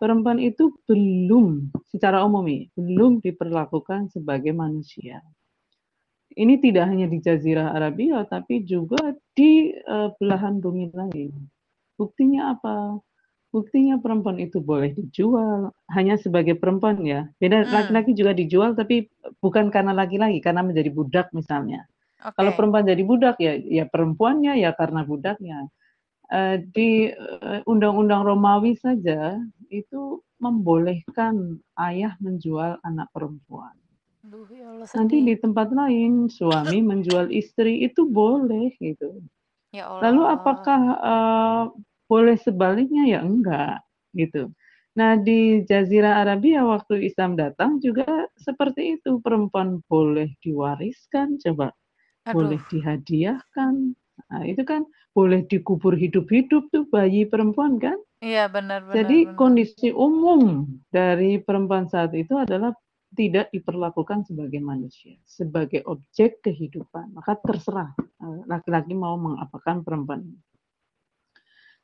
perempuan 0.00 0.40
itu 0.40 0.72
belum 0.88 1.68
secara 1.92 2.24
umum 2.24 2.48
belum 2.80 3.20
diperlakukan 3.20 4.08
sebagai 4.08 4.56
manusia. 4.56 5.20
Ini 6.32 6.56
tidak 6.64 6.88
hanya 6.88 7.12
di 7.12 7.20
Jazirah 7.20 7.76
Arabia, 7.76 8.24
tapi 8.24 8.64
juga 8.64 9.12
di 9.36 9.76
uh, 9.84 10.16
belahan 10.16 10.64
bumi 10.64 10.88
lain. 10.96 11.34
Buktinya 12.00 12.56
apa? 12.56 13.04
Buktinya 13.48 13.96
perempuan 13.96 14.36
itu 14.36 14.60
boleh 14.60 14.92
dijual 14.92 15.72
hanya 15.88 16.20
sebagai 16.20 16.60
perempuan 16.60 17.00
ya. 17.00 17.24
Beda 17.40 17.64
hmm. 17.64 17.72
laki-laki 17.72 18.12
hmm. 18.12 18.18
juga 18.20 18.32
dijual, 18.36 18.70
tapi 18.76 19.08
bukan 19.40 19.72
karena 19.72 19.96
laki-laki, 19.96 20.44
karena 20.44 20.60
menjadi 20.60 20.92
budak 20.92 21.32
misalnya. 21.32 21.88
Okay. 22.18 22.34
Kalau 22.34 22.52
perempuan 22.52 22.84
jadi 22.84 23.02
budak 23.06 23.36
ya, 23.40 23.56
ya 23.56 23.84
perempuannya 23.88 24.60
ya 24.60 24.76
karena 24.76 25.00
budaknya. 25.06 25.70
Uh, 26.28 26.60
di 26.76 27.08
uh, 27.08 27.64
undang-undang 27.64 28.20
Romawi 28.20 28.76
saja 28.76 29.40
itu 29.72 30.20
membolehkan 30.36 31.56
ayah 31.80 32.20
menjual 32.20 32.76
anak 32.84 33.08
perempuan. 33.16 33.72
Ya 34.28 34.68
Allah, 34.68 34.84
Nanti 34.92 35.24
di 35.24 35.34
tempat 35.40 35.72
lain 35.72 36.28
suami 36.28 36.84
menjual 36.90 37.32
istri 37.32 37.80
itu 37.80 38.04
boleh 38.04 38.76
gitu. 38.76 39.24
Ya 39.72 39.88
Allah. 39.88 40.00
Lalu 40.08 40.22
apakah 40.28 40.80
uh, 41.00 41.64
boleh 42.08 42.40
sebaliknya 42.40 43.04
ya 43.06 43.20
enggak 43.20 43.84
gitu. 44.16 44.50
Nah 44.98 45.14
di 45.14 45.62
Jazirah 45.62 46.24
Arabia 46.26 46.66
waktu 46.66 47.06
Islam 47.06 47.38
datang 47.38 47.78
juga 47.78 48.26
seperti 48.40 48.98
itu 48.98 49.22
perempuan 49.22 49.78
boleh 49.86 50.34
diwariskan 50.42 51.38
coba 51.38 51.70
Aduh. 52.26 52.34
boleh 52.34 52.60
dihadiahkan. 52.72 53.74
Nah, 54.18 54.42
itu 54.42 54.66
kan 54.66 54.82
boleh 55.14 55.46
dikubur 55.46 55.94
hidup-hidup 55.94 56.66
tuh 56.74 56.84
bayi 56.90 57.24
perempuan 57.24 57.78
kan? 57.78 57.94
Iya 58.18 58.50
benar 58.50 58.82
benar. 58.82 58.94
Jadi 58.98 59.18
benar. 59.30 59.36
kondisi 59.38 59.88
umum 59.94 60.66
dari 60.90 61.38
perempuan 61.38 61.86
saat 61.86 62.10
itu 62.18 62.34
adalah 62.34 62.74
tidak 63.14 63.48
diperlakukan 63.54 64.26
sebagai 64.28 64.60
manusia, 64.60 65.16
sebagai 65.24 65.80
objek 65.88 66.44
kehidupan. 66.44 67.14
Maka 67.14 67.38
terserah 67.40 67.94
laki-laki 68.50 68.92
mau 68.92 69.16
mengapakan 69.16 69.86
perempuan. 69.86 70.26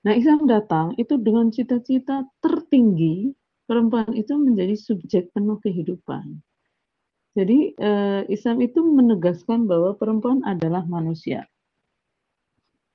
Nah 0.04 0.12
Islam 0.12 0.44
datang 0.44 0.92
itu 1.00 1.16
dengan 1.16 1.48
cita-cita 1.48 2.28
tertinggi 2.44 3.32
perempuan 3.64 4.12
itu 4.12 4.36
menjadi 4.36 4.76
subjek 4.76 5.32
penuh 5.32 5.56
kehidupan. 5.64 6.40
Jadi 7.34 7.74
eh, 7.74 8.22
Islam 8.30 8.62
itu 8.62 8.84
menegaskan 8.84 9.66
bahwa 9.66 9.96
perempuan 9.96 10.44
adalah 10.46 10.86
manusia. 10.86 11.48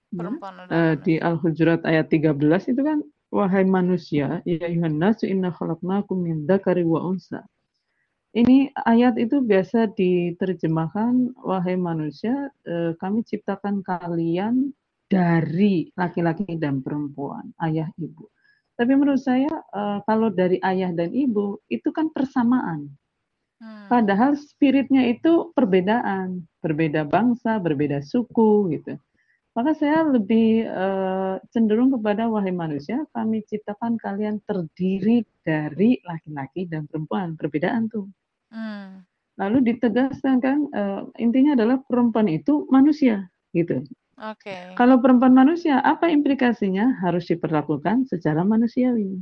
Perempuan 0.09 0.65
ya? 0.69 0.95
di 0.97 1.21
Al-Hujurat 1.21 1.85
ayat 1.85 2.09
13 2.09 2.73
itu 2.73 2.81
kan 2.81 3.03
Wahai 3.29 3.61
manusia, 3.61 4.41
ya 4.41 4.57
ayuhan 4.65 4.97
nasu 4.97 5.29
inna 5.29 5.53
khalaqnakum 5.53 6.17
min 6.17 6.49
dzakari 6.49 6.81
wa 6.81 7.05
unsa. 7.05 7.45
Ini 8.33 8.73
ayat 8.73 9.21
itu 9.21 9.45
biasa 9.45 9.93
diterjemahkan, 9.93 11.37
wahai 11.37 11.77
manusia, 11.77 12.49
eh, 12.65 12.97
kami 12.97 13.21
ciptakan 13.21 13.85
kalian 13.85 14.73
dari 15.09 15.89
laki-laki 15.97 16.55
dan 16.61 16.85
perempuan, 16.85 17.49
ayah 17.65 17.89
ibu. 17.97 18.29
Tapi 18.77 18.95
menurut 18.95 19.19
saya 19.19 19.49
eh, 19.51 19.99
kalau 20.05 20.29
dari 20.31 20.61
ayah 20.63 20.93
dan 20.93 21.11
ibu 21.11 21.59
itu 21.67 21.89
kan 21.91 22.13
persamaan. 22.13 22.87
Hmm. 23.59 23.91
Padahal 23.91 24.39
spiritnya 24.39 25.03
itu 25.11 25.51
perbedaan, 25.51 26.47
berbeda 26.63 27.03
bangsa, 27.03 27.59
berbeda 27.59 27.99
suku 27.99 28.71
gitu. 28.71 28.95
Maka 29.51 29.75
saya 29.75 30.07
lebih 30.07 30.63
uh, 30.71 31.35
cenderung 31.51 31.91
kepada 31.91 32.31
wahai 32.31 32.55
manusia, 32.55 33.03
kami 33.11 33.43
ciptakan 33.43 33.99
kalian 33.99 34.39
terdiri 34.47 35.27
dari 35.43 35.99
laki-laki 36.07 36.63
dan 36.71 36.87
perempuan, 36.87 37.35
perbedaan 37.35 37.91
tuh. 37.91 38.07
Hmm. 38.55 39.03
Lalu 39.35 39.73
ditegaskan 39.75 40.39
kan 40.39 40.63
uh, 40.71 41.11
intinya 41.19 41.59
adalah 41.59 41.83
perempuan 41.83 42.31
itu 42.31 42.63
manusia, 42.71 43.27
gitu. 43.51 43.83
Oke. 44.19 44.51
Okay. 44.51 44.75
Kalau 44.75 44.99
perempuan 44.99 45.31
manusia, 45.31 45.79
apa 45.79 46.11
implikasinya? 46.11 46.99
Harus 46.99 47.31
diperlakukan 47.31 48.03
secara 48.11 48.43
manusiawi. 48.43 49.15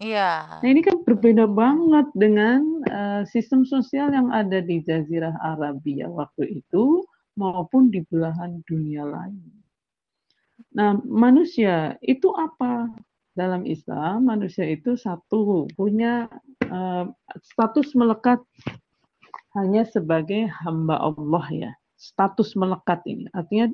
Iya. 0.00 0.64
Nah 0.64 0.68
ini 0.68 0.80
kan 0.80 1.04
berbeda 1.04 1.44
banget 1.44 2.08
dengan 2.16 2.64
uh, 2.88 3.22
sistem 3.28 3.68
sosial 3.68 4.08
yang 4.16 4.32
ada 4.32 4.64
di 4.64 4.80
Jazirah 4.80 5.36
Arabia 5.44 6.08
waktu 6.08 6.64
itu 6.64 7.04
maupun 7.36 7.92
di 7.92 8.00
belahan 8.08 8.64
dunia 8.64 9.04
lain. 9.04 9.44
Nah 10.72 10.96
manusia 11.04 12.00
itu 12.00 12.32
apa? 12.32 12.88
Dalam 13.36 13.62
Islam 13.68 14.26
manusia 14.26 14.64
itu 14.66 14.96
satu 14.96 15.68
punya 15.76 16.26
uh, 16.72 17.04
status 17.44 17.92
melekat 17.92 18.40
hanya 19.52 19.84
sebagai 19.84 20.48
hamba 20.64 20.96
Allah 20.96 21.44
ya. 21.52 21.72
Status 22.00 22.56
melekat 22.56 23.04
ini 23.04 23.28
artinya 23.36 23.68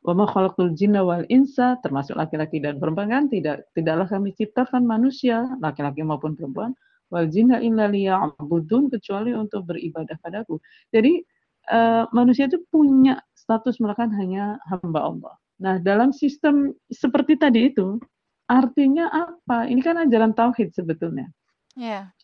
Wama 0.00 0.24
khalaqul 0.24 0.72
jinna 0.72 1.04
wal 1.04 1.28
insa 1.28 1.76
termasuk 1.84 2.16
laki-laki 2.16 2.56
dan 2.56 2.80
perempuan 2.80 3.12
kan 3.12 3.24
tidak 3.28 3.68
tidaklah 3.76 4.08
kami 4.08 4.32
ciptakan 4.32 4.88
manusia 4.88 5.44
laki-laki 5.60 6.00
maupun 6.00 6.32
perempuan 6.32 6.72
wal 7.12 7.28
jinna 7.28 7.60
illa 7.60 7.84
liya'budun 7.84 8.88
kecuali 8.88 9.36
untuk 9.36 9.68
beribadah 9.68 10.16
padaku. 10.24 10.56
Jadi 10.88 11.20
uh, 11.68 12.08
manusia 12.16 12.48
itu 12.48 12.64
punya 12.72 13.20
status 13.36 13.76
melekat 13.76 14.08
hanya 14.16 14.56
hamba 14.72 15.04
Allah. 15.04 15.34
Nah, 15.60 15.76
dalam 15.76 16.16
sistem 16.16 16.72
seperti 16.88 17.36
tadi 17.36 17.68
itu 17.68 18.00
artinya 18.48 19.12
apa? 19.12 19.68
Ini 19.68 19.80
kan 19.84 20.00
ajaran 20.00 20.32
tauhid 20.32 20.72
sebetulnya. 20.72 21.28
Yeah. 21.76 22.16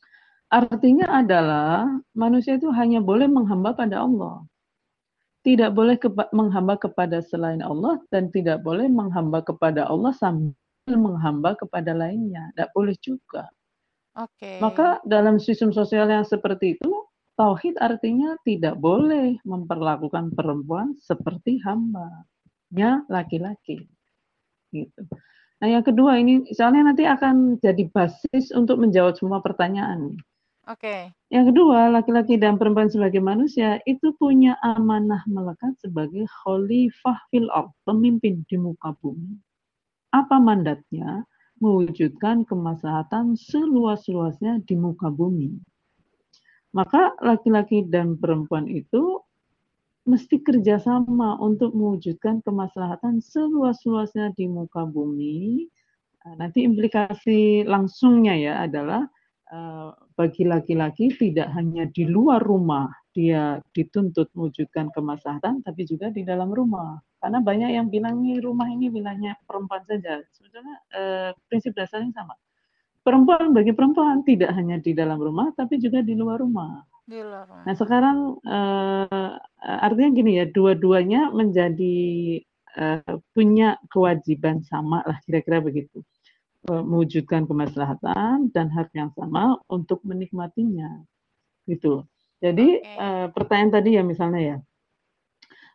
Artinya 0.49 1.11
adalah 1.13 1.91
manusia 2.17 2.57
itu 2.57 2.71
hanya 2.73 3.03
boleh 3.03 3.29
menghamba 3.29 3.77
pada 3.77 4.07
Allah 4.07 4.47
tidak 5.47 5.79
boleh 5.79 5.95
kepa 5.95 6.27
menghamba 6.35 6.75
kepada 6.75 7.23
selain 7.23 7.63
Allah 7.63 8.03
dan 8.11 8.35
tidak 8.35 8.67
boleh 8.67 8.91
menghamba 8.91 9.47
kepada 9.47 9.87
Allah 9.87 10.11
sambil 10.19 10.51
menghamba 10.91 11.55
kepada 11.55 11.95
lainnya. 11.95 12.51
Tidak 12.51 12.75
boleh 12.75 12.99
juga. 12.99 13.47
Oke. 14.19 14.43
Okay. 14.43 14.59
Maka 14.59 14.99
dalam 15.07 15.39
sistem 15.39 15.71
sosial 15.71 16.11
yang 16.11 16.27
seperti 16.27 16.75
itu, 16.75 16.91
tauhid 17.39 17.79
artinya 17.79 18.35
tidak 18.43 18.75
boleh 18.83 19.39
memperlakukan 19.47 20.35
perempuan 20.35 20.99
seperti 20.99 21.63
hambanya 21.63 23.07
laki-laki. 23.07 23.87
Gitu. 24.75 25.03
Nah, 25.63 25.69
yang 25.71 25.87
kedua 25.87 26.19
ini 26.19 26.43
soalnya 26.53 26.91
nanti 26.91 27.07
akan 27.07 27.63
jadi 27.63 27.87
basis 27.95 28.51
untuk 28.51 28.83
menjawab 28.83 29.15
semua 29.15 29.39
pertanyaan. 29.39 30.19
Oke. 30.67 30.83
Okay. 30.83 31.03
Yang 31.31 31.55
kedua, 31.55 31.95
laki-laki 31.95 32.35
dan 32.35 32.59
perempuan 32.59 32.91
sebagai 32.91 33.23
manusia 33.23 33.79
itu 33.87 34.11
punya 34.19 34.59
amanah 34.67 35.23
melekat 35.31 35.79
sebagai 35.79 36.27
khalifah 36.43 37.23
fil 37.31 37.47
pemimpin 37.87 38.43
di 38.51 38.59
muka 38.59 38.91
bumi. 38.99 39.39
Apa 40.11 40.43
mandatnya? 40.43 41.23
Mewujudkan 41.63 42.45
kemaslahatan 42.45 43.39
seluas-luasnya 43.39 44.61
di 44.69 44.75
muka 44.77 45.09
bumi. 45.09 45.57
Maka 46.77 47.17
laki-laki 47.23 47.87
dan 47.89 48.19
perempuan 48.21 48.69
itu 48.69 49.25
mesti 50.05 50.43
kerjasama 50.43 51.41
untuk 51.41 51.73
mewujudkan 51.73 52.45
kemaslahatan 52.45 53.23
seluas-luasnya 53.23 54.37
di 54.37 54.51
muka 54.51 54.83
bumi. 54.85 55.71
Nanti 56.37 56.67
implikasi 56.67 57.65
langsungnya 57.65 58.35
ya 58.35 58.55
adalah 58.67 59.07
bagi 60.19 60.43
laki-laki 60.43 61.15
tidak 61.15 61.55
hanya 61.55 61.87
di 61.87 62.03
luar 62.03 62.43
rumah 62.43 62.91
dia 63.17 63.65
dituntut 63.73 64.29
mewujudkan 64.37 64.93
kemaslahatan, 64.93 65.65
tapi 65.65 65.89
juga 65.89 66.13
di 66.13 66.21
dalam 66.21 66.53
rumah. 66.53 67.01
Karena 67.17 67.41
banyak 67.41 67.73
yang 67.73 67.89
bilang 67.89 68.21
ini 68.21 68.45
rumah 68.45 68.69
ini 68.69 68.93
wilayahnya 68.93 69.41
perempuan 69.49 69.81
saja. 69.89 70.21
Sebetulnya 70.37 70.77
eh, 70.93 71.31
prinsip 71.49 71.73
dasarnya 71.73 72.13
sama. 72.13 72.37
Perempuan 73.01 73.57
bagi 73.57 73.73
perempuan 73.73 74.21
tidak 74.29 74.53
hanya 74.53 74.77
di 74.77 74.93
dalam 74.93 75.17
rumah, 75.17 75.49
tapi 75.57 75.81
juga 75.81 76.05
di 76.05 76.13
luar 76.13 76.45
rumah. 76.45 76.85
Di 77.09 77.25
luar 77.25 77.49
rumah. 77.49 77.65
Nah 77.65 77.75
sekarang 77.75 78.19
eh, 78.45 79.33
artinya 79.65 80.11
gini 80.13 80.33
ya, 80.37 80.45
dua-duanya 80.53 81.33
menjadi 81.33 81.97
eh, 82.77 83.15
punya 83.33 83.81
kewajiban 83.89 84.61
sama 84.61 85.01
lah 85.09 85.17
kira-kira 85.25 85.65
begitu 85.65 86.05
mewujudkan 86.69 87.47
kemaslahatan 87.47 88.51
dan 88.51 88.67
hak 88.71 88.91
yang 88.93 89.11
sama 89.15 89.59
untuk 89.71 90.03
menikmatinya. 90.03 91.03
Gitu. 91.67 92.03
Jadi 92.43 92.83
okay. 92.85 92.99
uh, 93.01 93.27
pertanyaan 93.33 93.73
tadi 93.81 93.91
ya 93.97 94.03
misalnya 94.05 94.43
ya, 94.43 94.57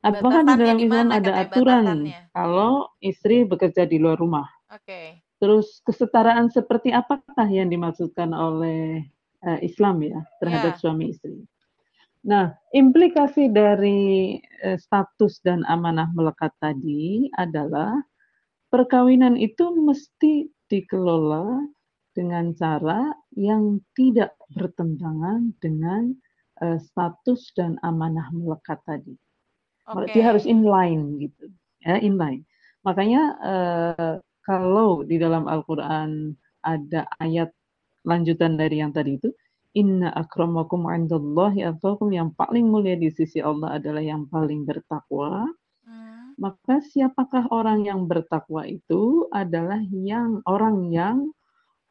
apakah 0.06 0.46
di 0.46 0.54
dalam 0.62 0.80
Islam 0.80 1.08
ada 1.10 1.32
aturan 1.42 1.98
kalau 2.32 2.88
istri 3.02 3.44
bekerja 3.44 3.90
di 3.90 3.98
luar 3.98 4.22
rumah? 4.22 4.48
Oke. 4.70 4.86
Okay. 4.86 5.08
Terus 5.42 5.82
kesetaraan 5.82 6.54
seperti 6.54 6.94
apakah 6.94 7.50
yang 7.50 7.74
dimaksudkan 7.74 8.30
oleh 8.30 9.10
uh, 9.42 9.58
Islam 9.66 10.06
ya 10.06 10.22
terhadap 10.38 10.78
yeah. 10.78 10.82
suami 10.82 11.10
istri? 11.10 11.42
Nah, 12.22 12.54
implikasi 12.78 13.50
dari 13.50 14.38
uh, 14.62 14.78
status 14.78 15.42
dan 15.42 15.66
amanah 15.66 16.14
melekat 16.14 16.54
tadi 16.62 17.26
adalah 17.42 17.98
perkawinan 18.70 19.34
itu 19.34 19.74
mesti 19.74 20.46
dikelola 20.72 21.68
dengan 22.16 22.56
cara 22.56 23.12
yang 23.36 23.84
tidak 23.96 24.36
bertentangan 24.56 25.52
dengan 25.60 26.16
uh, 26.64 26.80
status 26.80 27.52
dan 27.60 27.76
amanah 27.84 28.32
melekat 28.32 28.80
tadi. 28.88 29.16
Okay. 29.84 30.16
Dia 30.16 30.32
harus 30.32 30.48
inline 30.48 31.20
gitu, 31.20 31.52
ya 31.84 32.00
inline. 32.00 32.48
Makanya 32.88 33.22
uh, 33.44 34.16
kalau 34.48 35.04
di 35.04 35.20
dalam 35.20 35.46
Al-Quran 35.52 36.34
ada 36.64 37.06
ayat 37.20 37.52
lanjutan 38.08 38.56
dari 38.56 38.80
yang 38.80 38.96
tadi 38.96 39.20
itu, 39.20 39.30
Inna 39.72 40.12
akramakum 40.12 40.84
indallahi 40.92 41.64
ataukum 41.64 42.12
yang 42.12 42.36
paling 42.36 42.68
mulia 42.68 43.00
di 43.00 43.08
sisi 43.08 43.40
Allah 43.40 43.80
adalah 43.80 44.04
yang 44.04 44.28
paling 44.28 44.68
bertakwa. 44.68 45.48
Maka 46.42 46.82
siapakah 46.82 47.54
orang 47.54 47.86
yang 47.86 48.10
bertakwa 48.10 48.66
itu 48.66 49.30
adalah 49.30 49.78
yang 49.94 50.42
orang 50.50 50.90
yang 50.90 51.30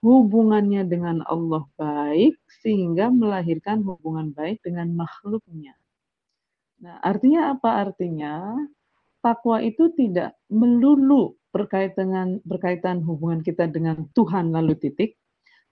hubungannya 0.02 0.82
dengan 0.90 1.22
Allah 1.30 1.70
baik 1.78 2.34
sehingga 2.58 3.14
melahirkan 3.14 3.86
hubungan 3.86 4.34
baik 4.34 4.58
dengan 4.66 4.90
makhluknya. 4.98 5.78
Nah, 6.82 6.98
artinya 6.98 7.54
apa 7.54 7.86
artinya? 7.86 8.58
Takwa 9.20 9.60
itu 9.62 9.92
tidak 9.94 10.34
melulu 10.50 11.36
berkaitan 11.52 12.08
dengan 12.08 12.28
berkaitan 12.42 13.04
hubungan 13.04 13.44
kita 13.44 13.68
dengan 13.68 14.08
Tuhan 14.16 14.50
lalu 14.50 14.74
titik, 14.80 15.20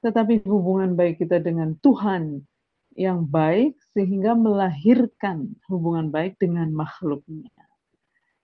tetapi 0.05 0.45
hubungan 0.45 0.95
baik 0.95 1.19
kita 1.19 1.41
dengan 1.41 1.75
Tuhan 1.81 2.45
yang 2.93 3.25
baik 3.25 3.81
sehingga 3.97 4.37
melahirkan 4.37 5.57
hubungan 5.67 6.13
baik 6.13 6.37
dengan 6.37 6.71
makhluknya. 6.77 7.58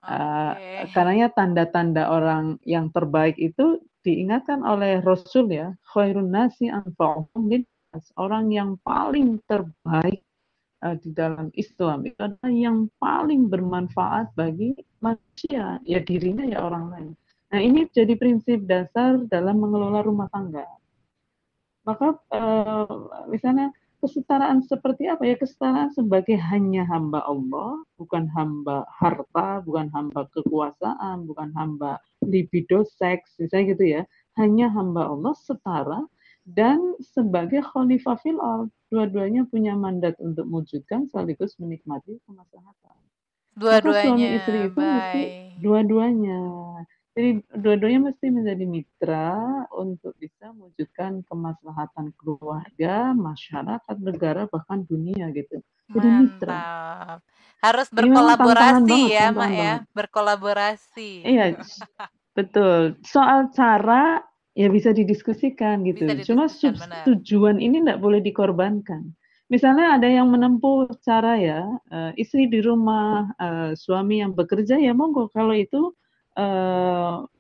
Okay. 0.05 0.85
Uh, 0.85 0.85
karenanya 0.93 1.29
tanda-tanda 1.33 2.13
orang 2.13 2.61
yang 2.69 2.93
terbaik 2.93 3.41
itu 3.41 3.81
diingatkan 4.05 4.61
oleh 4.61 5.01
Rasul 5.01 5.49
ya, 5.49 5.73
khairun 5.97 6.29
nasi 6.29 6.69
orang 8.21 8.53
yang 8.53 8.77
paling 8.85 9.41
terbaik 9.49 10.21
uh, 10.85 10.93
di 11.01 11.09
dalam 11.17 11.49
Islam 11.57 12.05
itu 12.05 12.21
adalah 12.21 12.53
yang 12.53 12.93
paling 13.01 13.49
bermanfaat 13.49 14.37
bagi 14.37 14.77
manusia, 15.01 15.81
ya 15.89 16.01
dirinya 16.05 16.45
ya 16.45 16.61
orang 16.61 16.85
lain. 16.93 17.11
Nah 17.49 17.61
ini 17.65 17.89
jadi 17.89 18.13
prinsip 18.21 18.69
dasar 18.69 19.25
dalam 19.33 19.57
mengelola 19.57 20.05
rumah 20.05 20.29
tangga. 20.29 20.69
Maka 21.89 22.17
uh, 22.33 23.25
misalnya 23.33 23.73
kesetaraan 24.05 24.61
seperti 24.61 25.09
apa 25.09 25.25
ya? 25.25 25.35
Kesetaraan 25.41 25.89
sebagai 25.97 26.37
hanya 26.37 26.85
hamba 26.85 27.25
Allah 27.25 27.81
bukan 27.97 28.29
hamba 28.29 28.85
harta 28.93 29.65
bukan 29.65 29.89
hamba 29.97 30.29
kekuasaan 30.37 31.25
bukan 31.25 31.49
hamba 31.57 31.97
libido 32.21 32.85
seks 32.85 33.41
misalnya 33.41 33.65
gitu 33.73 33.85
ya. 33.89 34.03
Hanya 34.37 34.69
hamba 34.69 35.09
Allah 35.09 35.33
setara 35.41 36.05
dan 36.45 36.77
sebagai 37.01 37.65
khalifah 37.65 38.21
fil 38.21 38.37
dua-duanya 38.93 39.49
punya 39.49 39.73
mandat 39.73 40.21
untuk 40.21 40.45
mewujudkan 40.45 41.09
sekaligus 41.09 41.57
menikmati 41.57 42.21
kemaslahatan. 42.29 42.97
Dua-duanya 43.57 44.05
suami 44.05 44.27
istri 44.37 44.59
itu 44.69 44.81
mesti 44.83 45.23
dua-duanya 45.65 46.41
jadi 47.15 47.31
dua-duanya 47.55 48.11
mesti 48.11 48.27
menjadi 48.27 48.67
mitra 48.67 49.39
untuk 49.71 50.19
bisa 50.19 50.51
mewujudkan 50.51 51.23
kemaslahatan 51.31 52.11
keluarga, 52.19 53.15
masyarakat, 53.15 53.97
negara, 54.03 54.51
bahkan 54.51 54.83
dunia 54.83 55.31
gitu. 55.31 55.63
Jadi 55.95 56.09
Mantap. 56.11 56.27
mitra. 56.27 56.67
Harus 57.63 57.89
berkolaborasi 57.95 59.01
ya, 59.15 59.31
Mak 59.31 59.51
ya, 59.55 59.75
berkolaborasi. 59.95 61.23
Iya, 61.23 61.63
betul. 62.35 62.99
Soal 63.07 63.55
cara 63.55 64.21
ya 64.59 64.67
bisa 64.67 64.91
didiskusikan 64.91 65.87
gitu. 65.87 66.03
Bisa 66.11 66.19
didiskusikan, 66.19 66.75
Cuma 66.75 66.83
benar. 66.83 67.05
tujuan 67.07 67.57
ini 67.63 67.79
tidak 67.79 68.03
boleh 68.03 68.19
dikorbankan. 68.21 69.15
misalnya 69.45 70.01
ada 70.01 70.09
yang 70.09 70.33
menempuh 70.33 70.89
cara 71.05 71.37
ya 71.37 71.69
uh, 71.93 72.11
istri 72.17 72.49
di 72.49 72.65
rumah 72.65 73.29
uh, 73.37 73.77
suami 73.77 74.25
yang 74.25 74.33
bekerja 74.33 74.81
ya 74.81 74.97
monggo 74.97 75.29
kalau 75.31 75.53
itu 75.53 75.93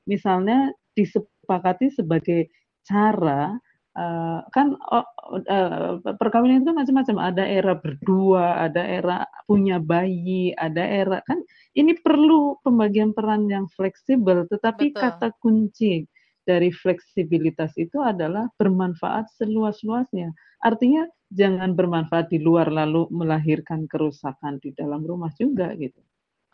misalnya 0.07 0.71
disepakati 0.95 1.91
sebagai 1.91 2.47
cara 2.87 3.59
uh, 3.99 4.41
kan 4.55 4.77
uh, 4.91 5.07
uh, 5.51 5.99
perkawinan 6.19 6.63
itu 6.63 6.73
macam-macam 6.75 7.17
ada 7.19 7.45
era 7.47 7.75
berdua 7.75 8.67
ada 8.71 8.83
era 8.83 9.27
punya 9.49 9.83
bayi 9.83 10.55
ada 10.55 10.83
era 10.83 11.19
kan 11.27 11.41
ini 11.75 11.99
perlu 11.99 12.59
pembagian 12.63 13.11
peran 13.17 13.51
yang 13.51 13.67
fleksibel 13.73 14.47
tetapi 14.47 14.93
Betul. 14.93 15.01
kata 15.01 15.29
kunci 15.43 16.07
dari 16.45 16.69
fleksibilitas 16.71 17.73
itu 17.81 18.05
adalah 18.05 18.53
bermanfaat 18.61 19.33
seluas-luasnya. 19.41 20.29
Artinya 20.61 21.09
jangan 21.33 21.73
bermanfaat 21.73 22.29
di 22.29 22.37
luar 22.37 22.69
lalu 22.69 23.09
melahirkan 23.09 23.89
kerusakan 23.89 24.61
di 24.61 24.77
dalam 24.77 25.03
rumah 25.03 25.33
juga 25.41 25.73
gitu. 25.75 26.05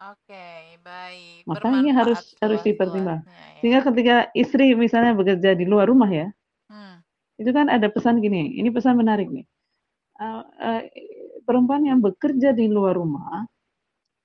Oke, 0.00 0.80
baik. 0.80 1.44
Makanya 1.44 1.78
ini 1.84 1.92
harus 1.92 2.32
harus 2.40 2.64
dipertimbangkan. 2.64 3.28
Ya. 3.28 3.60
Sehingga 3.60 3.80
ketika 3.84 4.16
istri 4.32 4.72
misalnya 4.72 5.12
bekerja 5.12 5.52
di 5.52 5.68
luar 5.68 5.92
rumah 5.92 6.08
ya, 6.08 6.32
hmm. 6.72 7.04
itu 7.36 7.50
kan 7.52 7.68
ada 7.68 7.84
pesan 7.92 8.24
gini. 8.24 8.56
Ini 8.56 8.72
pesan 8.72 8.96
menarik 8.96 9.28
nih. 9.28 9.44
Uh, 10.16 10.40
uh, 10.56 10.82
perempuan 11.44 11.84
yang 11.84 12.00
bekerja 12.00 12.56
di 12.56 12.72
luar 12.72 12.96
rumah 12.96 13.44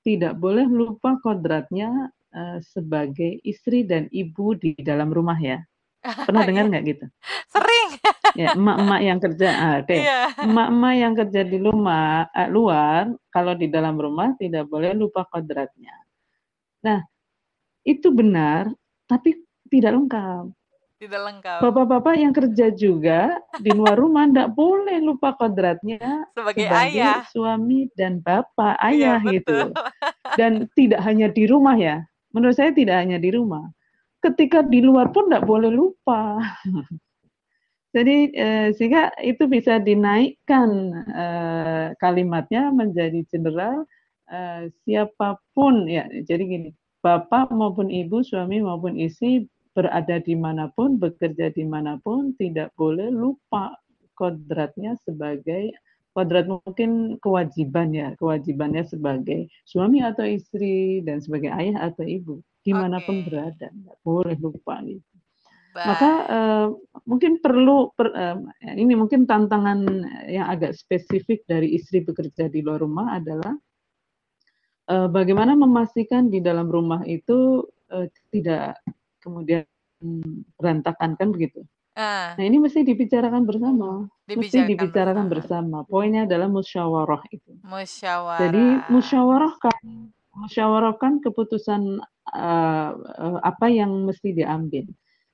tidak 0.08 0.40
boleh 0.40 0.64
lupa 0.64 1.20
kodratnya 1.20 2.08
uh, 2.32 2.60
sebagai 2.64 3.44
istri 3.44 3.84
dan 3.84 4.08
ibu 4.16 4.56
di 4.56 4.80
dalam 4.80 5.12
rumah 5.12 5.36
ya. 5.36 5.60
Pernah 6.06 6.44
dengar 6.50 6.64
iya. 6.66 6.72
nggak 6.72 6.84
gitu? 6.86 7.06
Sering. 7.50 7.90
ya, 8.36 8.48
emak-emak 8.54 9.02
yang 9.02 9.20
kerja, 9.20 9.50
ah, 9.50 9.74
oke. 9.82 9.88
Okay. 9.90 10.00
Yeah. 10.06 10.28
Emak-emak 10.44 10.94
yang 10.94 11.14
kerja 11.18 11.42
di 11.42 11.58
rumah, 11.58 12.30
uh, 12.30 12.50
luar, 12.50 13.02
kalau 13.34 13.54
di 13.58 13.68
dalam 13.72 13.96
rumah 13.98 14.38
tidak 14.38 14.70
boleh 14.70 14.94
lupa 14.94 15.26
kodratnya. 15.28 15.96
Nah, 16.86 17.02
itu 17.82 18.14
benar, 18.14 18.70
tapi 19.10 19.42
tidak 19.70 19.98
lengkap. 19.98 20.54
Tidak 20.96 21.22
lengkap. 21.22 21.60
Bapak-bapak 21.60 22.16
yang 22.16 22.32
kerja 22.32 22.72
juga 22.72 23.36
di 23.60 23.68
luar 23.76 24.00
rumah 24.00 24.32
tidak 24.32 24.56
boleh 24.56 24.98
lupa 25.04 25.36
kodratnya 25.36 26.24
sebagai, 26.32 26.66
sebagai 26.66 26.96
ayah, 26.96 27.20
suami 27.28 27.92
dan 28.00 28.24
bapak, 28.24 28.80
iya, 28.90 29.20
ayah 29.20 29.20
iya, 29.28 29.34
gitu. 29.36 29.58
Dan 30.40 30.72
tidak 30.72 31.04
hanya 31.04 31.28
di 31.28 31.44
rumah 31.52 31.76
ya, 31.76 32.00
menurut 32.32 32.56
saya 32.56 32.72
tidak 32.72 32.96
hanya 33.04 33.20
di 33.20 33.28
rumah. 33.28 33.68
Ketika 34.26 34.66
di 34.66 34.82
luar 34.82 35.14
pun 35.14 35.30
tidak 35.30 35.46
boleh 35.46 35.70
lupa. 35.70 36.42
Jadi 37.96 38.34
eh, 38.34 38.74
sehingga 38.76 39.14
itu 39.22 39.46
bisa 39.46 39.78
dinaikkan 39.80 40.70
eh, 41.14 41.88
kalimatnya 42.02 42.74
menjadi 42.74 43.22
general 43.30 43.86
eh, 44.28 44.74
siapa 44.84 45.38
pun 45.54 45.86
ya. 45.86 46.10
Jadi 46.10 46.44
gini, 46.44 46.70
bapak 47.06 47.54
maupun 47.54 47.94
ibu, 47.94 48.26
suami 48.26 48.60
maupun 48.66 48.98
istri 48.98 49.46
berada 49.78 50.18
di 50.20 50.34
mana 50.34 50.74
pun, 50.74 50.98
bekerja 50.98 51.54
di 51.54 51.64
mana 51.64 52.02
pun, 52.02 52.34
tidak 52.42 52.74
boleh 52.76 53.14
lupa 53.14 53.78
kodratnya 54.18 54.98
sebagai 55.04 55.70
kodrat 56.16 56.48
mungkin 56.48 57.20
kewajiban 57.20 57.92
ya, 57.92 58.16
kewajibannya 58.16 58.88
sebagai 58.88 59.52
suami 59.68 60.00
atau 60.00 60.24
istri 60.24 61.04
dan 61.04 61.20
sebagai 61.20 61.52
ayah 61.52 61.92
atau 61.92 62.08
ibu, 62.08 62.40
di 62.66 62.74
mana 62.74 62.98
pun 62.98 63.22
okay. 63.22 63.26
berada, 63.30 63.68
nggak 63.70 63.98
boleh 64.02 64.36
lupa 64.42 64.82
gitu. 64.82 65.16
Bye. 65.76 65.86
Maka 65.92 66.12
uh, 66.32 66.68
mungkin 67.04 67.44
perlu 67.44 67.92
per, 67.94 68.08
uh, 68.16 68.40
ini 68.64 68.96
mungkin 68.96 69.28
tantangan 69.28 69.84
yang 70.32 70.48
agak 70.48 70.72
spesifik 70.72 71.44
dari 71.46 71.76
istri 71.76 72.00
bekerja 72.00 72.48
di 72.48 72.64
luar 72.64 72.80
rumah 72.80 73.20
adalah 73.20 73.54
uh, 74.88 75.12
bagaimana 75.12 75.52
memastikan 75.54 76.32
di 76.32 76.40
dalam 76.40 76.72
rumah 76.72 77.04
itu 77.04 77.60
uh, 77.92 78.08
tidak 78.32 78.80
kemudian 79.20 79.68
berantakan 80.56 81.20
kan 81.20 81.30
begitu. 81.36 81.68
Uh. 81.92 82.32
Nah 82.40 82.44
ini 82.48 82.56
mesti 82.56 82.88
dibicarakan 82.88 83.44
bersama, 83.44 84.08
mesti 84.32 84.64
dibicarakan 84.64 85.28
bersama. 85.28 85.84
Poinnya 85.84 86.24
adalah 86.24 86.48
musyawarah 86.48 87.24
itu. 87.36 87.52
Musyawarah. 87.68 88.40
Jadi 88.40 88.64
musyawarahkan, 88.88 89.76
musyawarahkan 90.40 91.20
keputusan 91.20 92.00
uh, 92.36 92.92
uh, 93.00 93.40
apa 93.42 93.72
yang 93.72 94.04
mesti 94.04 94.36
diambil. 94.36 94.84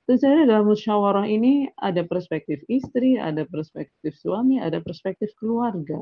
Tentu 0.06 0.18
saja 0.18 0.46
dalam 0.46 0.66
musyawarah 0.66 1.26
ini 1.30 1.70
ada 1.78 2.02
perspektif 2.02 2.62
istri, 2.66 3.18
ada 3.18 3.46
perspektif 3.46 4.14
suami, 4.18 4.58
ada 4.58 4.82
perspektif 4.82 5.30
keluarga. 5.38 5.98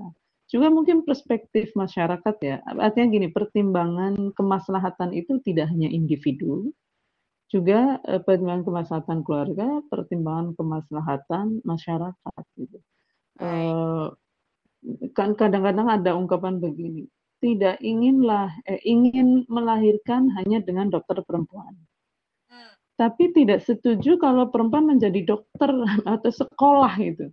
Juga 0.49 0.67
mungkin 0.73 1.07
perspektif 1.07 1.71
masyarakat 1.77 2.37
ya. 2.43 2.59
Artinya 2.65 3.07
gini, 3.13 3.29
pertimbangan 3.31 4.35
kemaslahatan 4.35 5.15
itu 5.15 5.39
tidak 5.45 5.71
hanya 5.71 5.87
individu, 5.87 6.73
juga 7.51 7.99
eh, 8.07 8.23
pertimbangan 8.23 8.65
kemaslahatan 8.65 9.21
keluarga, 9.27 9.69
pertimbangan 9.91 10.55
kemaslahatan 10.55 11.47
masyarakat 11.67 12.43
gitu. 12.57 12.79
Eh, 13.43 14.07
kan 15.13 15.37
kadang-kadang 15.37 15.87
ada 15.91 16.17
ungkapan 16.17 16.57
begini, 16.63 17.05
tidak 17.41 17.81
inginlah 17.81 18.53
eh, 18.69 18.81
ingin 18.85 19.49
melahirkan 19.49 20.29
hanya 20.37 20.61
dengan 20.61 20.93
dokter 20.93 21.25
perempuan. 21.25 21.73
Hmm. 22.47 22.73
Tapi 23.01 23.33
tidak 23.33 23.65
setuju 23.65 24.21
kalau 24.21 24.53
perempuan 24.53 24.87
menjadi 24.87 25.25
dokter 25.25 25.73
atau 26.15 26.31
sekolah 26.31 26.93
gitu. 27.01 27.33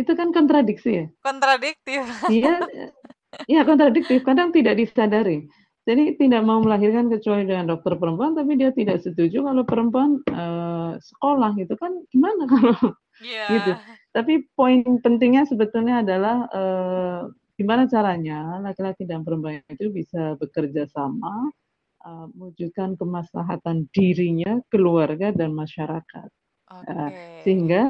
Itu 0.00 0.12
kan 0.16 0.32
kontradiksi 0.32 0.90
ya? 1.04 1.06
Kontradiktif. 1.20 2.02
Iya, 2.32 2.64
iya 3.52 3.62
kontradiktif. 3.68 4.24
Kadang 4.24 4.50
tidak 4.50 4.80
disadari. 4.80 5.44
Jadi 5.82 6.14
tidak 6.14 6.46
mau 6.46 6.62
melahirkan 6.62 7.10
kecuali 7.10 7.42
dengan 7.42 7.74
dokter 7.74 7.98
perempuan, 7.98 8.38
tapi 8.38 8.54
dia 8.54 8.70
tidak 8.70 9.02
setuju 9.02 9.42
kalau 9.42 9.66
perempuan 9.66 10.22
uh, 10.30 10.94
sekolah 10.94 11.58
gitu 11.58 11.74
kan 11.74 11.90
gimana 12.14 12.46
kalau 12.54 12.94
yeah. 13.18 13.50
gitu. 13.50 13.72
Tapi 14.14 14.46
poin 14.54 15.02
pentingnya 15.02 15.42
sebetulnya 15.42 16.06
adalah 16.06 16.46
uh, 16.54 17.20
gimana 17.62 17.86
caranya 17.86 18.58
laki-laki 18.58 19.06
dan 19.06 19.22
perempuan 19.22 19.62
itu 19.70 19.94
bisa 19.94 20.34
bekerja 20.36 20.90
sama 20.90 21.54
uh, 22.02 22.26
mewujudkan 22.34 22.98
kemaslahatan 22.98 23.86
dirinya, 23.94 24.58
keluarga 24.68 25.30
dan 25.30 25.54
masyarakat. 25.54 26.28
Okay. 26.72 26.90
Uh, 26.90 27.10
sehingga 27.46 27.82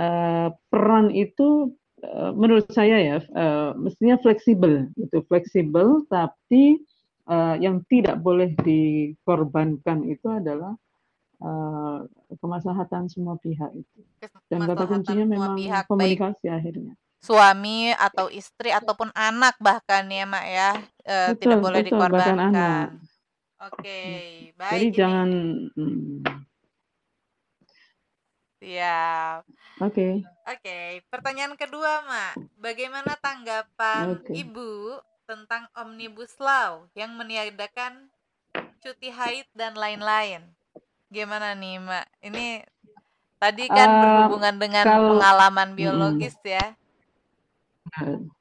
uh, 0.00 0.48
peran 0.72 1.12
itu 1.12 1.76
uh, 2.02 2.32
menurut 2.32 2.70
saya 2.72 2.96
ya 2.98 3.16
uh, 3.36 3.76
mestinya 3.76 4.16
fleksibel, 4.24 4.88
itu 4.96 5.18
fleksibel 5.28 6.08
tapi 6.08 6.80
uh, 7.28 7.60
yang 7.60 7.84
tidak 7.90 8.18
boleh 8.24 8.54
dikorbankan 8.64 10.08
itu 10.08 10.26
adalah 10.30 10.72
uh, 11.44 12.06
kemaslahatan 12.38 13.10
semua 13.12 13.36
pihak 13.38 13.70
itu. 13.76 13.98
Dan 14.48 14.64
kata 14.64 14.88
kuncinya 14.88 15.26
memang 15.26 15.52
pihak, 15.58 15.84
komunikasi 15.90 16.48
akhirnya. 16.48 16.94
Suami 17.20 17.92
atau 17.92 18.32
istri 18.32 18.72
ataupun 18.72 19.12
anak 19.12 19.60
bahkan 19.60 20.08
ya 20.08 20.24
mak 20.24 20.46
ya 20.48 20.70
uh, 21.04 21.36
betul, 21.36 21.40
tidak 21.44 21.58
boleh 21.60 21.80
betul, 21.84 21.88
dikorbankan. 21.92 22.88
Oke, 23.60 23.76
okay, 23.76 24.20
baik. 24.56 24.72
Jadi 24.72 24.86
ini. 24.88 24.96
jangan. 24.96 25.28
Hmm. 25.76 26.24
Siap. 28.60 29.40
Oke. 29.80 29.92
Okay. 29.92 30.12
Oke, 30.20 30.60
okay. 30.60 30.88
pertanyaan 31.08 31.56
kedua, 31.56 32.04
Mak. 32.04 32.32
Bagaimana 32.60 33.16
tanggapan 33.20 34.20
okay. 34.20 34.44
Ibu 34.44 35.00
tentang 35.24 35.68
Omnibus 35.76 36.36
Law 36.40 36.84
yang 36.92 37.16
meniadakan 37.16 38.12
cuti 38.80 39.08
haid 39.08 39.48
dan 39.56 39.76
lain-lain. 39.76 40.44
Gimana 41.08 41.56
nih, 41.56 41.80
Mbak? 41.80 42.06
Ini 42.32 42.46
tadi 43.40 43.64
kan 43.68 43.88
uh, 43.88 44.00
berhubungan 44.00 44.56
dengan 44.60 44.84
kalau, 44.84 45.16
pengalaman 45.16 45.68
biologis 45.72 46.36
hmm, 46.40 46.52
ya. 46.52 46.66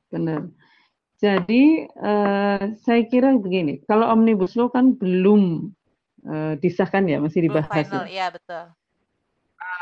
Benar. 0.09 0.49
Jadi 1.19 1.83
uh, 1.99 2.63
saya 2.79 3.01
kira 3.11 3.35
begini, 3.35 3.83
kalau 3.83 4.07
Omnibus 4.07 4.55
Law 4.55 4.71
kan 4.71 4.95
belum 4.95 5.67
uh, 6.23 6.55
disahkan 6.63 7.11
ya, 7.11 7.19
masih 7.19 7.51
dibahas. 7.51 7.67
Belum 7.67 7.91
final, 7.91 8.07
ya, 8.07 8.11
iya 8.11 8.27
betul. 8.31 8.63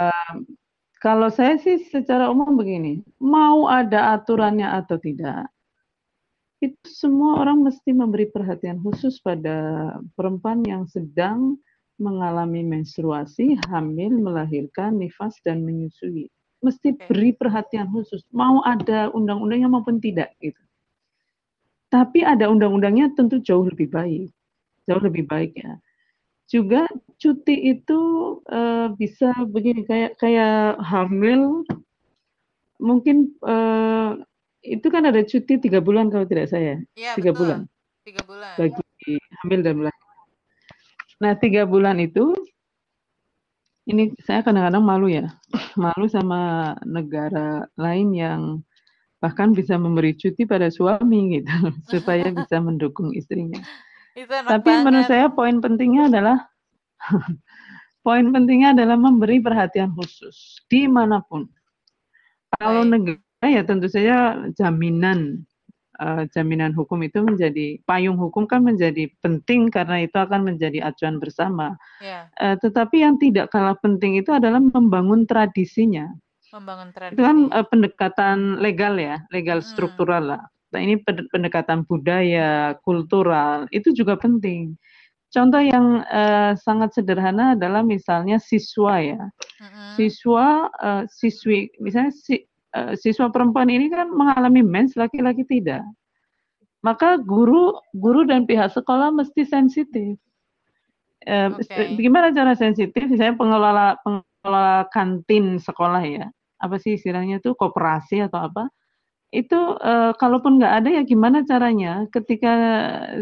Uh, 0.02 0.34
kalau 0.98 1.30
saya 1.30 1.62
sih 1.62 1.78
secara 1.94 2.34
umum 2.34 2.58
begini, 2.58 3.06
mau 3.22 3.70
ada 3.70 4.18
aturannya 4.18 4.66
atau 4.66 4.98
tidak, 4.98 5.46
itu 6.58 6.90
semua 6.90 7.46
orang 7.46 7.62
mesti 7.62 7.94
memberi 7.94 8.34
perhatian 8.34 8.82
khusus 8.82 9.22
pada 9.22 9.94
perempuan 10.18 10.66
yang 10.66 10.90
sedang 10.90 11.62
mengalami 12.02 12.66
menstruasi, 12.66 13.62
hamil, 13.70 14.10
melahirkan, 14.22 14.98
nifas, 14.98 15.38
dan 15.46 15.62
menyusui. 15.62 16.30
Mesti 16.58 16.98
beri 16.98 17.38
perhatian 17.38 17.86
khusus, 17.94 18.26
mau 18.34 18.66
ada 18.66 19.14
undang-undangnya 19.14 19.70
maupun 19.70 20.02
tidak. 20.02 20.34
Gitu. 20.42 20.58
Tapi 21.88 22.26
ada 22.26 22.50
undang-undangnya 22.50 23.14
tentu 23.14 23.40
jauh 23.40 23.64
lebih 23.64 23.88
baik, 23.94 24.28
jauh 24.90 25.04
lebih 25.06 25.30
baik 25.30 25.54
ya. 25.56 25.78
Juga 26.48 26.88
cuti 27.20 27.76
itu 27.76 28.00
uh, 28.50 28.90
bisa 28.96 29.36
begini 29.48 29.84
kayak 29.86 30.18
kayak 30.18 30.80
hamil, 30.82 31.62
mungkin 32.82 33.36
uh, 33.44 34.18
itu 34.66 34.88
kan 34.90 35.08
ada 35.08 35.22
cuti 35.24 35.62
tiga 35.62 35.80
bulan 35.80 36.12
kalau 36.12 36.26
tidak 36.26 36.50
saya. 36.52 36.82
Ya, 36.98 37.14
tiga 37.16 37.32
betul. 37.32 37.42
bulan. 37.46 37.60
Tiga 38.04 38.22
bulan. 38.26 38.56
Bagi 38.58 39.16
hamil 39.44 39.60
dan 39.64 39.74
melahirkan. 39.84 40.08
Nah, 41.18 41.34
tiga 41.40 41.66
bulan 41.66 41.98
itu, 41.98 42.36
ini 43.88 44.12
saya 44.20 44.44
kadang-kadang 44.44 44.84
malu 44.84 45.08
ya, 45.08 45.32
malu 45.80 46.06
sama 46.12 46.74
negara 46.84 47.66
lain 47.80 48.12
yang 48.12 48.42
bahkan 49.18 49.56
bisa 49.56 49.80
memberi 49.80 50.14
cuti 50.14 50.46
pada 50.46 50.68
suami 50.70 51.40
gitu, 51.40 51.50
supaya 51.92 52.28
bisa 52.40 52.60
mendukung 52.60 53.16
istrinya. 53.16 53.64
Itu 54.14 54.28
Tapi 54.30 54.68
banget. 54.68 54.84
menurut 54.84 55.08
saya 55.08 55.26
poin 55.32 55.58
pentingnya 55.64 56.12
adalah 56.12 56.38
poin 58.06 58.28
pentingnya 58.34 58.76
adalah 58.76 58.98
memberi 59.00 59.40
perhatian 59.40 59.94
khusus 59.96 60.62
di 60.68 60.86
mana 60.90 61.24
pun. 61.24 61.48
Kalau 62.58 62.84
Baik. 62.84 62.92
negara 62.92 63.46
ya 63.48 63.62
tentu 63.64 63.88
saja 63.88 64.42
jaminan 64.58 65.46
uh, 66.00 66.24
jaminan 66.32 66.74
hukum 66.74 67.02
itu 67.04 67.20
menjadi 67.22 67.78
payung 67.86 68.18
hukum 68.18 68.46
kan 68.46 68.64
menjadi 68.64 69.10
penting 69.22 69.70
karena 69.70 70.06
itu 70.06 70.16
akan 70.18 70.48
menjadi 70.54 70.86
acuan 70.86 71.18
bersama. 71.22 71.78
Ya, 72.02 72.30
Uh, 72.38 72.54
tetapi 72.62 73.02
yang 73.02 73.18
tidak 73.18 73.50
kalah 73.50 73.74
penting 73.82 74.22
itu 74.22 74.30
adalah 74.30 74.62
membangun 74.62 75.26
tradisinya. 75.26 76.06
membangun 76.54 76.96
tradisi. 76.96 77.18
Itu 77.18 77.24
kan 77.28 77.38
uh, 77.52 77.66
pendekatan 77.68 78.62
legal 78.64 78.96
ya, 78.96 79.20
legal 79.34 79.60
Mm-mm. 79.60 79.70
struktural 79.74 80.24
lah. 80.38 80.44
Nah, 80.72 80.80
ini 80.84 81.00
pendekatan 81.04 81.88
budaya, 81.88 82.76
kultural 82.84 83.68
itu 83.72 83.92
juga 83.96 84.20
penting. 84.20 84.76
Contoh 85.28 85.60
yang 85.60 86.08
uh, 86.08 86.56
sangat 86.56 86.96
sederhana 86.96 87.56
adalah 87.56 87.84
misalnya 87.84 88.40
siswa 88.40 88.96
ya. 89.00 89.22
Mm-mm. 89.60 90.00
Siswa 90.00 90.72
uh, 90.72 91.04
siswi 91.08 91.68
misalnya 91.84 92.16
si, 92.16 92.48
uh, 92.78 92.94
siswa 92.94 93.34
perempuan 93.34 93.74
ini 93.74 93.90
kan 93.90 94.14
mengalami 94.14 94.62
mens, 94.62 94.94
laki-laki 94.94 95.42
tidak. 95.50 95.82
Maka 96.86 97.18
guru 97.18 97.74
guru 97.98 98.22
dan 98.30 98.46
pihak 98.46 98.70
sekolah 98.70 99.10
mesti 99.10 99.42
sensitif. 99.50 100.14
Uh, 101.26 101.58
Oke. 101.58 101.98
Gimana 101.98 102.30
cara 102.30 102.54
sensitif? 102.54 103.02
Misalnya 103.10 103.36
pengelola 103.36 103.98
pengelola 104.06 104.86
kantin 104.94 105.58
sekolah 105.58 106.06
ya, 106.06 106.30
apa 106.62 106.78
sih 106.78 106.96
istilahnya 106.96 107.42
itu 107.42 107.58
koperasi 107.58 108.22
atau 108.24 108.46
apa? 108.46 108.70
Itu 109.34 109.76
uh, 109.76 110.16
kalaupun 110.16 110.56
nggak 110.62 110.74
ada 110.86 110.90
ya 110.94 111.04
gimana 111.04 111.44
caranya 111.44 112.08
ketika 112.16 112.54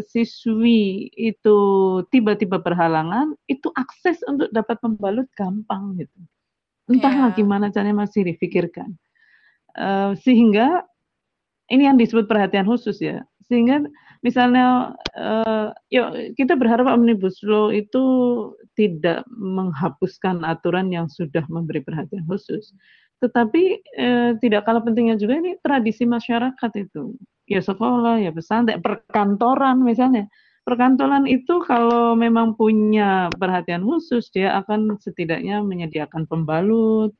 siswi 0.06 1.10
itu 1.18 1.58
tiba-tiba 2.14 2.62
berhalangan, 2.62 3.34
itu 3.50 3.72
akses 3.74 4.22
untuk 4.28 4.52
dapat 4.54 4.78
membalut 4.86 5.26
gampang 5.34 5.98
gitu. 5.98 6.20
Entahlah 6.86 7.34
Iya. 7.34 7.38
gimana 7.42 7.66
caranya 7.74 8.06
masih 8.06 8.22
dipikirkan. 8.22 8.94
Uh, 9.76 10.16
sehingga 10.24 10.82
ini 11.68 11.84
yang 11.84 12.00
disebut 12.00 12.26
perhatian 12.26 12.66
khusus 12.66 12.98
ya. 12.98 13.22
Sehingga 13.46 13.84
misalnya 14.26 14.96
uh, 15.14 15.70
yuk 15.92 16.34
kita 16.34 16.58
berharap 16.58 16.90
omnibus 16.90 17.38
law 17.46 17.70
itu 17.70 18.02
tidak 18.74 19.22
menghapuskan 19.30 20.42
aturan 20.42 20.90
yang 20.90 21.06
sudah 21.06 21.44
memberi 21.46 21.84
perhatian 21.84 22.26
khusus. 22.28 22.74
Tetapi 23.16 23.62
eh, 23.96 24.30
tidak 24.44 24.68
kalah 24.68 24.84
pentingnya 24.84 25.16
juga 25.16 25.40
ini 25.40 25.56
tradisi 25.64 26.04
masyarakat 26.04 26.70
itu. 26.76 27.16
Ya 27.48 27.64
sekolah, 27.64 28.20
ya 28.20 28.28
pesantren, 28.28 28.84
perkantoran 28.84 29.80
misalnya. 29.80 30.28
Perkantoran 30.66 31.30
itu 31.30 31.62
kalau 31.64 32.18
memang 32.18 32.58
punya 32.58 33.30
perhatian 33.38 33.86
khusus, 33.86 34.28
dia 34.34 34.58
akan 34.60 34.98
setidaknya 34.98 35.62
menyediakan 35.62 36.26
pembalut 36.26 37.14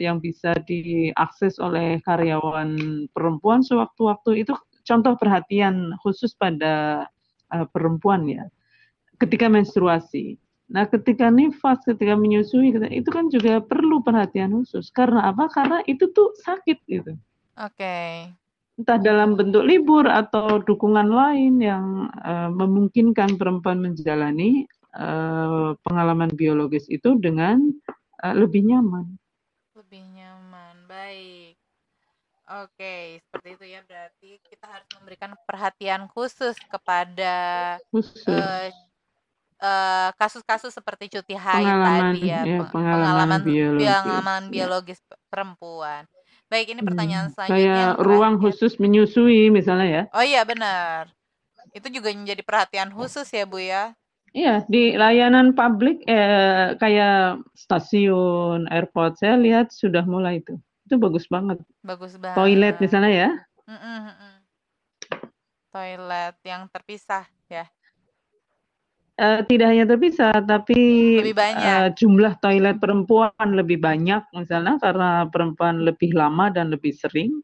yang 0.00 0.18
bisa 0.18 0.56
diakses 0.64 1.60
oleh 1.60 2.00
karyawan 2.08 3.04
perempuan 3.12 3.60
sewaktu-waktu. 3.60 4.48
Itu 4.48 4.56
contoh 4.88 5.14
perhatian 5.20 5.92
khusus 6.00 6.32
pada 6.32 7.04
uh, 7.52 7.66
perempuan 7.68 8.24
ya. 8.24 8.48
Ketika 9.20 9.52
menstruasi. 9.52 10.40
Nah, 10.70 10.86
ketika 10.86 11.28
nifas, 11.28 11.82
ketika 11.82 12.14
menyusui, 12.14 12.72
itu 12.72 13.10
kan 13.10 13.26
juga 13.28 13.58
perlu 13.60 14.00
perhatian 14.00 14.54
khusus. 14.54 14.88
Karena 14.94 15.28
apa? 15.28 15.50
Karena 15.50 15.82
itu 15.84 16.08
tuh 16.14 16.32
sakit 16.40 16.78
gitu. 16.86 17.12
Oke. 17.58 18.30
Entah 18.80 18.96
dalam 18.96 19.36
bentuk 19.36 19.66
libur 19.68 20.08
atau 20.08 20.64
dukungan 20.64 21.12
lain 21.12 21.60
yang 21.60 22.08
uh, 22.24 22.48
memungkinkan 22.48 23.36
perempuan 23.36 23.84
menjalani 23.84 24.64
uh, 24.96 25.76
pengalaman 25.84 26.32
biologis 26.32 26.88
itu 26.88 27.18
dengan 27.20 27.60
uh, 28.24 28.32
lebih 28.32 28.64
nyaman. 28.64 29.19
Lebih 29.90 30.06
nyaman. 30.22 30.76
Baik. 30.86 31.58
Oke, 32.46 33.18
seperti 33.26 33.48
itu 33.58 33.64
ya 33.74 33.80
berarti 33.82 34.38
kita 34.46 34.66
harus 34.70 34.86
memberikan 34.94 35.34
perhatian 35.50 36.06
khusus 36.14 36.54
kepada 36.70 37.34
eh, 38.30 38.70
eh, 39.58 40.10
kasus-kasus 40.14 40.70
seperti 40.78 41.10
cuti 41.10 41.34
haid 41.34 41.74
tadi 41.82 42.30
ya, 42.30 42.46
ya, 42.46 42.62
peng- 42.62 42.70
pengalaman 42.70 42.86
pengalaman 42.86 43.40
biologis, 43.42 43.82
pengalaman 43.82 44.42
biologis 44.54 44.98
pe- 45.10 45.18
perempuan. 45.26 46.06
Baik, 46.46 46.70
ini 46.70 46.82
pertanyaan 46.86 47.26
Hmm, 47.26 47.34
selanjutnya 47.34 47.90
Kayak 47.90 47.98
ruang 48.06 48.34
khusus 48.38 48.72
menyusui 48.78 49.50
misalnya 49.50 49.88
ya. 49.90 50.02
Oh 50.14 50.22
iya 50.22 50.46
benar. 50.46 51.10
Itu 51.74 51.88
juga 51.90 52.10
menjadi 52.14 52.42
perhatian 52.46 52.90
khusus 52.94 53.26
ya 53.34 53.42
Bu 53.46 53.58
ya. 53.58 53.94
Iya, 54.30 54.62
di 54.70 54.94
layanan 54.94 55.58
publik 55.58 56.06
eh, 56.06 56.78
kayak 56.78 57.42
stasiun, 57.58 58.70
airport, 58.70 59.18
saya 59.18 59.34
lihat 59.34 59.74
sudah 59.74 60.06
mulai 60.06 60.38
itu. 60.38 60.54
Itu 60.86 61.02
bagus 61.02 61.26
banget. 61.26 61.58
Bagus 61.82 62.14
banget. 62.14 62.38
Toilet 62.38 62.76
misalnya 62.78 63.10
ya. 63.10 63.30
Mm-mm, 63.66 63.98
mm-mm. 64.06 64.34
Toilet 65.74 66.36
yang 66.46 66.62
terpisah 66.70 67.26
ya. 67.50 67.66
Eh, 69.20 69.40
tidak 69.52 69.66
hanya 69.68 69.84
terpisah, 69.84 70.32
tapi 70.46 70.80
Lebih 71.20 71.36
banyak. 71.36 71.66
eh, 71.66 71.88
jumlah 71.92 72.40
toilet 72.40 72.80
perempuan 72.80 73.48
lebih 73.52 73.76
banyak 73.76 74.24
misalnya 74.32 74.80
karena 74.80 75.28
perempuan 75.28 75.84
lebih 75.84 76.14
lama 76.16 76.48
dan 76.48 76.70
lebih 76.72 76.94
sering. 76.96 77.34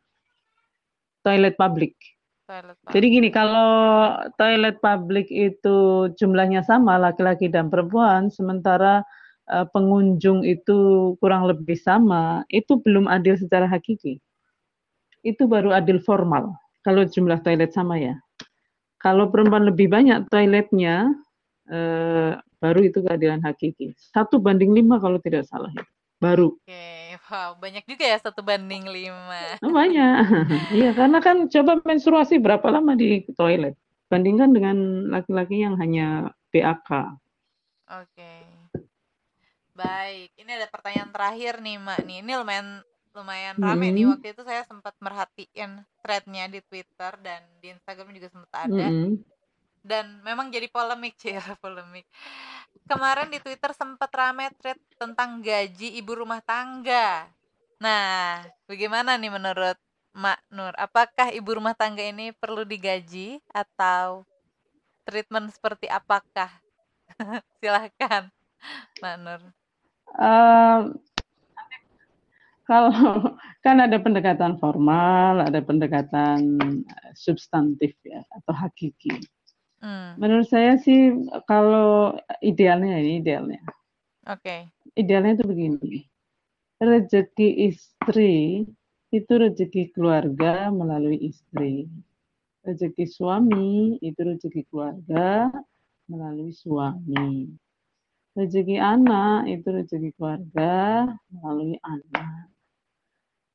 Toilet 1.20 1.58
publik. 1.58 1.98
Toilet 2.46 2.78
Jadi 2.94 3.06
gini, 3.10 3.28
kalau 3.34 4.14
toilet 4.38 4.78
publik 4.78 5.26
itu 5.34 6.06
jumlahnya 6.14 6.62
sama 6.62 6.94
laki-laki 6.94 7.50
dan 7.50 7.66
perempuan, 7.66 8.30
sementara 8.30 9.02
uh, 9.50 9.66
pengunjung 9.74 10.46
itu 10.46 11.12
kurang 11.18 11.50
lebih 11.50 11.74
sama, 11.74 12.46
itu 12.54 12.78
belum 12.78 13.10
adil 13.10 13.34
secara 13.34 13.66
hakiki. 13.66 14.22
Itu 15.26 15.50
baru 15.50 15.74
adil 15.74 15.98
formal, 15.98 16.54
kalau 16.86 17.02
jumlah 17.02 17.42
toilet 17.42 17.74
sama 17.74 17.98
ya. 17.98 18.14
Kalau 19.02 19.26
perempuan 19.26 19.66
lebih 19.66 19.90
banyak 19.90 20.30
toiletnya, 20.30 21.10
uh, 21.66 22.38
baru 22.62 22.80
itu 22.86 23.02
keadilan 23.02 23.42
hakiki. 23.42 23.90
Satu 23.98 24.38
banding 24.38 24.70
lima 24.70 25.02
kalau 25.02 25.18
tidak 25.18 25.50
salah. 25.50 25.74
Baru. 26.16 26.56
Oke, 26.56 27.16
wow 27.28 27.56
banyak 27.60 27.84
juga 27.84 28.04
ya 28.08 28.18
satu 28.20 28.40
banding 28.40 28.88
lima. 28.88 29.60
Oh, 29.60 29.72
banyak. 29.72 30.16
Iya, 30.76 30.90
karena 30.96 31.18
kan 31.20 31.44
coba 31.46 31.72
menstruasi 31.84 32.40
berapa 32.40 32.66
lama 32.72 32.96
di 32.96 33.24
toilet. 33.36 33.76
Bandingkan 34.08 34.50
dengan 34.54 34.76
laki-laki 35.12 35.60
yang 35.60 35.76
hanya 35.76 36.32
BAK. 36.54 36.90
Oke. 37.90 38.32
Baik, 39.76 40.32
ini 40.40 40.50
ada 40.56 40.66
pertanyaan 40.72 41.12
terakhir 41.12 41.60
nih, 41.60 41.76
Mak. 41.76 42.00
Nih, 42.08 42.24
ini 42.24 42.32
lumayan 42.32 42.80
lumayan 43.16 43.56
rame 43.56 43.88
nih 43.96 44.04
Mm-mm. 44.04 44.12
waktu 44.12 44.26
itu 44.36 44.42
saya 44.44 44.62
sempat 44.68 44.92
merhatiin 45.00 45.80
threadnya 46.04 46.52
di 46.52 46.60
Twitter 46.68 47.12
dan 47.24 47.40
di 47.64 47.72
Instagram 47.72 48.12
juga 48.12 48.28
sempat 48.28 48.68
ada 48.68 48.92
Mm-mm. 48.92 49.24
Dan 49.86 50.18
memang 50.26 50.50
jadi 50.50 50.66
polemik 50.66 51.14
sih 51.22 51.38
polemik. 51.62 52.04
Kemarin 52.90 53.30
di 53.30 53.38
Twitter 53.38 53.70
sempat 53.72 54.10
rame 54.10 54.50
thread 54.58 54.78
tentang 54.98 55.38
gaji 55.40 55.96
ibu 56.02 56.12
rumah 56.18 56.42
tangga. 56.42 57.30
Nah, 57.78 58.42
bagaimana 58.66 59.14
nih 59.14 59.30
menurut 59.30 59.78
Mak 60.14 60.40
Nur? 60.50 60.74
Apakah 60.74 61.30
ibu 61.30 61.50
rumah 61.56 61.74
tangga 61.74 62.02
ini 62.02 62.34
perlu 62.34 62.62
digaji 62.66 63.38
atau 63.50 64.26
treatment 65.06 65.50
seperti 65.54 65.90
apakah? 65.90 66.50
Silahkan, 67.58 68.30
Mak 69.02 69.16
Nur. 69.18 69.42
Eh, 70.16 70.80
kalau 72.66 72.90
kan 73.64 73.76
ada 73.82 73.98
pendekatan 73.98 74.58
formal, 74.62 75.42
ada 75.42 75.58
pendekatan 75.62 76.58
substantif 77.14 77.94
ya 78.02 78.22
atau 78.30 78.54
hakiki. 78.54 79.35
Hmm, 79.80 80.16
Menurut 80.16 80.48
saya 80.48 80.80
sih 80.80 81.12
kalau 81.44 82.16
idealnya 82.40 82.96
ini 82.96 83.20
idealnya. 83.20 83.60
Oke. 84.26 84.66
Idealnya 84.96 85.36
itu 85.36 85.44
begini. 85.44 86.08
Rezeki 86.80 87.48
istri 87.68 88.64
itu 89.12 89.32
rezeki 89.32 89.92
keluarga 89.92 90.72
melalui 90.72 91.30
istri. 91.30 91.86
Rezeki 92.66 93.04
suami 93.06 94.00
itu 94.02 94.20
rezeki 94.20 94.66
keluarga 94.72 95.52
melalui 96.10 96.50
suami. 96.50 97.52
Rezeki 98.36 98.76
anak 98.80 99.48
itu 99.48 99.68
rezeki 99.70 100.10
keluarga 100.16 101.06
melalui 101.30 101.78
anak. 101.84 102.50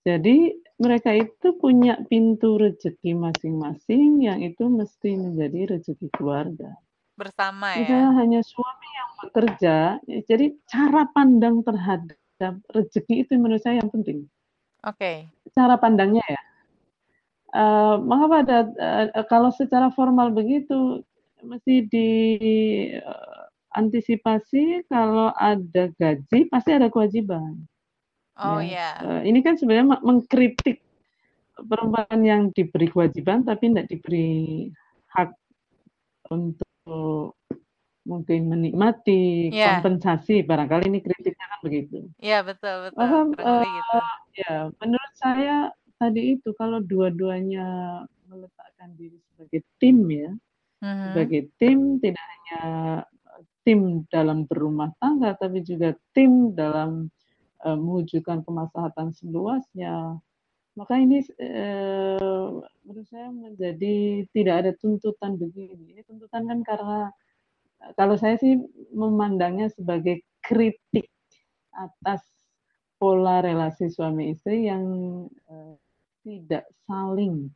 Jadi 0.01 0.57
mereka 0.81 1.13
itu 1.13 1.53
punya 1.61 2.01
pintu 2.09 2.57
rezeki 2.57 3.13
masing-masing 3.13 4.25
yang 4.25 4.41
itu 4.41 4.65
mesti 4.65 5.13
menjadi 5.13 5.77
rezeki 5.77 6.09
keluarga. 6.17 6.73
Bersama 7.13 7.77
ya. 7.77 7.85
Misalnya 7.85 8.11
hanya 8.17 8.41
suami 8.41 8.89
yang 8.89 9.11
bekerja, 9.21 9.75
ya, 10.09 10.19
jadi 10.25 10.57
cara 10.65 11.05
pandang 11.13 11.61
terhadap 11.61 12.57
rezeki 12.73 13.29
itu 13.29 13.37
menurut 13.37 13.61
saya 13.61 13.77
yang 13.77 13.93
penting. 13.93 14.25
Oke. 14.81 14.97
Okay. 14.97 15.17
Cara 15.53 15.77
pandangnya 15.77 16.25
ya. 16.25 16.41
Uh, 17.51 17.99
mengapa 18.01 18.47
ada 18.47 18.59
uh, 18.79 19.27
kalau 19.27 19.51
secara 19.51 19.91
formal 19.91 20.31
begitu 20.31 21.03
mesti 21.43 21.83
di 21.91 22.09
uh, 22.95 23.43
antisipasi 23.75 24.87
kalau 24.87 25.35
ada 25.35 25.93
gaji 25.99 26.47
pasti 26.49 26.71
ada 26.73 26.89
kewajiban. 26.89 27.59
Oh 28.39 28.63
ya. 28.63 28.95
Yeah. 29.01 29.21
Ini 29.27 29.39
kan 29.43 29.59
sebenarnya 29.59 29.99
mengkritik 29.99 30.79
perempuan 31.57 32.19
yang 32.23 32.41
diberi 32.55 32.87
kewajiban 32.89 33.43
tapi 33.43 33.69
tidak 33.69 33.87
diberi 33.91 34.71
hak 35.11 35.35
untuk 36.31 37.35
mungkin 38.01 38.49
menikmati 38.49 39.53
yeah. 39.53 39.77
kompensasi 39.77 40.41
barangkali 40.41 40.89
ini 40.89 40.99
kritiknya 41.05 41.45
kan 41.45 41.59
begitu. 41.61 41.97
Iya 42.17 42.39
yeah, 42.39 42.41
betul 42.41 42.75
betul. 42.89 42.97
Maka, 42.97 43.17
uh, 43.45 43.61
gitu. 43.61 43.97
Ya 44.41 44.55
menurut 44.81 45.13
saya 45.19 45.55
tadi 46.01 46.21
itu 46.39 46.49
kalau 46.57 46.81
dua-duanya 46.81 47.67
meletakkan 48.25 48.95
diri 48.97 49.21
sebagai 49.29 49.61
tim 49.77 49.97
ya, 50.09 50.31
mm-hmm. 50.81 51.05
sebagai 51.11 51.41
tim 51.61 51.79
tidak 52.01 52.25
hanya 52.25 52.63
tim 53.61 54.01
dalam 54.09 54.49
berumah 54.49 54.89
tangga 54.97 55.37
tapi 55.37 55.61
juga 55.61 55.93
tim 56.17 56.57
dalam 56.57 57.13
mewujudkan 57.65 58.41
kemaslahatan 58.41 59.13
seluasnya 59.13 60.17
maka 60.79 60.95
ini 60.95 61.19
eh, 61.35 62.47
menurut 62.87 63.07
saya 63.11 63.27
menjadi 63.27 64.23
tidak 64.31 64.55
ada 64.63 64.71
tuntutan 64.79 65.35
begini. 65.35 65.91
Ini 65.91 66.01
tuntutan 66.07 66.47
kan 66.47 66.59
karena 66.63 67.01
kalau 67.99 68.15
saya 68.15 68.39
sih 68.39 68.55
memandangnya 68.95 69.67
sebagai 69.67 70.23
kritik 70.39 71.11
atas 71.75 72.23
pola 72.95 73.43
relasi 73.43 73.91
suami 73.91 74.31
istri 74.31 74.71
yang 74.71 74.83
eh, 75.27 75.75
tidak 76.23 76.63
saling 76.87 77.51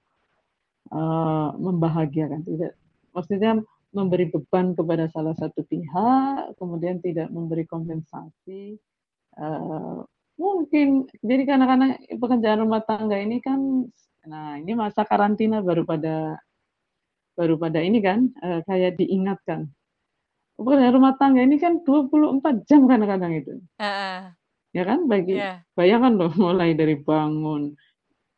eh, 0.91 1.49
membahagiakan, 1.55 2.43
tidak 2.43 2.75
maksudnya 3.15 3.63
memberi 3.95 4.27
beban 4.27 4.75
kepada 4.75 5.07
salah 5.07 5.31
satu 5.39 5.63
pihak, 5.63 6.59
kemudian 6.59 6.99
tidak 6.99 7.31
memberi 7.31 7.63
kompensasi. 7.63 8.75
Uh, 9.35 10.03
Mungkin. 10.35 11.07
Jadi 11.23 11.43
karena 11.47 11.95
pekerjaan 12.11 12.67
rumah 12.67 12.83
tangga 12.83 13.15
ini 13.15 13.39
kan 13.39 13.87
nah 14.25 14.57
ini 14.57 14.73
masa 14.73 15.05
karantina 15.05 15.61
baru 15.61 15.85
pada 15.85 16.41
baru 17.37 17.61
pada 17.61 17.79
ini 17.79 18.03
kan 18.03 18.27
uh, 18.43 18.59
kayak 18.67 18.99
diingatkan. 18.99 19.71
Pekerjaan 20.59 20.95
rumah 20.95 21.15
tangga 21.15 21.43
ini 21.43 21.55
kan 21.55 21.83
24 21.83 22.67
jam 22.67 22.87
kadang-kadang 22.87 23.33
itu. 23.39 23.53
Uh, 23.79 24.31
ya 24.75 24.83
kan 24.83 25.07
bagi 25.07 25.39
yeah. 25.39 25.63
bayangkan 25.71 26.19
loh 26.19 26.31
mulai 26.35 26.75
dari 26.75 26.99
bangun 26.99 27.79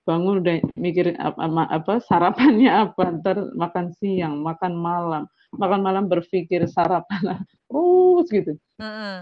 bangun 0.06 0.40
udah 0.40 0.56
mikir 0.78 1.18
apa, 1.18 1.66
apa 1.68 1.94
sarapannya 2.00 2.70
apa 2.70 3.04
ntar 3.20 3.38
makan 3.58 3.92
siang 3.98 4.40
makan 4.46 4.78
malam 4.78 5.26
makan 5.58 5.82
malam 5.82 6.06
berpikir 6.06 6.70
sarapan 6.70 7.42
terus 7.68 8.28
gitu 8.30 8.54
uh 8.78 8.86
-uh. 8.86 9.18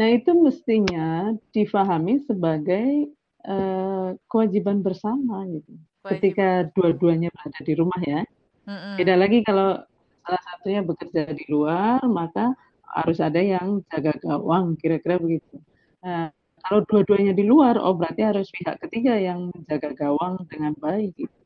Nah, 0.00 0.08
itu 0.16 0.32
mestinya 0.32 1.36
difahami 1.52 2.24
sebagai 2.24 3.12
uh, 3.44 4.16
kewajiban 4.32 4.80
bersama 4.80 5.44
gitu. 5.44 5.76
Kewajiban. 5.76 6.08
Ketika 6.16 6.48
dua-duanya 6.72 7.28
berada 7.28 7.60
di 7.60 7.74
rumah 7.76 8.00
ya. 8.00 8.24
Mm-hmm. 8.64 8.94
Beda 8.96 9.14
lagi 9.20 9.38
kalau 9.44 9.76
salah 10.24 10.42
satunya 10.48 10.80
bekerja 10.80 11.36
di 11.36 11.44
luar, 11.52 12.00
maka 12.08 12.56
harus 12.96 13.20
ada 13.20 13.44
yang 13.44 13.84
jaga 13.92 14.16
gawang, 14.24 14.72
kira-kira 14.80 15.20
begitu. 15.20 15.60
Nah, 16.00 16.32
kalau 16.64 16.80
dua-duanya 16.88 17.36
di 17.36 17.44
luar, 17.44 17.76
oh 17.76 17.92
berarti 17.92 18.24
harus 18.24 18.48
pihak 18.56 18.80
ketiga 18.88 19.20
yang 19.20 19.52
menjaga 19.52 19.92
gawang 19.92 20.40
dengan 20.48 20.72
baik 20.80 21.12
gitu. 21.12 21.40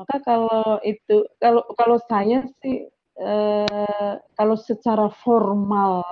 Maka 0.00 0.16
kalau 0.24 0.80
itu 0.84 1.24
kalau 1.40 1.64
kalau 1.76 1.96
saya 2.04 2.44
sih 2.60 2.88
eh, 3.16 4.14
kalau 4.36 4.56
secara 4.60 5.08
formal 5.24 6.04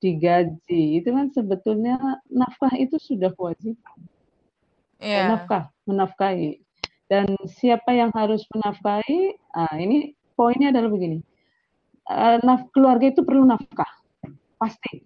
digaji 0.00 1.00
itu 1.00 1.08
kan 1.12 1.28
sebetulnya 1.30 2.00
nafkah 2.32 2.72
itu 2.74 2.96
sudah 2.96 3.30
kewajiban. 3.36 3.98
Yeah. 5.00 5.32
Nafkah, 5.32 5.72
menafkahi. 5.88 6.60
Dan 7.08 7.36
siapa 7.48 7.92
yang 7.92 8.12
harus 8.16 8.44
menafkahi? 8.52 9.36
Ah, 9.52 9.76
ini 9.76 10.16
poinnya 10.36 10.72
adalah 10.72 10.88
begini. 10.92 11.20
Uh, 12.10 12.42
naf 12.42 12.66
keluarga 12.74 13.12
itu 13.12 13.22
perlu 13.22 13.46
nafkah, 13.46 13.88
pasti. 14.58 15.04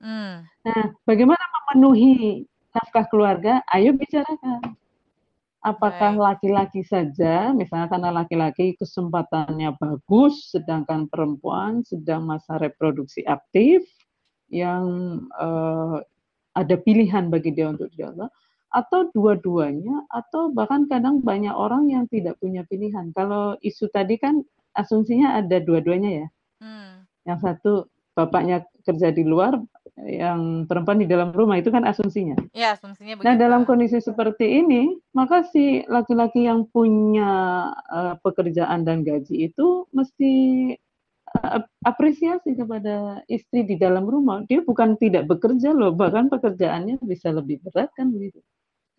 Mm. 0.00 0.46
Nah, 0.46 0.84
bagaimana 1.04 1.40
memenuhi 1.40 2.44
nafkah 2.72 3.04
keluarga? 3.08 3.60
Ayo 3.72 3.92
bicarakan. 3.92 4.76
Apakah 5.66 6.14
laki-laki 6.14 6.86
saja, 6.86 7.50
misalnya 7.50 7.90
karena 7.90 8.10
laki-laki 8.14 8.78
kesempatannya 8.78 9.74
bagus, 9.74 10.54
sedangkan 10.54 11.10
perempuan 11.10 11.82
sedang 11.82 12.22
masa 12.22 12.54
reproduksi 12.54 13.26
aktif, 13.26 13.82
yang 14.50 14.84
uh, 15.36 16.00
ada 16.56 16.76
pilihan 16.80 17.28
bagi 17.28 17.52
dia 17.52 17.68
untuk 17.68 17.92
dijaga 17.92 18.32
atau 18.72 19.08
dua-duanya 19.14 20.04
atau 20.12 20.52
bahkan 20.52 20.84
kadang 20.90 21.24
banyak 21.24 21.52
orang 21.52 21.88
yang 21.88 22.04
tidak 22.10 22.36
punya 22.42 22.66
pilihan. 22.66 23.14
Kalau 23.16 23.56
isu 23.64 23.88
tadi 23.88 24.20
kan 24.20 24.44
asumsinya 24.76 25.40
ada 25.40 25.62
dua-duanya 25.62 26.24
ya. 26.24 26.28
Hmm. 26.60 26.92
Yang 27.24 27.38
satu 27.40 27.72
bapaknya 28.16 28.64
kerja 28.84 29.12
di 29.12 29.24
luar, 29.24 29.60
yang 30.04 30.68
perempuan 30.68 31.00
di 31.00 31.08
dalam 31.08 31.32
rumah 31.32 31.56
itu 31.56 31.72
kan 31.72 31.84
asumsinya. 31.88 32.36
Ya, 32.52 32.76
asumsinya 32.76 33.16
nah, 33.16 33.18
begitu. 33.20 33.28
Nah, 33.28 33.34
dalam 33.36 33.62
kondisi 33.64 33.98
seperti 34.00 34.60
ini, 34.60 34.92
maka 35.16 35.44
si 35.48 35.84
laki-laki 35.88 36.44
yang 36.44 36.68
punya 36.68 37.72
uh, 37.88 38.14
pekerjaan 38.20 38.84
dan 38.84 39.04
gaji 39.04 39.52
itu 39.52 39.88
mesti 39.96 40.32
apresiasi 41.84 42.56
kepada 42.56 43.22
istri 43.30 43.62
di 43.66 43.76
dalam 43.78 44.04
rumah. 44.06 44.42
Dia 44.48 44.62
bukan 44.62 44.96
tidak 44.98 45.28
bekerja 45.30 45.72
loh, 45.72 45.92
bahkan 45.94 46.26
pekerjaannya 46.32 47.00
bisa 47.04 47.32
lebih 47.32 47.62
berat 47.66 47.90
kan 47.94 48.10
begitu. 48.10 48.40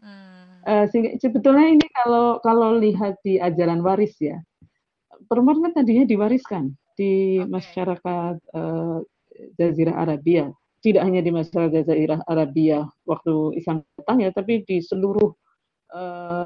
Hmm. 0.01 0.61
Uh, 0.67 0.85
sebetulnya 1.17 1.79
ini 1.79 1.87
kalau 1.95 2.43
kalau 2.43 2.75
lihat 2.75 3.17
di 3.23 3.39
ajaran 3.39 3.79
waris 3.81 4.13
ya, 4.19 4.37
perempuan 5.31 5.63
kan 5.63 5.81
tadinya 5.81 6.03
diwariskan 6.03 6.75
di 6.97 7.41
okay. 7.41 7.49
masyarakat 7.49 8.35
uh, 8.53 8.99
Jazirah 9.55 9.95
Arabia. 10.03 10.51
Tidak 10.77 11.01
hanya 11.01 11.25
di 11.25 11.31
masyarakat 11.33 11.87
Jazirah 11.87 12.21
Arabia 12.29 12.85
waktu 13.07 13.57
Islam 13.57 13.81
datang 13.97 14.21
ya, 14.21 14.29
tapi 14.29 14.61
di 14.67 14.83
seluruh 14.83 15.33
uh, 15.95 16.45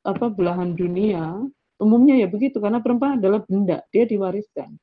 apa 0.00 0.26
belahan 0.32 0.72
dunia 0.72 1.44
Umumnya 1.80 2.20
ya 2.20 2.28
begitu 2.28 2.60
karena 2.60 2.84
perempuan 2.84 3.16
adalah 3.16 3.40
benda, 3.42 3.80
dia 3.88 4.04
diwariskan. 4.04 4.76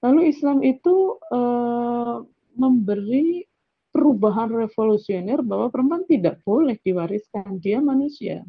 Lalu 0.00 0.32
Islam 0.32 0.64
itu 0.64 1.20
uh, 1.32 2.24
memberi 2.56 3.44
perubahan 3.94 4.50
revolusioner 4.50 5.38
bahwa 5.46 5.70
perempuan 5.70 6.02
tidak 6.10 6.42
boleh 6.42 6.74
diwariskan, 6.82 7.62
dia 7.62 7.78
manusia. 7.78 8.42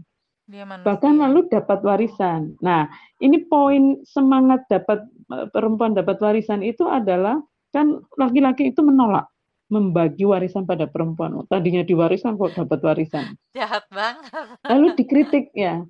Dia 0.49 0.65
manusia. 0.65 0.87
Bahkan 0.89 1.13
lalu 1.21 1.45
dapat 1.53 1.79
warisan. 1.85 2.57
Nah, 2.65 2.89
ini 3.21 3.45
poin 3.45 4.01
semangat 4.09 4.65
dapat 4.65 5.05
eh, 5.05 5.47
perempuan 5.53 5.93
dapat 5.93 6.17
warisan 6.17 6.65
itu 6.65 6.89
adalah 6.89 7.37
kan 7.69 8.01
laki-laki 8.17 8.73
itu 8.73 8.81
menolak 8.81 9.29
membagi 9.69 10.25
warisan 10.25 10.65
pada 10.65 10.85
perempuan. 10.89 11.33
Oh, 11.37 11.45
tadinya 11.45 11.81
diwariskan 11.81 12.37
kok 12.37 12.57
dapat 12.57 12.79
warisan. 12.81 13.37
Jahat 13.57 13.85
banget. 13.89 14.31
Lalu 14.65 14.87
dikritik 14.97 15.49
ya 15.53 15.81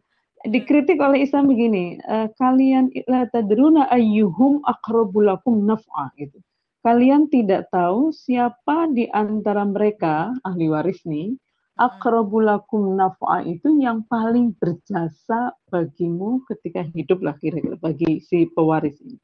dikritik 0.49 1.01
oleh 1.01 1.25
Islam 1.25 1.49
begini, 1.49 1.97
uh, 2.05 2.29
kalian 2.37 2.93
la 3.09 3.25
tadruna 3.29 3.89
ayyuhum 3.89 4.61
aqrabulakum 4.65 5.65
naf'a 5.65 6.13
gitu. 6.17 6.41
Kalian 6.85 7.25
tidak 7.33 7.73
tahu 7.73 8.13
siapa 8.13 8.89
di 8.93 9.09
antara 9.09 9.65
mereka 9.65 10.29
ahli 10.45 10.69
waris 10.69 11.01
nih 11.01 11.33
akrobulakum 11.75 12.95
naf'a 12.95 13.43
itu 13.43 13.67
yang 13.83 14.07
paling 14.07 14.55
berjasa 14.55 15.51
bagimu 15.67 16.39
ketika 16.47 16.87
hidup 16.95 17.19
lah 17.19 17.35
kira-kira 17.35 17.75
bagi 17.75 18.23
si 18.23 18.47
pewaris 18.47 18.95
ini. 19.03 19.19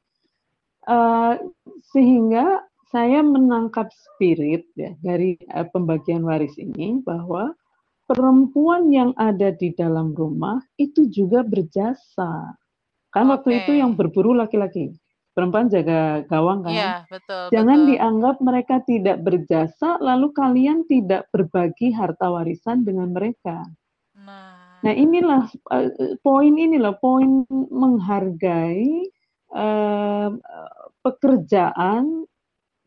Uh, 0.90 1.38
sehingga 1.94 2.66
saya 2.92 3.24
menangkap 3.24 3.88
spirit 3.94 4.68
ya 4.76 4.92
dari 5.00 5.40
uh, 5.56 5.64
pembagian 5.72 6.28
waris 6.28 6.58
ini 6.60 7.00
bahwa 7.06 7.56
perempuan 8.12 8.92
yang 8.92 9.16
ada 9.16 9.56
di 9.56 9.72
dalam 9.72 10.12
rumah 10.12 10.60
itu 10.76 11.08
juga 11.08 11.48
berjasa. 11.48 12.52
Kan 13.16 13.28
okay. 13.28 13.32
waktu 13.32 13.50
itu 13.64 13.72
yang 13.80 13.96
berburu 13.96 14.36
laki-laki. 14.36 14.92
Perempuan 15.32 15.72
jaga 15.72 16.28
gawang 16.28 16.68
kan. 16.68 16.76
Iya, 16.76 16.92
betul. 17.08 17.56
Jangan 17.56 17.80
betul. 17.80 17.90
dianggap 17.96 18.36
mereka 18.44 18.76
tidak 18.84 19.18
berjasa 19.24 19.96
lalu 20.04 20.28
kalian 20.36 20.84
tidak 20.92 21.32
berbagi 21.32 21.96
harta 21.96 22.28
warisan 22.28 22.84
dengan 22.84 23.16
mereka. 23.16 23.64
Nah, 24.20 24.84
nah 24.84 24.92
inilah 24.92 25.48
uh, 25.72 26.20
poin 26.20 26.52
inilah 26.52 27.00
poin 27.00 27.48
menghargai 27.72 29.08
uh, 29.56 30.36
pekerjaan 31.00 32.28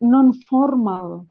non 0.05 0.29
formal 0.45 1.25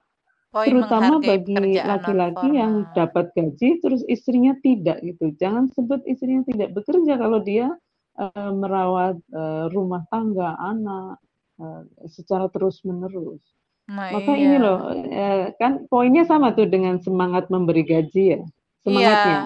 Poin 0.55 0.71
terutama 0.71 1.19
bagi 1.19 1.59
laki-laki 1.83 2.49
yang 2.55 2.87
dapat 2.95 3.35
gaji 3.35 3.83
terus 3.83 4.07
istrinya 4.07 4.55
tidak 4.63 5.03
gitu. 5.03 5.35
Jangan 5.35 5.67
sebut 5.75 5.99
istrinya 6.07 6.47
tidak 6.47 6.79
bekerja 6.79 7.19
kalau 7.19 7.43
dia 7.43 7.75
uh, 8.19 8.53
merawat 8.55 9.19
uh, 9.35 9.67
rumah 9.75 10.07
tangga 10.11 10.55
anak 10.59 11.19
uh, 11.59 11.83
secara 12.07 12.47
terus 12.51 12.83
menerus 12.87 13.43
nah, 13.91 14.11
maka 14.15 14.33
iya. 14.35 14.43
ini 14.43 14.57
loh 14.59 14.79
uh, 14.91 15.45
kan 15.59 15.87
poinnya 15.91 16.25
sama 16.27 16.55
tuh 16.55 16.69
dengan 16.71 16.99
semangat 17.03 17.51
memberi 17.51 17.85
gaji 17.85 18.39
ya 18.39 18.41
semangatnya. 18.85 19.39
Iya. 19.39 19.43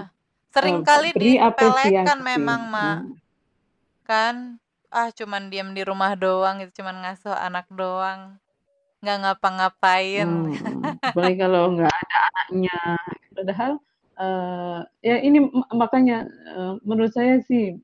sering 0.48 0.78
kali 0.82 1.08
dipelekan 1.14 2.18
memang 2.24 2.60
mak 2.72 2.96
hmm. 3.04 3.14
kan 4.08 4.36
ah 4.88 5.12
cuman 5.12 5.52
diam 5.52 5.76
di 5.76 5.84
rumah 5.84 6.16
doang 6.16 6.64
itu 6.64 6.80
cuman 6.80 7.04
ngasuh 7.04 7.36
anak 7.36 7.68
doang 7.68 8.40
nggak 9.02 9.18
ngapa-ngapain. 9.22 10.28
Hmm, 10.28 10.98
apalagi 11.14 11.36
kalau 11.38 11.62
nggak 11.78 11.92
ada 11.92 12.18
anaknya. 12.32 12.78
Padahal 13.34 13.72
uh, 14.18 14.80
ya 15.00 15.16
ini 15.22 15.38
makanya 15.70 16.26
uh, 16.54 16.74
menurut 16.82 17.14
saya 17.14 17.38
sih 17.46 17.78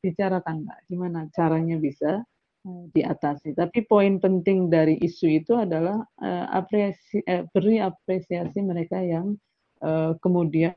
bicarakan 0.00 0.64
Mbak, 0.64 0.78
gimana 0.88 1.20
caranya 1.34 1.76
bisa 1.76 2.22
uh, 2.64 2.84
diatasi. 2.94 3.52
Tapi 3.58 3.84
poin 3.84 4.16
penting 4.22 4.70
dari 4.70 4.96
isu 5.02 5.26
itu 5.42 5.52
adalah 5.58 6.00
uh, 6.22 6.46
apresi, 6.54 7.20
uh, 7.26 7.44
beri 7.50 7.82
apresiasi 7.82 8.62
mereka 8.62 9.02
yang 9.02 9.36
uh, 9.82 10.14
kemudian 10.22 10.74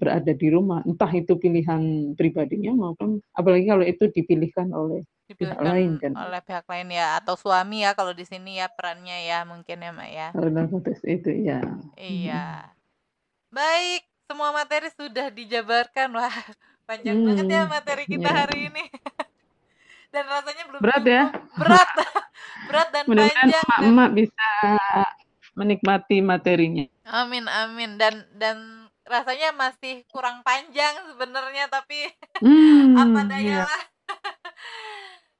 berada 0.00 0.32
di 0.32 0.48
rumah, 0.48 0.80
entah 0.88 1.12
itu 1.12 1.36
pilihan 1.36 2.16
pribadinya 2.16 2.72
maupun 2.72 3.20
apalagi 3.36 3.68
kalau 3.68 3.84
itu 3.84 4.08
dipilihkan 4.08 4.72
oleh 4.72 5.04
pihak 5.32 5.56
lain 5.56 5.96
kan. 5.96 6.12
oleh 6.12 6.40
pihak 6.44 6.68
lain 6.68 6.92
ya 6.92 7.16
atau 7.16 7.32
suami 7.32 7.80
ya 7.80 7.96
kalau 7.96 8.12
di 8.12 8.28
sini 8.28 8.60
ya 8.60 8.68
perannya 8.68 9.24
ya 9.24 9.48
mungkin 9.48 9.80
ya 9.80 9.90
mak 9.96 10.10
ya. 10.12 10.28
Kalau 10.36 10.48
dalam 10.52 10.68
konteks 10.68 11.00
itu 11.08 11.32
ya 11.32 11.64
iya. 11.96 12.68
Baik 13.48 14.04
semua 14.28 14.52
materi 14.52 14.92
sudah 14.92 15.32
dijabarkan. 15.32 16.12
Wah 16.12 16.36
panjang 16.88 17.16
hmm. 17.16 17.26
banget 17.32 17.46
ya 17.48 17.62
materi 17.64 18.04
kita 18.04 18.28
yeah. 18.28 18.36
hari 18.36 18.58
ini. 18.68 18.84
Dan 20.12 20.24
rasanya 20.28 20.62
belum 20.68 20.80
berat 20.84 21.04
ya. 21.08 21.24
Berat 21.56 21.90
berat 22.68 22.88
dan 22.94 23.04
Mudah 23.10 23.26
panjang 23.26 23.64
emak-emak 23.66 24.08
dan... 24.08 24.14
bisa 24.14 24.48
menikmati 25.58 26.16
materinya. 26.22 26.86
Amin 27.08 27.48
amin. 27.50 27.98
Dan 27.98 28.22
dan 28.38 28.56
rasanya 29.04 29.52
masih 29.52 30.06
kurang 30.08 30.40
panjang 30.46 30.96
sebenarnya 31.12 31.68
tapi 31.68 32.08
hmm, 32.40 32.96
apa 32.96 33.20
daya 33.28 33.68
yeah. 33.68 33.68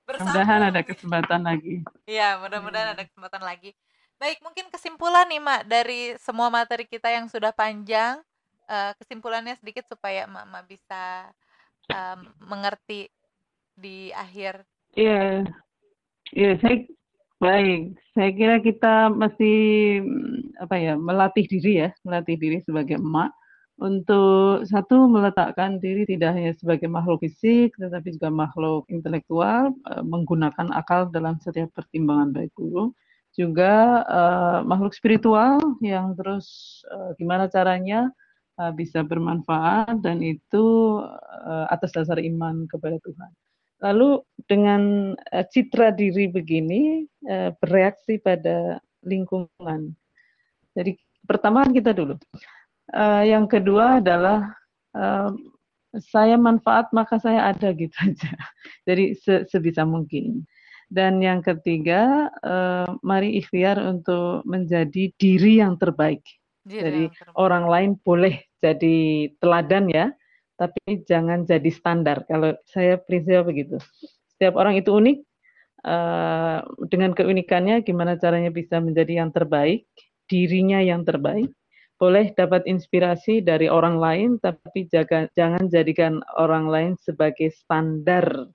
Mudah-mudahan 0.05 0.60
ada 0.68 0.81
kesempatan 0.85 1.40
lagi. 1.40 1.81
Iya, 2.05 2.36
mudah-mudahan 2.44 2.93
ada 2.93 3.02
kesempatan 3.09 3.40
lagi. 3.40 3.72
Baik, 4.20 4.39
mungkin 4.44 4.68
kesimpulan 4.68 5.26
nih, 5.26 5.40
Mak, 5.40 5.62
dari 5.66 6.14
semua 6.20 6.52
materi 6.52 6.85
kita 6.85 7.09
yang 7.09 7.26
sudah 7.26 7.51
panjang, 7.51 8.20
uh, 8.68 8.93
kesimpulannya 9.01 9.56
sedikit 9.56 9.89
supaya 9.89 10.28
Mak-mak 10.28 10.64
bisa 10.68 11.32
um, 11.89 12.31
mengerti 12.44 13.09
di 13.74 14.12
akhir. 14.12 14.62
Iya. 14.94 15.48
Iya, 16.31 16.52
saya 16.60 16.76
baik. 17.40 17.81
Saya 18.12 18.31
kira 18.36 18.56
kita 18.60 19.09
masih 19.10 19.59
apa 20.60 20.76
ya, 20.78 20.94
melatih 20.94 21.44
diri 21.48 21.85
ya, 21.85 21.90
melatih 22.05 22.36
diri 22.39 22.59
sebagai 22.62 23.01
emak 23.01 23.32
untuk 23.75 24.63
satu 24.71 25.11
meletakkan 25.11 25.83
diri 25.83 26.07
tidak 26.07 26.39
hanya 26.39 26.55
sebagai 26.55 26.87
makhluk 26.87 27.27
fisik 27.27 27.75
tetapi 27.75 28.15
juga 28.15 28.31
makhluk 28.31 28.87
intelektual 28.87 29.75
uh, 29.91 30.05
menggunakan 30.07 30.71
akal 30.71 31.11
dalam 31.11 31.43
setiap 31.43 31.75
pertimbangan 31.75 32.31
baik 32.31 32.55
buruk 32.55 32.95
juga 33.35 34.07
uh, 34.07 34.59
makhluk 34.63 34.95
spiritual 34.95 35.59
yang 35.83 36.15
terus 36.15 36.81
uh, 36.95 37.11
gimana 37.19 37.51
caranya 37.51 38.15
uh, 38.63 38.71
bisa 38.71 39.03
bermanfaat 39.03 39.99
dan 40.07 40.23
itu 40.23 41.03
uh, 41.43 41.67
atas 41.71 41.91
dasar 41.91 42.23
iman 42.23 42.71
kepada 42.71 42.95
Tuhan. 43.03 43.31
Lalu 43.83 44.23
dengan 44.47 44.83
uh, 45.35 45.45
citra 45.51 45.91
diri 45.91 46.31
begini 46.31 47.11
uh, 47.27 47.51
bereaksi 47.59 48.23
pada 48.23 48.79
lingkungan. 49.03 49.93
Jadi 50.79 50.95
pertama 51.27 51.67
kita 51.67 51.91
dulu 51.91 52.15
Uh, 52.93 53.24
yang 53.24 53.48
kedua 53.48 54.05
adalah 54.05 54.52
uh, 54.93 55.32
saya 55.97 56.35
manfaat 56.35 56.90
maka 56.90 57.16
saya 57.23 57.55
ada 57.55 57.70
gitu 57.73 57.94
aja. 58.02 58.32
Jadi 58.89 59.15
se 59.16 59.47
sebisa 59.48 59.86
mungkin. 59.86 60.44
Dan 60.93 61.19
yang 61.24 61.40
ketiga, 61.40 62.28
uh, 62.44 62.86
mari 63.01 63.40
ikhtiar 63.40 63.81
untuk 63.81 64.44
menjadi 64.44 65.11
diri 65.16 65.59
yang 65.59 65.81
terbaik. 65.81 66.23
Diri 66.62 66.81
jadi 66.81 67.02
yang 67.09 67.15
terbaik. 67.16 67.40
orang 67.40 67.65
lain 67.66 67.90
boleh 68.05 68.35
jadi 68.61 68.97
teladan 69.40 69.90
ya, 69.90 70.12
tapi 70.61 71.02
jangan 71.09 71.48
jadi 71.48 71.70
standar. 71.73 72.28
Kalau 72.28 72.55
saya 72.69 73.01
prinsip 73.01 73.43
begitu. 73.48 73.81
Setiap 74.36 74.55
orang 74.61 74.77
itu 74.78 74.93
unik. 74.93 75.19
Uh, 75.85 76.65
dengan 76.89 77.12
keunikannya, 77.12 77.85
gimana 77.85 78.16
caranya 78.16 78.48
bisa 78.48 78.78
menjadi 78.78 79.24
yang 79.24 79.35
terbaik, 79.35 79.89
dirinya 80.28 80.81
yang 80.81 81.02
terbaik 81.02 81.52
boleh 81.95 82.35
dapat 82.35 82.66
inspirasi 82.66 83.41
dari 83.41 83.71
orang 83.71 83.97
lain, 83.97 84.31
tapi 84.43 84.91
jaga, 84.91 85.31
jangan 85.39 85.71
jadikan 85.71 86.19
orang 86.35 86.66
lain 86.66 86.93
sebagai 86.99 87.55
standar 87.55 88.51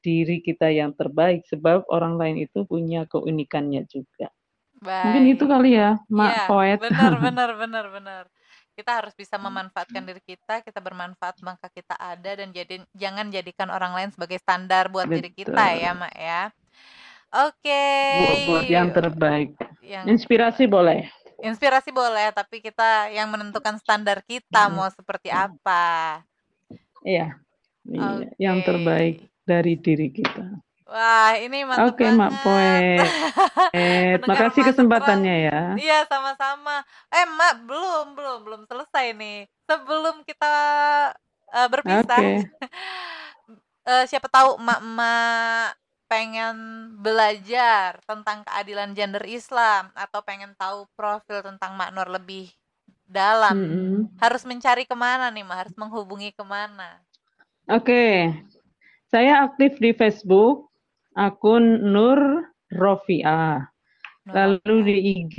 diri 0.00 0.42
kita 0.42 0.72
yang 0.72 0.96
terbaik, 0.96 1.46
sebab 1.46 1.86
orang 1.92 2.18
lain 2.18 2.36
itu 2.42 2.66
punya 2.66 3.06
keunikannya 3.06 3.86
juga. 3.86 4.32
Baik. 4.80 5.04
Mungkin 5.06 5.24
itu 5.28 5.44
kali 5.44 5.70
ya, 5.76 6.00
Mak 6.08 6.32
ya, 6.32 6.44
Poet. 6.48 6.78
Benar, 6.80 7.12
benar, 7.30 7.50
benar, 7.54 7.86
benar. 7.92 8.24
Kita 8.72 8.96
harus 8.96 9.12
bisa 9.12 9.36
memanfaatkan 9.36 10.00
diri 10.08 10.24
kita, 10.24 10.64
kita 10.64 10.80
bermanfaat 10.80 11.44
maka 11.44 11.68
kita 11.68 11.92
ada 12.00 12.32
dan 12.32 12.48
jadi 12.48 12.80
jangan 12.96 13.28
jadikan 13.28 13.68
orang 13.68 13.92
lain 13.92 14.08
sebagai 14.08 14.40
standar 14.40 14.88
buat 14.88 15.04
Betul. 15.04 15.16
diri 15.20 15.30
kita 15.36 15.64
ya, 15.76 15.92
Mak 15.92 16.14
ya. 16.16 16.42
Oke. 17.30 17.70
Okay. 17.70 18.48
Buat 18.48 18.66
yang 18.66 18.88
terbaik. 18.90 19.52
Yang... 19.84 20.04
Inspirasi 20.16 20.64
boleh. 20.64 21.06
Inspirasi 21.40 21.90
boleh, 21.90 22.32
tapi 22.36 22.60
kita 22.60 23.08
yang 23.12 23.32
menentukan 23.32 23.80
standar 23.80 24.20
kita 24.24 24.68
mau 24.68 24.88
seperti 24.92 25.32
apa. 25.32 26.20
Iya. 27.04 27.40
Iya, 27.88 28.08
okay. 28.12 28.28
yang 28.36 28.60
terbaik 28.60 29.24
dari 29.48 29.74
diri 29.80 30.12
kita. 30.12 30.60
Wah, 30.90 31.38
ini 31.38 31.62
mantap 31.62 31.94
Oke, 31.94 32.02
okay, 32.02 32.10
Mak 32.10 32.32
Poet. 32.42 33.08
Eh, 33.70 34.18
makasih 34.26 34.66
kesempatannya 34.66 35.36
ya. 35.46 35.60
Iya, 35.78 35.98
sama-sama. 36.10 36.82
Eh, 37.14 37.26
Mak, 37.30 37.62
belum, 37.62 38.06
belum, 38.18 38.38
belum 38.42 38.62
selesai 38.66 39.14
nih. 39.14 39.46
Sebelum 39.70 40.26
kita 40.26 40.54
uh, 41.54 41.68
berpisah. 41.70 42.18
Okay. 42.18 42.42
uh, 43.90 44.04
siapa 44.10 44.26
tahu 44.26 44.58
Mak-mak 44.58 45.78
pengen 46.10 46.90
belajar 46.98 48.02
tentang 48.02 48.42
keadilan 48.42 48.90
gender 48.98 49.22
Islam 49.30 49.94
atau 49.94 50.18
pengen 50.26 50.58
tahu 50.58 50.90
profil 50.98 51.38
tentang 51.38 51.78
Maknur 51.78 52.10
lebih 52.10 52.50
dalam, 53.06 53.54
mm 53.54 53.70
-hmm. 53.70 53.98
harus 54.18 54.42
mencari 54.42 54.82
ke 54.90 54.96
mana 54.98 55.30
nih, 55.30 55.46
Ma? 55.46 55.62
Harus 55.62 55.74
menghubungi 55.78 56.34
ke 56.34 56.42
mana? 56.42 56.98
Oke, 57.70 57.86
okay. 57.86 58.14
saya 59.06 59.46
aktif 59.46 59.78
di 59.78 59.94
Facebook, 59.94 60.70
akun 61.14 61.94
Nur 61.94 62.18
Rofia. 62.74 63.70
Lalu 64.26 64.74
di 64.82 64.96
IG, 65.14 65.38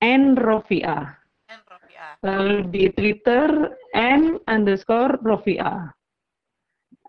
N 0.00 0.36
Rofia. 0.36 1.16
N 1.48 1.60
Rofia. 1.68 2.06
Lalu 2.24 2.56
di 2.72 2.84
Twitter, 2.92 3.48
N 3.92 4.40
underscore 4.48 5.20
Rofia. 5.20 5.92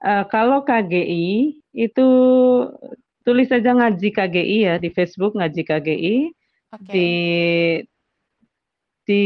Uh, 0.03 0.27
kalau 0.27 0.67
KGI 0.67 1.55
itu 1.71 2.07
tulis 3.23 3.47
saja 3.47 3.71
ngaji 3.71 4.11
KGI 4.11 4.57
ya 4.67 4.75
di 4.75 4.91
Facebook 4.91 5.33
ngaji 5.39 5.63
KGI. 5.63 6.17
Okay. 6.75 6.91
Di 6.91 7.09
di 9.03 9.25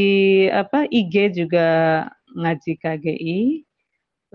apa 0.53 0.85
IG 0.89 1.33
juga 1.33 1.67
ngaji 2.37 2.77
KGI. 2.77 3.41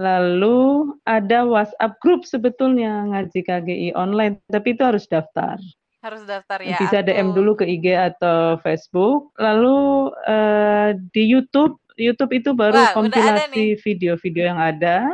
Lalu 0.03 0.91
ada 1.05 1.45
WhatsApp 1.47 2.01
grup 2.01 2.25
sebetulnya 2.27 3.07
ngaji 3.13 3.41
KGI 3.45 3.89
online, 3.95 4.41
tapi 4.51 4.75
itu 4.75 4.83
harus 4.83 5.05
daftar. 5.07 5.61
Harus 6.03 6.27
daftar 6.27 6.59
ya. 6.65 6.81
Bisa 6.81 7.05
DM 7.05 7.31
dulu 7.31 7.55
ke 7.55 7.69
IG 7.69 7.95
atau 7.95 8.59
Facebook. 8.65 9.31
Lalu 9.39 10.11
uh, 10.27 10.97
di 11.15 11.23
YouTube, 11.23 11.79
YouTube 11.95 12.35
itu 12.35 12.51
baru 12.51 12.83
Wah, 12.83 12.91
kompilasi 12.97 13.79
video-video 13.79 14.51
yang 14.51 14.59
ada 14.59 15.07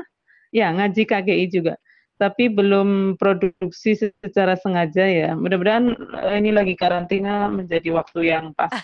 Ya, 0.51 0.73
ngaji 0.73 1.03
KGI 1.05 1.47
juga. 1.53 1.75
Tapi 2.19 2.51
belum 2.51 3.15
produksi 3.15 3.95
secara 3.95 4.59
sengaja 4.59 5.07
ya. 5.07 5.31
Mudah-mudahan 5.39 5.95
eh, 6.29 6.37
ini 6.43 6.51
lagi 6.51 6.75
karantina 6.75 7.47
menjadi 7.47 7.95
waktu 7.95 8.35
yang 8.35 8.51
pas. 8.59 8.75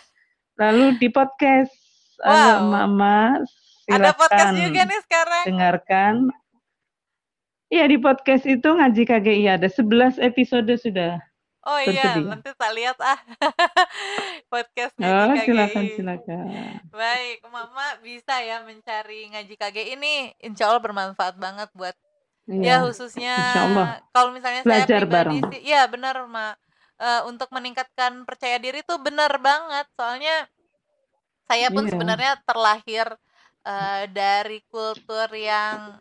Lalu 0.60 0.96
di 1.02 1.10
podcast 1.10 1.74
wow. 2.22 2.62
emak-emak 2.62 3.42
Silakan 3.84 4.00
Ada 4.00 4.12
podcast 4.16 4.56
juga 4.56 4.80
nih 4.88 5.00
sekarang. 5.04 5.44
Dengarkan. 5.44 6.14
Iya 7.68 7.84
di 7.84 7.98
podcast 8.00 8.44
itu 8.48 8.64
ngaji 8.64 9.02
KGI 9.04 9.44
ada 9.60 9.68
11 9.68 10.16
episode 10.24 10.72
sudah. 10.80 11.20
Oh 11.64 11.80
iya, 11.80 12.20
nanti 12.20 12.52
tak 12.52 12.72
lihat 12.76 13.00
ah 13.00 13.16
podcast 14.52 14.92
ngaji 15.00 15.16
oh, 15.16 15.32
KGI. 15.32 15.46
silakan 15.48 15.84
silakan. 15.96 16.46
Baik, 16.92 17.38
Mama 17.48 17.86
bisa 18.04 18.36
ya 18.44 18.60
mencari 18.60 19.32
ngaji 19.32 19.54
KGI 19.56 19.96
ini 19.96 20.12
insya 20.44 20.68
Allah 20.68 20.84
bermanfaat 20.84 21.40
banget 21.40 21.72
buat 21.72 21.96
ya, 22.44 22.76
ya 22.80 22.84
khususnya 22.84 23.36
kalau 24.12 24.36
misalnya 24.36 24.60
Belajar 24.60 24.84
saya 24.84 25.00
pribadi 25.08 25.38
sih, 25.56 25.60
ya 25.72 25.88
benar 25.88 26.28
Ma. 26.28 26.52
Uh, 26.94 27.26
untuk 27.26 27.50
meningkatkan 27.50 28.22
percaya 28.22 28.54
diri 28.62 28.86
tuh 28.86 29.02
benar 29.02 29.42
banget 29.42 29.82
soalnya 29.98 30.46
saya 31.50 31.66
pun 31.74 31.84
iya. 31.84 31.90
sebenarnya 31.90 32.32
terlahir 32.46 33.06
uh, 33.66 34.06
dari 34.14 34.62
kultur 34.70 35.26
yang 35.34 35.98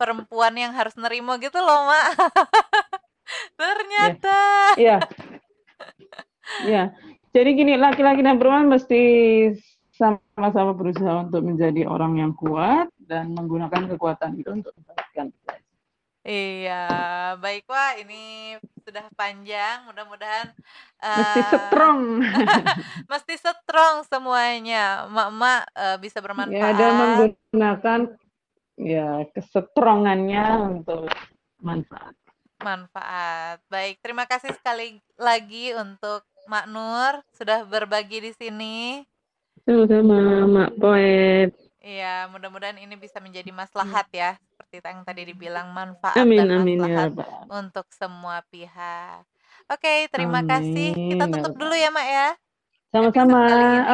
perempuan 0.00 0.56
yang 0.56 0.72
harus 0.72 0.96
nerimo 0.96 1.36
gitu 1.36 1.60
loh 1.60 1.92
mak 1.92 2.16
ternyata. 3.54 4.38
Iya. 4.76 4.98
Iya. 6.66 6.84
Jadi 7.30 7.50
gini 7.54 7.78
laki-laki 7.78 8.26
dan 8.26 8.42
perempuan 8.42 8.66
mesti 8.66 9.02
sama-sama 9.94 10.72
berusaha 10.74 11.28
untuk 11.28 11.46
menjadi 11.46 11.86
orang 11.86 12.18
yang 12.18 12.32
kuat 12.34 12.90
dan 12.98 13.36
menggunakan 13.36 13.86
kekuatan 13.94 14.40
itu 14.40 14.50
untuk 14.50 14.72
mendapatkan 14.80 15.28
Iya, 16.20 16.84
baik 17.40 17.64
wah 17.64 17.96
ini 17.96 18.52
sudah 18.84 19.08
panjang, 19.16 19.88
mudah-mudahan 19.88 20.52
uh, 21.00 21.16
mesti 21.16 21.40
strong, 21.48 22.00
mesti 23.12 23.34
strong 23.40 24.04
semuanya, 24.04 25.08
mak-mak 25.08 25.64
uh, 25.72 25.96
bisa 25.96 26.20
bermanfaat. 26.20 26.60
Ya, 26.60 26.76
dan 26.76 26.92
menggunakan 27.00 28.00
ya 28.76 29.24
kesetrongannya 29.32 30.44
untuk 30.60 31.08
manfaat. 31.64 32.12
Manfaat. 32.60 33.58
Baik, 33.72 33.98
terima 34.04 34.28
kasih 34.28 34.52
sekali 34.54 35.00
lagi 35.16 35.72
untuk 35.74 36.24
Mak 36.46 36.66
Nur 36.68 37.12
sudah 37.36 37.64
berbagi 37.64 38.20
di 38.20 38.32
sini. 38.36 39.04
Sama-sama, 39.64 40.48
Mak 40.48 40.70
Poet. 40.80 41.50
Iya, 41.80 42.28
mudah-mudahan 42.28 42.76
ini 42.76 42.92
bisa 43.00 43.24
menjadi 43.24 43.48
maslahat 43.56 44.04
ya, 44.12 44.36
seperti 44.52 44.84
yang 44.84 45.00
tadi 45.00 45.32
dibilang 45.32 45.72
manfaat 45.72 46.20
amin, 46.20 46.44
dan 46.44 46.60
amin, 46.60 46.78
ya 46.84 47.08
maslahat 47.08 47.12
ya, 47.16 47.40
untuk 47.48 47.86
semua 47.96 48.44
pihak. 48.52 49.24
Oke, 49.72 50.04
terima 50.12 50.44
amin, 50.44 50.50
kasih. 50.52 50.88
Kita 50.92 51.24
tutup 51.32 51.54
dulu 51.56 51.72
ya, 51.72 51.88
Mak 51.88 52.08
ya. 52.08 52.28
Sama-sama. 52.92 53.42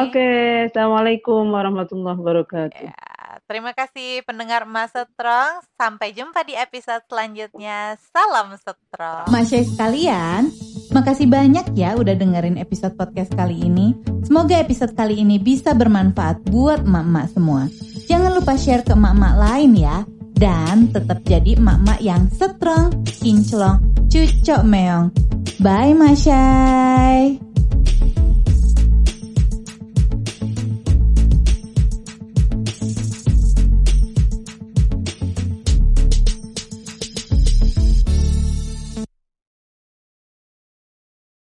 Oke, 0.03 0.27
Assalamualaikum 0.67 1.47
warahmatullahi 1.47 2.17
wabarakatuh. 2.19 2.87
Ya. 2.91 3.06
Terima 3.47 3.71
kasih 3.75 4.23
pendengar 4.23 4.63
Mas 4.63 4.91
Setrong. 4.95 5.63
Sampai 5.75 6.15
jumpa 6.15 6.43
di 6.47 6.55
episode 6.55 7.03
selanjutnya. 7.07 7.99
Salam 8.11 8.55
Setrong. 8.55 9.27
Masya 9.27 9.63
sekalian, 9.67 10.51
makasih 10.95 11.27
banyak 11.27 11.75
ya 11.75 11.95
udah 11.99 12.15
dengerin 12.15 12.55
episode 12.59 12.95
podcast 12.95 13.31
kali 13.35 13.67
ini. 13.67 13.91
Semoga 14.23 14.59
episode 14.59 14.95
kali 14.95 15.23
ini 15.23 15.39
bisa 15.39 15.75
bermanfaat 15.75 16.47
buat 16.47 16.83
emak-emak 16.83 17.27
semua. 17.31 17.61
Jangan 18.07 18.31
lupa 18.35 18.55
share 18.55 18.83
ke 18.87 18.95
emak-emak 18.95 19.35
lain 19.35 19.71
ya. 19.75 19.97
Dan 20.37 20.93
tetap 20.93 21.25
jadi 21.25 21.57
emak-emak 21.57 21.99
yang 21.99 22.29
strong, 22.29 22.93
kinclong, 23.09 23.81
cucok 24.05 24.61
meong. 24.61 25.09
Bye 25.57 25.97
Masyai. 25.97 27.46